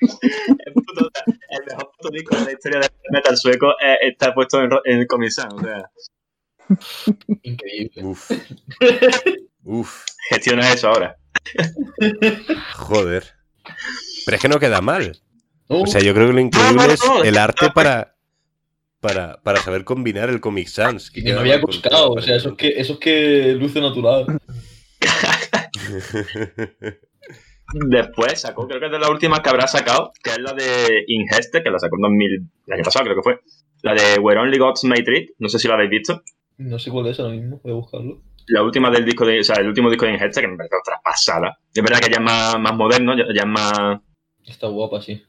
El, 0.00 0.72
puto- 0.74 1.10
el 1.26 1.64
mejor 1.66 1.90
puto 1.96 2.10
disco 2.10 2.36
de 2.36 2.44
la 2.44 2.52
historia 2.52 2.80
del 2.80 2.90
metal 3.10 3.36
sueco 3.36 3.70
eh, 3.82 3.96
está 4.02 4.34
puesto 4.34 4.62
en, 4.62 4.70
en 4.84 5.06
Comic 5.06 5.30
Sans. 5.30 5.54
O 5.54 5.60
sea, 5.60 5.90
Increíble. 7.42 8.02
Uf. 8.04 8.30
Uf. 9.64 10.04
gestiona 10.30 10.72
eso 10.72 10.88
ahora. 10.88 11.16
Joder. 12.76 13.24
Pero 14.24 14.34
es 14.36 14.42
que 14.42 14.48
no 14.48 14.58
queda 14.60 14.80
mal. 14.80 15.20
O 15.68 15.86
sea, 15.86 16.00
yo 16.00 16.14
creo 16.14 16.28
que 16.28 16.32
lo 16.32 16.40
increíble 16.40 16.86
no, 16.86 16.92
es 16.92 17.04
no, 17.04 17.22
el 17.24 17.36
arte 17.36 17.66
no. 17.66 17.72
para, 17.74 18.16
para, 19.00 19.42
para 19.42 19.60
saber 19.60 19.84
combinar 19.84 20.30
el 20.30 20.40
Comic 20.40 20.68
Sans. 20.68 21.10
que 21.10 21.22
no 21.22 21.40
había 21.40 21.58
buscado. 21.58 22.12
O 22.12 22.22
sea, 22.22 22.36
eso 22.36 22.50
es 22.50 22.54
que, 22.56 22.68
eso 22.80 22.92
es 22.94 22.98
que 22.98 23.54
luce 23.58 23.80
natural. 23.80 24.26
Después 27.72 28.40
sacó, 28.40 28.66
creo 28.66 28.80
que 28.80 28.86
es 28.86 28.92
de 28.92 28.98
las 28.98 29.10
últimas 29.10 29.40
que 29.40 29.50
habrá 29.50 29.66
sacado, 29.66 30.12
que 30.22 30.30
es 30.30 30.38
la 30.38 30.54
de 30.54 31.04
Ingeste, 31.06 31.62
que 31.62 31.70
la 31.70 31.78
sacó 31.78 31.96
en 31.96 32.02
2000, 32.02 32.50
el 32.66 32.72
año 32.72 32.82
pasado 32.82 33.04
creo 33.04 33.16
que 33.16 33.22
fue. 33.22 33.40
La 33.82 33.94
de 33.94 34.18
Where 34.18 34.40
Only 34.40 34.58
Gods 34.58 34.84
May 34.84 35.04
Treat, 35.04 35.28
no 35.38 35.48
sé 35.48 35.58
si 35.58 35.68
la 35.68 35.74
habéis 35.74 35.90
visto. 35.90 36.22
No 36.56 36.78
sé 36.78 36.90
cuál 36.90 37.06
es 37.08 37.20
ahora 37.20 37.34
mismo. 37.34 37.60
Voy 37.62 37.72
a 37.72 37.76
buscarlo. 37.76 38.22
La 38.48 38.62
última 38.62 38.90
del 38.90 39.04
disco 39.04 39.26
de, 39.26 39.40
o 39.40 39.44
sea, 39.44 39.56
el 39.56 39.68
último 39.68 39.90
disco 39.90 40.06
de 40.06 40.12
Ingeste 40.12 40.40
que 40.40 40.48
me 40.48 40.56
parece 40.56 40.76
otra 40.76 41.00
pasada. 41.04 41.58
Es 41.72 41.82
verdad 41.82 42.00
que 42.00 42.10
ya 42.10 42.16
es 42.16 42.22
más, 42.22 42.58
más 42.58 42.74
moderno, 42.74 43.16
ya, 43.16 43.24
ya 43.34 43.42
es 43.42 43.48
más... 43.48 44.00
Está 44.46 44.68
guapa, 44.68 45.02
sí. 45.02 45.22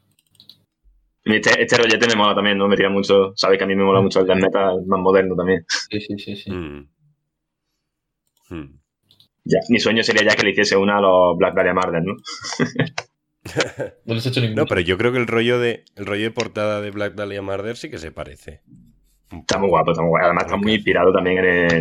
Este, 1.25 1.61
este 1.61 1.77
rollete 1.77 2.07
me 2.07 2.15
mola 2.15 2.33
también, 2.33 2.57
¿no? 2.57 2.67
Me 2.67 2.77
tira 2.77 2.89
mucho, 2.89 3.33
sabéis 3.35 3.59
que 3.59 3.65
a 3.65 3.67
mí 3.67 3.75
me 3.75 3.83
mola 3.83 4.01
mucho 4.01 4.21
el 4.21 4.27
death 4.27 4.39
metal 4.39 4.81
más 4.87 4.99
moderno 4.99 5.35
también. 5.35 5.65
Sí, 5.67 5.99
sí, 5.99 6.17
sí. 6.17 6.35
sí. 6.37 6.51
Mm. 6.51 6.89
Mm. 8.49 8.78
Ya, 9.45 9.59
mi 9.69 9.79
sueño 9.79 10.03
sería 10.03 10.23
ya 10.23 10.35
que 10.35 10.43
le 10.43 10.51
hiciese 10.51 10.75
una 10.77 10.97
a 10.97 11.01
los 11.01 11.37
Black 11.37 11.55
Dahlia 11.55 11.73
Murder, 11.73 12.03
¿no? 12.03 12.13
No 14.05 14.13
les 14.13 14.25
he 14.25 14.29
hecho 14.29 14.41
ninguno. 14.41 14.61
No, 14.63 14.67
pero 14.67 14.81
yo 14.81 14.97
creo 14.97 15.11
que 15.11 15.17
el 15.17 15.25
rollo 15.25 15.59
de 15.59 15.85
el 15.95 16.05
rollo 16.05 16.23
de 16.23 16.31
portada 16.31 16.81
de 16.81 16.91
Black 16.91 17.15
Dahlia 17.15 17.41
Murder 17.41 17.77
sí 17.77 17.89
que 17.89 17.97
se 17.97 18.11
parece. 18.11 18.61
Está 19.31 19.57
muy 19.57 19.69
guapo, 19.69 19.91
está 19.91 20.03
muy 20.03 20.09
guapo. 20.09 20.25
Además 20.25 20.43
está 20.45 20.57
muy 20.57 20.73
inspirado 20.73 21.11
también 21.13 21.37
en 21.39 21.45
el, 21.45 21.73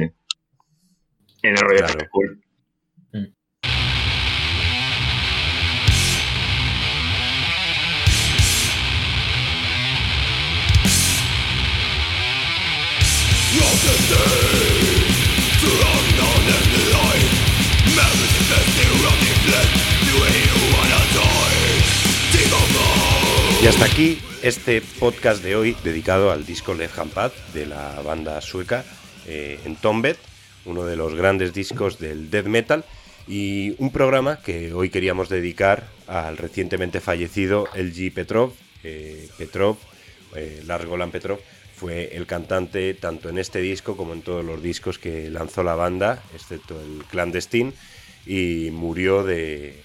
en 1.43 1.51
el 1.53 1.59
rollo 1.59 1.79
Claro. 1.79 1.95
de 1.99 2.09
cool. 2.09 2.43
Y 23.61 23.67
hasta 23.67 23.87
aquí 23.87 24.21
este 24.43 24.81
podcast 25.01 25.43
de 25.43 25.57
hoy 25.57 25.77
dedicado 25.83 26.31
al 26.31 26.47
disco 26.47 26.75
Left 26.75 26.97
Hand 26.97 27.13
Path 27.13 27.33
de 27.53 27.67
la 27.67 28.01
banda 28.03 28.41
sueca 28.41 28.85
eh, 29.27 29.59
Entombed, 29.65 30.17
uno 30.65 30.85
de 30.85 30.95
los 30.95 31.17
grandes 31.17 31.53
discos 31.53 31.99
del 31.99 32.31
death 32.31 32.47
metal 32.47 32.85
y 33.27 33.75
un 33.79 33.91
programa 33.91 34.41
que 34.41 34.73
hoy 34.73 34.91
queríamos 34.91 35.29
dedicar 35.29 35.89
al 36.07 36.37
recientemente 36.37 37.01
fallecido 37.01 37.69
LG 37.75 38.15
Petrov. 38.15 38.53
Eh, 38.85 39.29
Petrov, 39.37 39.77
eh, 40.37 40.63
Lars 40.65 40.87
Golan 40.87 41.11
Petrov, 41.11 41.41
fue 41.75 42.17
el 42.17 42.27
cantante 42.27 42.95
tanto 42.95 43.29
en 43.29 43.39
este 43.39 43.61
disco 43.61 43.97
como 43.97 44.13
en 44.13 44.23
todos 44.23 44.45
los 44.45 44.63
discos 44.63 45.01
que 45.01 45.31
lanzó 45.31 45.65
la 45.65 45.75
banda, 45.75 46.23
excepto 46.33 46.81
el 46.81 47.05
Clandestine, 47.07 47.73
y 48.25 48.71
murió 48.71 49.25
de, 49.25 49.83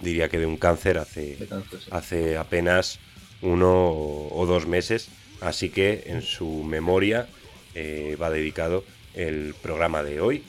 diría 0.00 0.28
que 0.28 0.38
de 0.38 0.46
un 0.46 0.56
cáncer 0.56 0.98
hace, 0.98 1.36
De 1.36 1.46
cáncer, 1.46 1.80
sí. 1.80 1.88
hace 1.90 2.36
apenas 2.36 2.98
uno 3.42 3.70
o, 3.90 4.40
o 4.40 4.46
dos 4.46 4.66
meses, 4.66 5.08
así 5.40 5.70
que 5.70 6.04
en 6.06 6.22
su 6.22 6.64
memoria 6.64 7.28
eh, 7.74 8.16
va 8.20 8.30
dedicado 8.30 8.84
el 9.14 9.54
programa 9.62 10.02
de 10.02 10.20
hoy. 10.20 10.42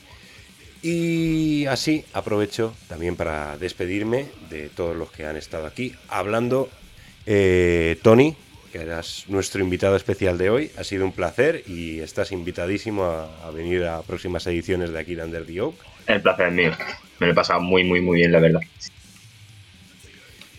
Y 0.82 1.66
así 1.66 2.04
aprovecho 2.14 2.74
también 2.88 3.14
para 3.16 3.58
despedirme 3.58 4.26
de 4.48 4.70
todos 4.70 4.96
los 4.96 5.10
que 5.12 5.26
han 5.26 5.36
estado 5.36 5.66
aquí 5.66 5.94
hablando. 6.08 6.70
Eh, 7.26 7.98
Tony, 8.02 8.34
que 8.72 8.78
eras 8.78 9.24
nuestro 9.28 9.60
invitado 9.62 9.94
especial 9.96 10.38
de 10.38 10.48
hoy, 10.48 10.70
ha 10.78 10.84
sido 10.84 11.04
un 11.04 11.12
placer 11.12 11.62
y 11.66 12.00
estás 12.00 12.32
invitadísimo 12.32 13.04
a, 13.04 13.46
a 13.46 13.50
venir 13.50 13.84
a 13.84 14.00
próximas 14.02 14.46
ediciones 14.46 14.90
de 14.92 14.98
aquí 14.98 15.14
de 15.14 15.22
Under 15.24 15.44
the 15.44 15.60
Oak. 15.60 15.74
El 16.06 16.22
placer 16.22 16.48
es 16.48 16.54
mío. 16.54 16.72
Me 17.18 17.26
lo 17.26 17.32
he 17.32 17.36
pasado 17.36 17.60
muy, 17.60 17.84
muy, 17.84 18.00
muy 18.00 18.16
bien, 18.20 18.32
la 18.32 18.40
verdad. 18.40 18.60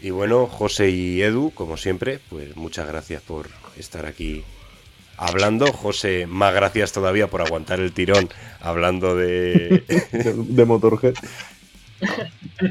Y 0.01 0.09
bueno, 0.09 0.47
José 0.47 0.89
y 0.89 1.21
Edu, 1.21 1.51
como 1.51 1.77
siempre, 1.77 2.19
pues 2.29 2.55
muchas 2.55 2.87
gracias 2.87 3.21
por 3.21 3.49
estar 3.77 4.07
aquí 4.07 4.43
hablando. 5.15 5.71
José, 5.71 6.25
más 6.25 6.53
gracias 6.55 6.91
todavía 6.91 7.27
por 7.27 7.41
aguantar 7.41 7.79
el 7.79 7.91
tirón 7.93 8.27
hablando 8.59 9.15
de, 9.15 9.83
De, 10.11 10.65
Motorhead. 10.65 11.13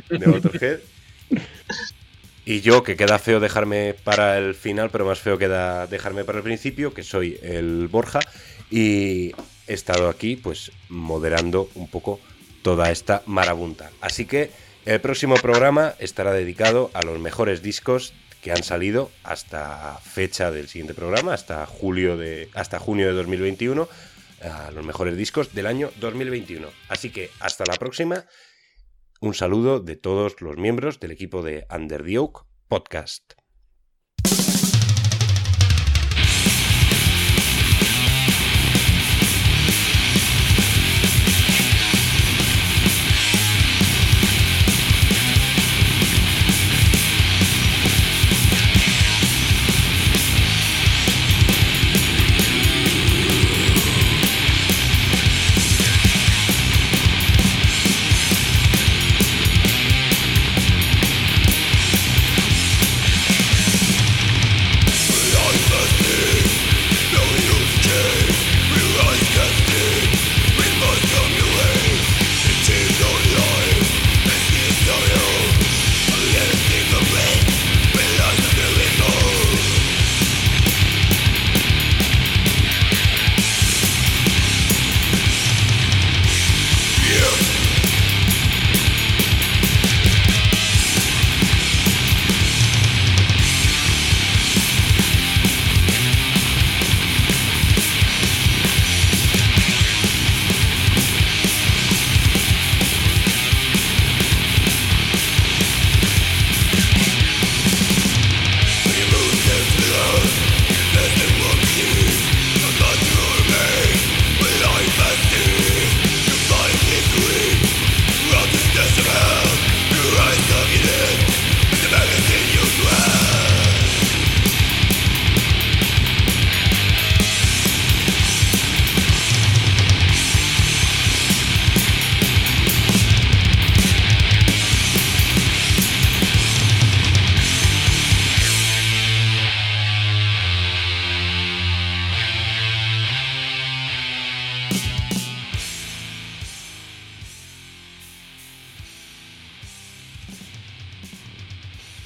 de 0.09 0.27
Motorhead. 0.27 0.81
Y 2.45 2.63
yo, 2.63 2.83
que 2.83 2.97
queda 2.97 3.21
feo 3.21 3.39
dejarme 3.39 3.95
para 4.03 4.37
el 4.37 4.57
final, 4.57 4.91
pero 4.91 5.05
más 5.05 5.21
feo 5.21 5.39
queda 5.39 5.87
dejarme 5.87 6.25
para 6.25 6.39
el 6.39 6.45
principio, 6.45 6.93
que 6.93 7.05
soy 7.05 7.39
el 7.43 7.87
Borja. 7.87 8.19
Y 8.73 9.31
he 9.69 9.75
estado 9.75 10.09
aquí, 10.09 10.35
pues, 10.35 10.73
moderando 10.89 11.69
un 11.77 11.87
poco 11.87 12.19
toda 12.63 12.91
esta 12.91 13.23
marabunta. 13.27 13.93
Así 14.01 14.25
que 14.25 14.51
el 14.87 15.01
próximo 15.01 15.35
programa 15.37 15.95
estará 15.99 16.33
dedicado 16.33 16.91
a 16.95 17.03
los 17.03 17.19
mejores 17.19 17.63
discos 17.63 18.13
que 18.43 18.53
han 18.53 18.63
salido 18.63 19.11
hasta 19.23 19.99
fecha 19.99 20.51
del 20.51 20.69
siguiente 20.69 20.95
programa, 20.95 21.35
hasta 21.35 21.67
julio 21.67 22.17
de 22.17 22.49
hasta 22.55 22.79
junio 22.79 23.07
de 23.07 23.13
2021, 23.13 23.89
a 24.43 24.71
los 24.71 24.85
mejores 24.85 25.17
discos 25.17 25.55
del 25.55 25.67
año 25.67 25.91
2021. 26.01 26.69
Así 26.89 27.11
que 27.11 27.31
hasta 27.41 27.65
la 27.67 27.75
próxima. 27.75 28.25
Un 29.21 29.35
saludo 29.35 29.81
de 29.81 29.97
todos 29.97 30.41
los 30.41 30.57
miembros 30.57 30.99
del 30.99 31.11
equipo 31.11 31.43
de 31.43 31.67
Under 31.71 32.03
the 32.03 32.19
Oak 32.19 32.47
Podcast. 32.69 33.40